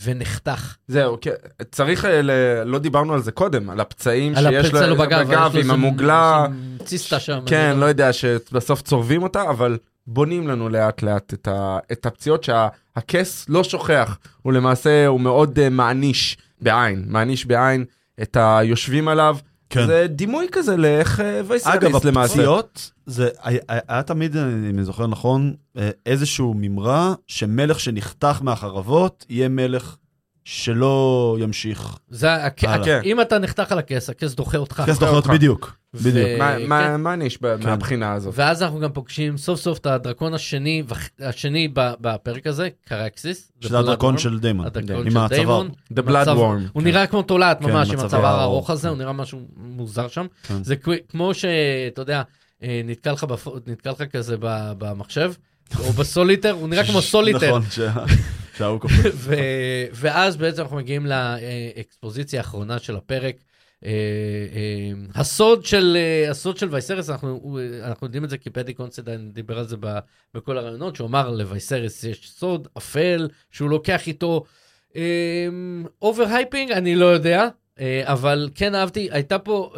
[0.04, 0.76] ונחתך.
[0.88, 1.30] זהו, כן,
[1.70, 5.60] צריך, אה, ל- לא דיברנו על זה קודם, על הפצעים על שיש לו בגב, לו
[5.60, 6.46] עם המוגלה,
[6.84, 7.40] ציסטה שם.
[7.46, 12.44] כן, לא יודע, שבסוף צורבים אותה, אבל בונים לנו לאט לאט את, ה, את הפציעות
[12.44, 17.84] שהכס לא שוכח, הוא למעשה, הוא מאוד uh, מעניש בעין, מעניש בעין
[18.22, 19.36] את היושבים עליו.
[19.70, 19.86] כן.
[19.86, 22.32] זה דימוי כזה לאיך וייסריס אגב, למעשה.
[22.34, 29.26] הפציעות, זה היה, היה תמיד, אם אני זוכר נכון, אה, איזשהו מימרה שמלך שנחתך מהחרבות
[29.28, 29.96] יהיה מלך
[30.54, 31.96] שלא ימשיך.
[32.08, 33.00] זה, הכ- הלאה.
[33.00, 34.82] הכ- אם אתה נחתך על הכס, הכס דוחה אותך.
[34.86, 36.28] כס דוחה אותך בדיוק, בדיוק.
[36.38, 36.66] מה- כן.
[36.66, 38.34] מה- מה מעניש ב- מהבחינה הזאת?
[38.36, 40.82] ואז אנחנו גם פוגשים סוף סוף את הדרקון השני,
[41.20, 43.52] השני ב- בפרק הזה, קרקסיס.
[43.60, 45.28] שזה הדרקון של דיימון, הדרקון עם של הצוואר.
[45.28, 45.68] דיימון.
[45.94, 46.70] The מצב- Blood Wyrm.
[46.72, 48.70] הוא נראה כמו תולעת כן, ממש, עם הצוואר הארוך.
[48.70, 50.26] הזה, הוא נראה משהו מוזר שם.
[50.42, 50.64] כן.
[50.64, 50.74] זה
[51.08, 52.22] כמו שאתה יודע,
[52.62, 55.32] אה, נתקע לך בפ- נתקע לך כזה ב- במחשב,
[55.78, 57.58] או בסוליטר, הוא נראה כמו סוליטר.
[58.60, 59.14] שה- שההוא קופץ.
[59.92, 63.36] ואז בעצם אנחנו מגיעים לאקספוזיציה האחרונה של הפרק.
[63.84, 63.90] אה,
[64.54, 69.32] אה, הסוד של אה, הסוד של וייסרס, אנחנו אנחנו יודעים את זה כי פדי קונסידיין
[69.32, 69.76] דיבר על זה
[70.34, 74.44] בכל הראיונות, שהוא אמר לווייסרס יש סוד אפל שהוא לוקח איתו
[76.02, 77.48] over hyping, אני לא יודע,
[78.02, 79.74] אבל כן אהבתי, הייתה פה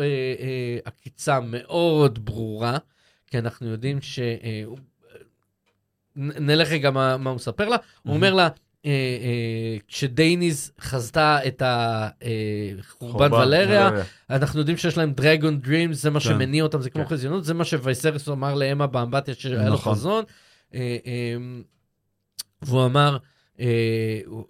[0.84, 2.78] עקיצה מאוד ברורה,
[3.26, 4.18] כי אנחנו יודעים ש...
[6.16, 8.48] נלך רגע מה, מה הוא מספר לה, הוא אומר לה,
[9.88, 13.90] כשדייניס חזתה את החורבן חורבן, ולריה.
[14.30, 16.24] אנחנו יודעים שיש להם dragon dreams, זה מה כן.
[16.24, 17.08] שמניע אותם, זה כמו כן.
[17.08, 19.92] חזיונות, זה מה שווייסרס אמר לאמה באמבטיה שהיה לו נכון.
[19.92, 20.24] חזון.
[20.74, 21.36] אה, אה,
[22.62, 23.31] והוא אמר, אה,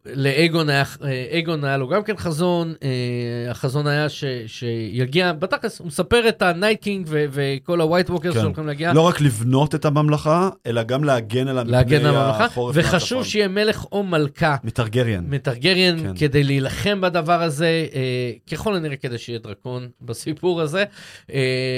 [0.06, 5.78] לאגון היה, אה, אגון היה לו גם כן חזון, אה, החזון היה ש, שיגיע, בתכלס,
[5.78, 8.40] הוא מספר את ה Night King ו- וכל ה White Walkers כן.
[8.40, 12.76] שהולכים להגיע, לא רק לבנות את הממלכה, אלא גם להגן על להגן על הממלכה, החורף
[12.78, 13.24] וחשוב.
[13.24, 14.56] שיהיה מלך או מלכה.
[14.64, 15.24] מטרגריאן.
[15.28, 16.16] מטרגריאן כן.
[16.16, 20.84] כדי להילחם בדבר הזה, אה, ככל הנראה כדי שיהיה דרקון בסיפור הזה.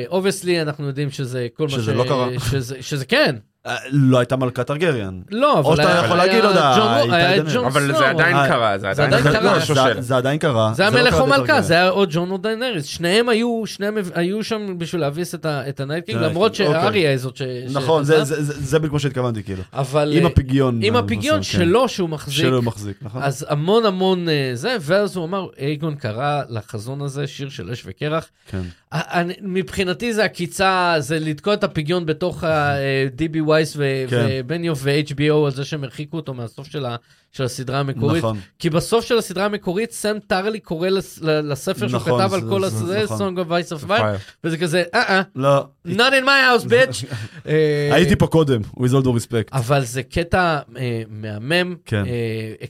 [0.09, 2.29] obviously, אנחנו יודעים שזה כל מה שזה לא קרה.
[2.51, 3.54] שזה, שזה כן, אה,
[3.91, 5.21] לא הייתה מלכת טרגריאן.
[5.31, 6.75] לא, אבל או שאתה יכול להגיד, לא יודע.
[7.55, 7.93] ג'ון אבל.
[7.97, 9.59] זה עדיין אה, קרה, זה זה עדיין עדיין קרה.
[9.95, 10.73] לא זה- עדיין קרה.
[10.75, 11.63] זה לא המלך או מלכה.
[11.63, 12.85] זה היה או ג'ון או דיינריס.
[12.85, 16.67] שניהם היו, שניהם היו שם בשביל להביס את ה Night King, למרות אוקיי.
[16.67, 17.43] שאריה היא זאת ש...
[17.73, 19.63] נכון, זה- זה- זה זה בדיוק מה שהתכוונתי, כאילו.
[19.73, 20.13] אבל...
[20.17, 20.81] עם אה, הפיגיון.
[20.83, 21.59] עם אה, הפיגיון בסוף, כן.
[21.65, 22.35] שלו שהוא מחזיק.
[22.37, 23.23] שלו מחזיק, נכון.
[23.23, 27.83] אז המון המון אה, זה, ואז הוא אמר, אייגון קרא לחזון הזה שיר של אש
[27.87, 28.29] וקרח.
[28.51, 28.61] כן.
[28.95, 34.27] ה- מבחינתי זה עקיצה, זה לתקוע את הפיגיון בתוך ה-DB וייס ו- כן.
[34.31, 36.97] ובניוף ו-HBO על זה שהם הרחיקו אותו מהסוף של ה-
[37.37, 38.19] של הסדרה המקורית.
[38.25, 38.39] נכון.
[38.59, 42.65] כי בסוף של הסדרה המקורית, סם טרלי קורא לס- לספר שהוא נכון, כתב על כל
[42.65, 43.37] הזה, נכון.
[43.37, 44.03] Song of Ice of Fire.
[44.45, 45.91] וזה כזה, אה אה, לא, not
[46.23, 47.05] in my house, bitch.
[47.49, 49.49] אה, הייתי פה קודם, with all due respect.
[49.53, 52.03] אבל זה קטע אה, מהמם, כן.
[52.07, 52.67] אה,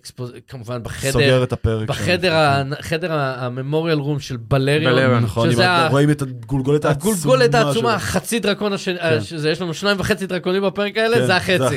[0.49, 1.89] כמובן בחדר, סוגר את הפרק.
[1.89, 7.15] בחדר הממוריאל רום של בלריון, בלריון, נכון, שזה ה- רואים את הגולגולת העצומה.
[7.15, 7.95] הגולגולת העצומה.
[7.95, 9.19] החצי דרקון השני, כן.
[9.49, 11.77] יש לנו שניים וחצי דרקונים בפרק האלה, כן, זה החצי.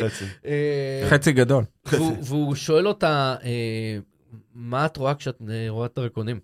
[1.09, 1.63] חצי גדול.
[1.91, 3.97] והוא- והוא שואל אותה, אה,
[4.55, 6.39] מה את רואה כשאת אה, רואה את הדרקונים?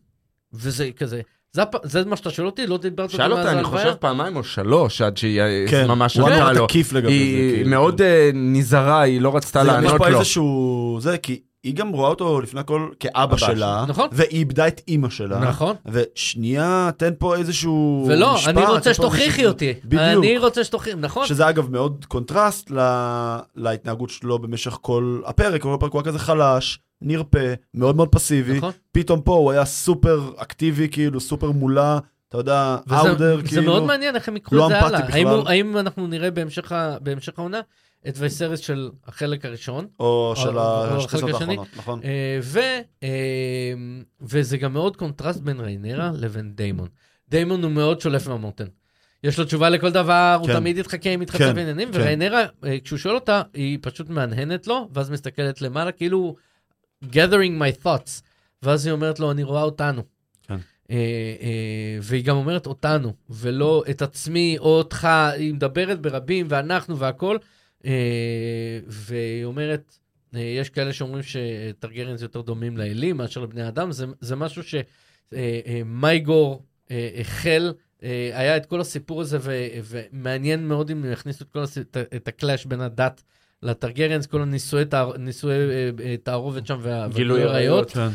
[0.54, 1.22] וזה כזה,
[1.54, 2.68] זה זה מה שאתה שואל אותי?
[2.68, 3.64] לא דיברת אותי שאל מאז אותה, אני?
[3.64, 6.68] חושב פעמיים או שלוש, עד שהיא אה, כן, ממש הוא ענתה אמר לו.
[6.68, 7.14] תקיף לגבי זה.
[7.14, 7.70] היא כאילו.
[7.70, 10.18] מאוד אה, נזהרה, היא לא רצתה זה- יש לענות פה לו.
[10.18, 10.98] איזשהו...
[11.02, 14.10] זה, כי היא גם רואה אותו לפני הכל כאבא אבא שלה, נכון.
[14.12, 15.40] והיא איבדה את אימא שלה.
[15.40, 15.76] נכון.
[15.86, 19.74] ושנייה, תן פה איזשהו ולא, משפט, אני רוצה שתוכיחי אותי.
[19.86, 20.02] בדיוק.
[20.02, 21.26] אני רוצה שתוכיחי, נכון?
[21.28, 22.78] שזה אגב מאוד קונטרסט ל...
[23.56, 27.40] להתנהגות שלו במשך כל הפרק, כל הפרק הוא היה כזה חלש, נרפה,
[27.74, 28.58] מאוד מאוד פסיבי.
[28.58, 28.72] נכון.
[28.92, 32.00] פתאום פה הוא היה סופר אקטיבי, כאילו סופר מולה,
[32.30, 33.48] אתה יודע, אאודר, כאילו.
[33.50, 35.00] זה מאוד מעניין איך הם יקחו לא את זה הלאה.
[35.10, 36.72] האם, הוא- האם אנחנו נראה בהמשך,
[37.02, 37.62] בהמשך העונה
[38.08, 41.16] את וייסרס של החלק הראשון, או של או- או השתי.
[41.32, 42.00] האחרונות, נכון.
[42.04, 42.60] אה, ו,
[43.04, 43.74] אה,
[44.22, 46.88] וזה גם מאוד קונטרסט בין ריינרה לבין דיימון.
[47.30, 48.66] דיימון הוא מאוד שולף מהמותן.
[49.24, 50.54] יש לו תשובה לכל דבר, הוא כן.
[50.54, 52.00] תמיד יתחכה עם מתחצה כן, בעניינים, כן.
[52.00, 56.36] וריינרה, אה, כשהוא שואל אותה, היא פשוט מהנהנת לו, ואז מסתכלת למעלה, כאילו,
[57.06, 58.22] gathering my thoughts.
[58.64, 60.02] ואז היא אומרת לו, אני רואה אותנו.
[60.48, 60.58] כן.
[60.92, 60.96] אה,
[61.42, 65.06] אה, והיא גם אומרת אותנו, ולא את עצמי או אותך,
[65.38, 67.38] היא מדברת ברבים, ואנחנו והכל.
[67.86, 69.98] אה, והיא אומרת,
[70.36, 74.62] אה, יש כאלה שאומרים שטרגריאנס יותר דומים לאלים מאשר לבני אדם, זה, זה משהו
[75.32, 77.74] שמייגור אה, החל,
[78.34, 81.78] היה את כל הסיפור הזה, ו, ומעניין מאוד אם יכניסו את כל הס...
[81.78, 83.24] את, הקלאש בין הדת
[83.64, 85.14] לטרגריאנס, כל הנישואי תער-
[86.24, 87.92] תערובת שם, וה- גילוי וגילוי עריות.
[87.92, 88.08] כן.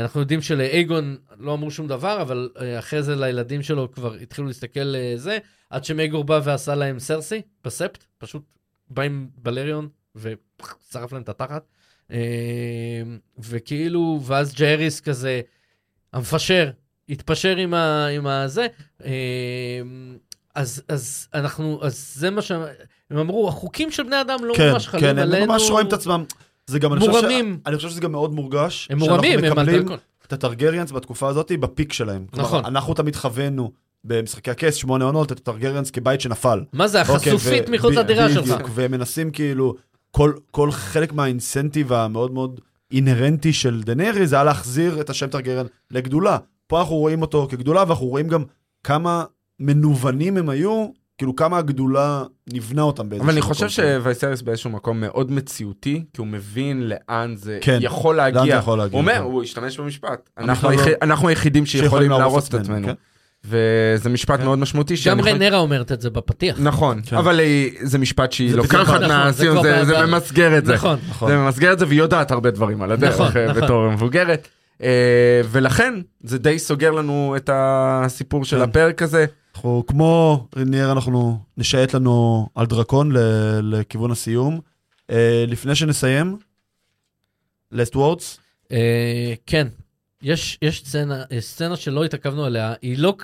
[0.00, 4.94] אנחנו יודעים שלאייגון לא אמרו שום דבר, אבל אחרי זה לילדים שלו כבר התחילו להסתכל
[5.16, 5.38] זה,
[5.70, 8.42] עד שמייגור בא ועשה להם סרסי בספט, פשוט
[8.90, 11.62] בא עם בלריון ושרף להם את התחת.
[12.12, 13.02] אה,
[13.38, 15.40] וכאילו, ואז ג'אריס כזה,
[16.12, 16.70] המפשר,
[17.08, 18.66] התפשר עם, ה, עם הזה.
[19.04, 19.80] אה,
[20.54, 22.62] אז, אז אנחנו, אז זה מה שהם
[23.10, 25.44] הם אמרו, החוקים של בני אדם לא כן, ממש חלים כן, עלינו.
[25.44, 26.24] הם ממש רואים את עצמם.
[26.66, 27.14] זה גם, אני חושב, ש...
[27.14, 27.60] מורמים.
[27.66, 28.88] אני חושב שזה גם מאוד מורגש.
[28.90, 29.86] הם מורמים, הם על מקבלים.
[30.26, 32.26] את הטרגריאנס בתקופה הזאת בפיק שלהם.
[32.32, 32.50] נכון.
[32.50, 33.72] כלומר, אנחנו תמיד חווינו
[34.04, 36.64] במשחקי הכס, שמונה עונות, את הטרגריאנס כבית שנפל.
[36.72, 38.60] מה זה, אוקיי, החשופית ו- מחוץ לדירה בדיוק, שלך.
[38.74, 39.74] והם מנסים כאילו,
[40.10, 42.60] כל, כל חלק מהאינסנטיב המאוד מאוד
[42.92, 46.38] אינהרנטי של דנרי זה היה להחזיר את השם טרגריאן לגדולה.
[46.66, 48.44] פה אנחנו רואים אותו כגדולה, ואנחנו רואים גם
[48.84, 49.24] כמה
[49.60, 50.86] מנוונים הם היו,
[51.18, 53.52] כאילו כמה הגדולה נבנה אותם באיזשהו אבל אני מקום.
[53.52, 58.38] חושב שווייסריס באיזשהו מקום מאוד מציאותי, כי הוא מבין לאן זה כן, יכול לאן זה
[58.38, 58.56] להגיע.
[58.56, 59.20] יכול להגיע, הוא אומר, כן.
[59.20, 60.30] הוא השתמש במשפט.
[60.38, 62.86] אנחנו בכלל לא- אנחנו היחידים שיכולים להרוס את עצמנו.
[62.86, 62.94] כן.
[63.44, 64.44] וזה משפט כן.
[64.44, 64.94] מאוד משמעותי.
[65.06, 66.56] גם ריינרה אומרת את זה בפתיח.
[66.60, 67.16] נכון, כן.
[67.16, 67.40] אבל
[67.82, 70.06] זה משפט שהיא לוקחת נכון, זה מהסיום, זה-.
[70.06, 70.74] ממסגר את זה.
[70.74, 70.98] נכון.
[71.08, 71.30] נכון.
[71.30, 73.62] זה ממסגר את זה והיא יודעת הרבה דברים על הדרך נכון, אה, נכון.
[73.62, 74.48] בתור מבוגרת.
[74.82, 78.62] אה, ולכן זה די סוגר לנו את הסיפור של כן.
[78.62, 79.24] הפרק הזה.
[79.54, 83.12] אנחנו כמו ריניאר אנחנו נשייט לנו על דרקון
[83.62, 84.60] לכיוון הסיום.
[85.10, 86.36] אה, לפני שנסיים,
[87.74, 88.38] last words,
[89.46, 89.66] כן,
[90.22, 93.16] יש, יש סצנה, אה, סצנה שלא התעכבנו עליה, היא לא,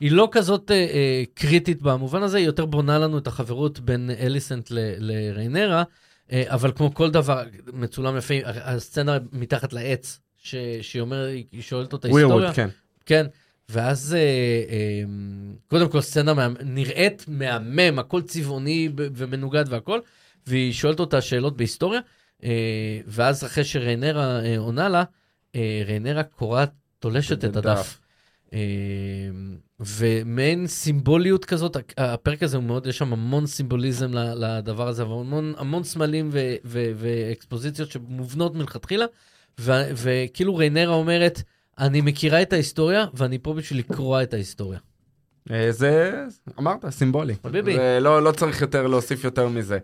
[0.00, 4.10] היא לא כזאת אה, אה, קריטית במובן הזה, היא יותר בונה לנו את החברות בין
[4.20, 5.82] אליסנט ל, לריינרה,
[6.32, 7.42] אה, אבל כמו כל דבר,
[7.72, 12.26] מצולם יפה, הסצנה מתחת לעץ, ש, שהיא אומרת, היא שואלת אותה היסטוריה.
[12.26, 12.68] ווירווד, כן.
[13.06, 13.26] כן,
[13.68, 15.04] ואז אה, אה,
[15.68, 20.00] קודם כל סצנה מה, נראית מהמם, הכל צבעוני ומנוגד והכל,
[20.46, 22.00] והיא שואלת אותה שאלות בהיסטוריה,
[22.44, 25.04] אה, ואז אחרי שריינרה אה, עונה לה,
[25.86, 28.00] ריינרה קוראת, תולשת את הדף.
[28.52, 28.58] אה,
[29.80, 35.84] ומעין סימבוליות כזאת, הפרק הזה הוא מאוד, יש שם המון סימבוליזם לדבר הזה, והמון המון
[35.84, 39.06] סמלים ו- ו- ואקספוזיציות שמובנות מלכתחילה,
[39.60, 41.42] ו- וכאילו ריינרה אומרת,
[41.78, 44.78] אני מכירה את ההיסטוריה, ואני פה בשביל לקרוע את ההיסטוריה.
[45.50, 46.24] אה, זה,
[46.58, 47.34] אמרת, סימבולי.
[47.42, 47.76] חביבי.
[48.00, 49.78] לא, לא צריך יותר להוסיף יותר מזה.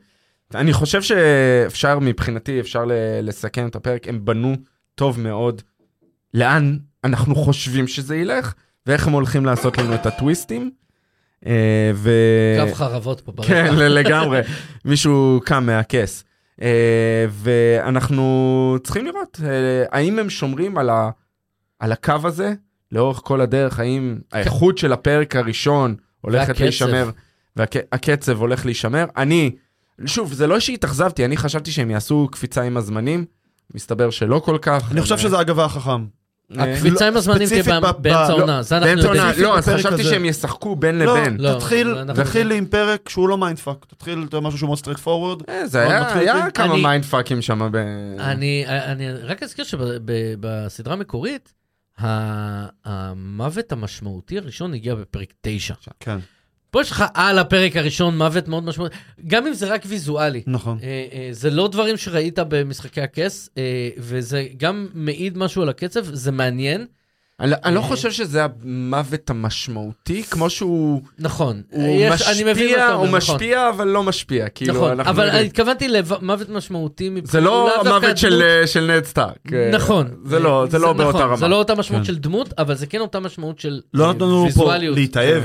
[0.54, 2.84] אני חושב שאפשר, מבחינתי, אפשר
[3.22, 4.56] לסכם את הפרק, הם בנו
[4.96, 5.62] טוב מאוד
[6.34, 8.54] לאן אנחנו חושבים שזה ילך,
[8.86, 10.70] ואיך הם הולכים לעשות לנו את הטוויסטים.
[11.46, 12.10] אה, ו...
[12.68, 13.48] קו חרבות פה ברקע.
[13.48, 14.40] כן, לגמרי.
[14.84, 16.24] מישהו קם מהכס.
[16.62, 19.48] אה, ואנחנו צריכים לראות אה,
[19.90, 21.10] האם הם שומרים על, ה,
[21.78, 22.54] על הקו הזה
[22.92, 26.60] לאורך כל הדרך, האם האיכות של הפרק הראשון הולכת.
[26.60, 27.10] להישמר,
[27.56, 29.04] והקצב הולך להישמר.
[29.16, 29.50] אני,
[30.06, 33.24] שוב, זה לא שהתאכזבתי, אני חשבתי שהם יעשו קפיצה עם הזמנים,
[33.74, 34.92] מסתבר שלא כל כך.
[34.92, 36.06] אני חושב שזה אגב היה חכם.
[36.58, 39.42] אה, הקפיצה עם הזמנים תהיה באמצע העונה, זה אנחנו באמצע יודעים.
[39.44, 40.04] לא, אז חשבתי.
[40.04, 41.36] שהם ישחקו בין לא, לבין.
[41.40, 41.54] לא,
[42.22, 42.52] תתחיל.
[42.52, 45.42] עם פרק שהוא לא mindfuck, תתחיל עם משהו שהוא מאוד straightforward.
[45.48, 46.50] אה, זה היה.
[46.50, 47.68] כמה אני- mind fuck ים שם.
[47.72, 47.76] ב...
[48.18, 51.52] אני, אני רק אזכיר שבסדרה המקורית,
[52.84, 55.74] המוות המשמעותי הראשון הגיע בפרק 9.
[56.00, 56.18] כן,
[56.76, 58.96] פה יש לך על הפרק הראשון מוות מאוד משמעותי,
[59.26, 60.42] גם אם זה רק ויזואלי.
[60.46, 60.78] נכון.
[60.82, 66.04] אה, אה, זה לא דברים שראית במשחקי הכס, אה, וזה גם מעיד משהו על הקצב,
[66.04, 66.86] זה מעניין.
[67.40, 67.84] אני, אני לא אה.
[67.86, 71.62] חושב שזה המוות המשמעותי, כמו שהוא נכון.
[71.70, 73.10] הוא יש- מבין אומר, נכון.
[73.14, 74.48] משפיע, אבל לא משפיע.
[74.48, 75.30] כאילו, נכון, אבל.
[75.30, 77.26] אני התכוונתי למוות משמעותי מבחינת...
[77.32, 78.42] זה לא המוות של.
[78.42, 79.52] אה, של נד סטארק.
[79.52, 80.06] אה, נכון.
[80.24, 81.36] זה לא, זה לא באותה נכון, רמה.
[81.36, 82.06] זה לא אותה משמעות כן.
[82.06, 84.96] של דמות, אבל זה כן אותה משמעות של לא אה, נתנו לנו פה ויזואליות.
[84.96, 85.42] להתאהב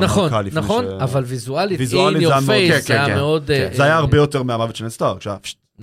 [0.00, 3.44] נכון, לפני נכון, ש- אבל ויזואלית, in זה your face, כן, זה היה כן, מאוד...
[3.46, 3.52] כן.
[3.52, 5.22] אה, זה היה אה, הרבה יותר מהמוות של נד סטארק,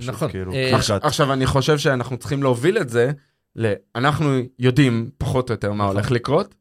[0.06, 0.28] נכון.
[0.30, 0.70] כאילו, אה.
[1.02, 3.10] עכשיו, אני חושב שאנחנו צריכים להוביל את זה,
[3.58, 3.72] ל...
[3.96, 4.28] אנחנו
[4.58, 5.96] יודעים פחות או יותר מה נכון.
[5.96, 6.54] הולך לקרות.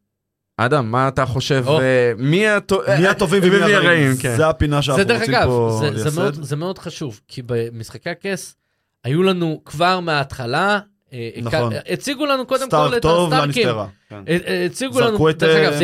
[0.57, 1.81] אדם, מה אתה חושב, או.
[1.81, 4.35] אה, מי הטו- מי הטובים ומי הרעים, כן.
[4.37, 6.43] זה הפינה שאנחנו רוצים אגב, פה זה- זה מאוד- לייסד.
[6.43, 8.55] זה מאוד חשוב, כי במשחקי הכס
[9.03, 10.79] היו לנו כבר מההתחלה,
[11.13, 11.73] אה, נכון.
[11.89, 13.67] הציגו לנו קודם כל את הסטארקים.
[14.09, 14.23] כן.
[14.27, 15.77] אה, אה, הציגו לנו, דרך אגב, אה,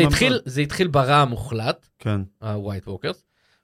[0.46, 0.60] זה.
[0.60, 2.20] התחיל- ברע המוחלט, כן.
[2.42, 3.18] ה-white walkers,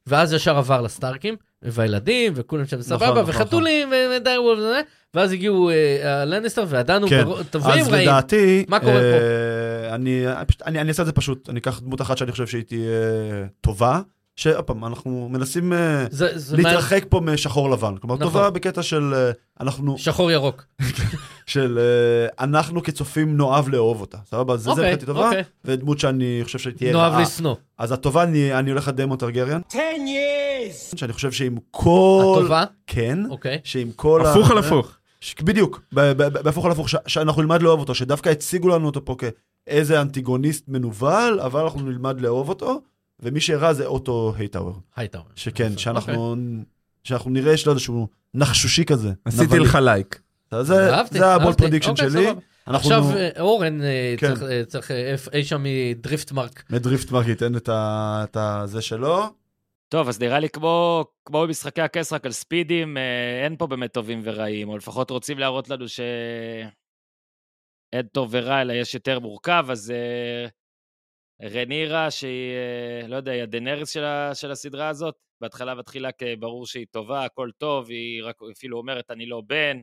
[0.06, 4.80] ואז ישר עבר לסטארקים, והילדים, וכולם שם סבבה, נכון, וחתולים, ודי, וזה,
[5.14, 6.64] ואז הגיעו אה, הלניסטר,
[7.08, 7.24] כן.
[7.24, 8.08] ברור- טובים אז רעים.
[8.08, 10.24] לדעתי, מה קורה אה, אני
[10.66, 12.90] אני אעשה את זה פשוט, אני אקח דמות אחת שאני חושב שהיא תהיה
[13.60, 14.00] טובה,
[14.40, 17.96] שעוד פעם, אנחנו מנסים אה, זה- זה מה- להתרחק פה משחור לבן.
[17.96, 18.26] כלומר, נכון.
[18.26, 19.30] טובה בקטע של אה,
[19.60, 20.64] אנחנו, שחור ירוק.
[21.46, 24.56] של אה, אנחנו כצופים נאהב לאהוב אותה, סבבה?
[24.56, 25.42] זה זה אוקיי, חצי טובה, אוקיי.
[25.64, 27.22] ודמות שאני חושב שתהיה נאהב רעה.
[27.22, 27.54] לשנוא.
[27.78, 29.60] אז הטובה, אני אני הולך לדיימון טרגריאן.
[30.96, 32.34] שאני חושב שעם כל...
[32.38, 33.18] הטובה, כן.
[33.30, 33.58] אוקיי.
[33.64, 34.26] שעם כל...
[34.26, 34.90] הפוך על הפוך.
[35.20, 38.68] ש- בדיוק, ב- ב- ב- בהפוך על הפוך, ש- שאנחנו נלמד לאהוב אותו, שדווקא הציגו
[38.68, 39.16] לנו אותו פה
[39.66, 42.80] כאיזה אנטיגוניסט מנוול, אבל אנחנו נלמד לאהוב אותו,
[43.22, 44.74] ומי שהרע זה אוטו הייטאוור.
[44.96, 45.26] הייטאוור.
[45.36, 45.78] שכן, אוקיי.
[45.78, 46.36] שאנחנו,
[47.04, 49.12] שאנחנו נראה יש לו איזשהו נחשושי כזה.
[49.24, 49.58] עשיתי נבלי.
[49.60, 50.20] לך לייק.
[50.50, 51.62] זה, זה הבול אהבתי.
[51.62, 52.26] פרדיקשן אוקיי, שלי.
[52.66, 54.26] אנחנו עכשיו אה, אורן אה, כן.
[54.34, 54.90] צריך- אה, צריך
[55.32, 56.64] אי שם מדריפט מרק.
[56.70, 59.22] מדריפט מרק ייתן את ה- את הזה שלו.
[59.88, 62.96] טוב, אז נראה לי כמו, כמו במשחקי הכס, רק על ספידים,
[63.44, 66.68] אין פה באמת טובים ורעים, או לפחות רוצים להראות לנו שאין
[68.12, 69.92] טוב ורע, אלא יש יותר מורכב, אז
[71.42, 72.52] רנירה, שהיא,
[73.02, 77.24] אה, לא יודע, היא הדנריס של, ה, של הסדרה הזאת, בהתחלה מתחילה כברור שהיא טובה,
[77.24, 79.80] הכל טוב, היא רק אפילו אומרת, אני לא בן,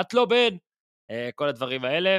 [0.00, 0.56] את לא בן,
[1.10, 2.18] אה, כל הדברים האלה.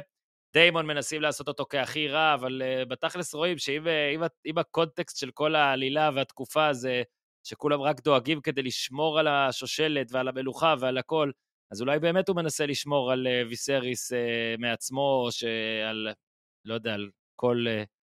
[0.54, 6.10] דיימון מנסים לעשות אותו כהכי רע, אבל uh, בתכלס רואים שאם הקונטקסט של כל העלילה
[6.16, 7.04] והתקופה זה
[7.44, 11.32] שכולם רק דואגים כדי לשמור על השושלת ועל המלוכה ועל הכל,
[11.72, 14.12] אז אולי באמת הוא מנסה לשמור על ויסריס
[14.60, 16.08] מעצמו, או שעל,
[16.66, 17.66] לא יודע, על כל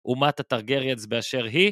[0.06, 1.72] אומת הטרגריאנס באשר היא.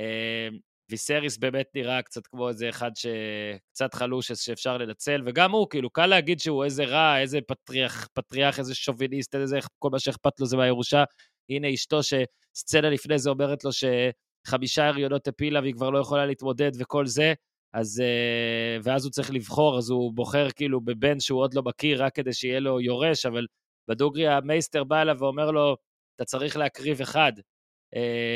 [0.00, 0.54] Uh,
[0.92, 6.06] ויסריס באמת נראה קצת כמו איזה אחד שקצת חלוש שאפשר לנצל, וגם הוא, כאילו, קל
[6.06, 10.56] להגיד שהוא איזה רע, איזה פטריח, פטריח, איזה שוביניסט, איזה, כל מה שאכפת לו זה
[10.56, 11.04] מהירושה.
[11.50, 16.70] הנה אשתו שסצנה לפני זה אומרת לו שחמישה הריונות הפילה והיא כבר לא יכולה להתמודד
[16.78, 17.34] וכל זה,
[17.74, 18.00] אז...
[18.00, 22.14] אה, ואז הוא צריך לבחור, אז הוא בוחר כאילו בבן שהוא עוד לא מכיר, רק
[22.14, 23.46] כדי שיהיה לו יורש, אבל
[23.88, 25.76] בדוגרי המייסטר בא אליו ואומר לו,
[26.16, 27.42] אתה צריך להקריב אחד, אה,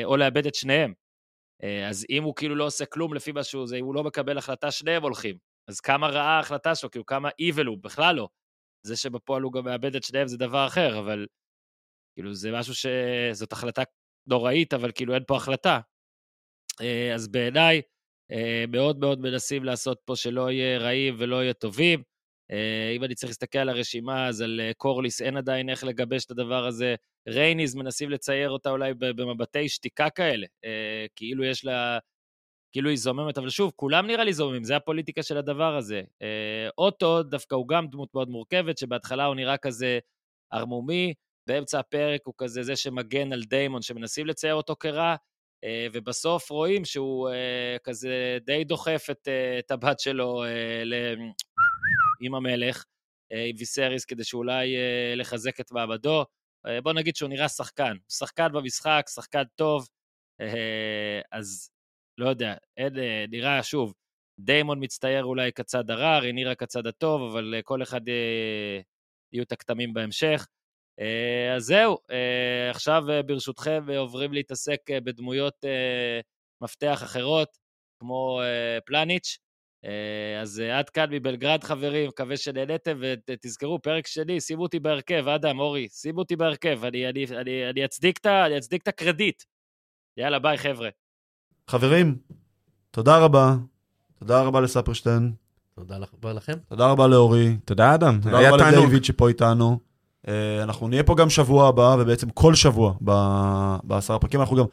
[0.05, 0.93] או לאבד את שניהם.
[1.63, 4.05] אה, אז אם הוא כאילו לא עושה כלום לפי מה שהוא זה, אם הוא לא
[4.05, 5.37] מקבל החלטה, שניהם הולכים.
[5.69, 8.29] אז כמה רעה ההחלטה שלו, כאילו כמה evil הוא, בכלל לא.
[8.87, 11.27] זה שבפועל הוא גם מאבד את שניהם זה דבר אחר, אבל
[12.17, 12.87] כאילו זה משהו ש...
[13.33, 13.83] זאת החלטה
[14.29, 15.81] נוראית, אבל כאילו אין פה החלטה.
[16.81, 17.83] אה, אז בעיניי,
[18.33, 22.03] אה, מאוד מאוד מנסים לעשות פה שלא יהיה רעים ולא יהיה טובים.
[22.51, 26.25] אה, אם אני צריך להסתכל על הרשימה, אז על אה, קורליס אין עדיין איך לגבש
[26.25, 26.95] את הדבר הזה.
[27.29, 31.99] רייניז מנסים לצייר אותה אולי במבטי שתיקה כאלה, אה, כאילו יש לה...
[32.73, 36.03] כאילו היא זוממת, אבל שוב, כולם נראה לי זוממים, זה הפוליטיקה של הדבר הזה.
[36.23, 39.99] אה, אוטו, דווקא הוא גם דמות מאוד מורכבת, שבהתחלה הוא נראה כזה
[40.53, 41.15] ערמומי,
[41.49, 45.17] באמצע הפרק הוא כזה זה שמגן על דיימון, שמנסים לצייר אותו כרע,
[45.65, 47.31] אה, ובסוף רואים שהוא
[47.85, 49.29] כזה די דוחף את,
[49.59, 50.45] את הבת שלו
[50.85, 51.15] ל-
[52.21, 52.85] עם המלך,
[53.31, 54.77] עם ויסריס, כדי שאולי
[55.17, 56.25] לחזק את מעמדו.
[56.67, 57.97] אה, בוא נגיד שהוא נראה שחקן.
[58.09, 59.89] שחקן במשחק, שחקן טוב,
[60.41, 61.71] אה, אז
[62.19, 63.95] לא יודע, אין, אה, נראה, שוב,
[64.41, 68.01] דיימון מצטייר אולי כצד הרע, רינירה כצד הטוב, אבל כל אחד
[69.33, 70.47] יהיו את הכתמים בהמשך.
[71.57, 71.99] אז זהו,
[72.71, 75.55] עכשיו ברשותכם עוברים להתעסק בדמויות
[76.63, 77.59] מפתח אחרות,
[78.01, 78.41] כמו
[78.87, 79.39] פלניץ'.
[79.87, 85.29] אה, אז אה, עד כאן מבלגרד, חברים, מקווה שנהניתם, ותזכרו, פרק שני, שימו אותי בהרכב,
[85.29, 89.43] אדם, אורי, שימו אותי בהרכב, אני, אני, אני, אני, אצדיק את אני אצדיק את הקרדיט.
[90.17, 90.89] יאללה, ביי, חבר'ה.
[91.71, 92.17] חברים,
[92.91, 93.55] תודה רבה.
[94.19, 95.33] תודה רבה לספרשטיין,
[95.75, 96.59] תודה רבה לכם.
[96.69, 98.21] תודה רבה לאורי, תודה, אדם.
[98.23, 98.79] תודה רבה תענוג.
[98.79, 99.86] לדיוויד שפה איתנו.
[100.29, 104.41] אה, אנחנו נהיה פה גם שבוע הבא, ובעצם כל שבוע ב- בעשרה פרקים.
[104.41, 104.65] אנחנו גם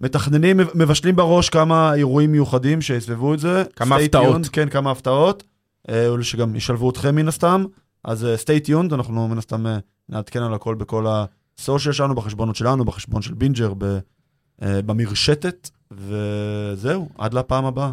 [0.00, 3.62] מתכננים, מבשלים בראש כמה אירועים מיוחדים שיסבבו את זה.
[3.76, 4.36] כמה Stay הפתעות.
[4.46, 5.42] tuned, כן, כמה הפתעות.
[5.90, 7.64] אה, שגם ישלבו אתכם מן הסתם.
[8.04, 9.78] אז אה, stay tuned, אנחנו מן הסתם אה,
[10.08, 11.06] נעדכן על הכל בכל
[11.58, 13.98] הסושיאל שלנו, בחשבונות שלנו, בחשבון של בינג'ר, ב-
[14.62, 15.70] במרשתת.
[15.92, 17.92] וזהו, עד לפעם הבאה.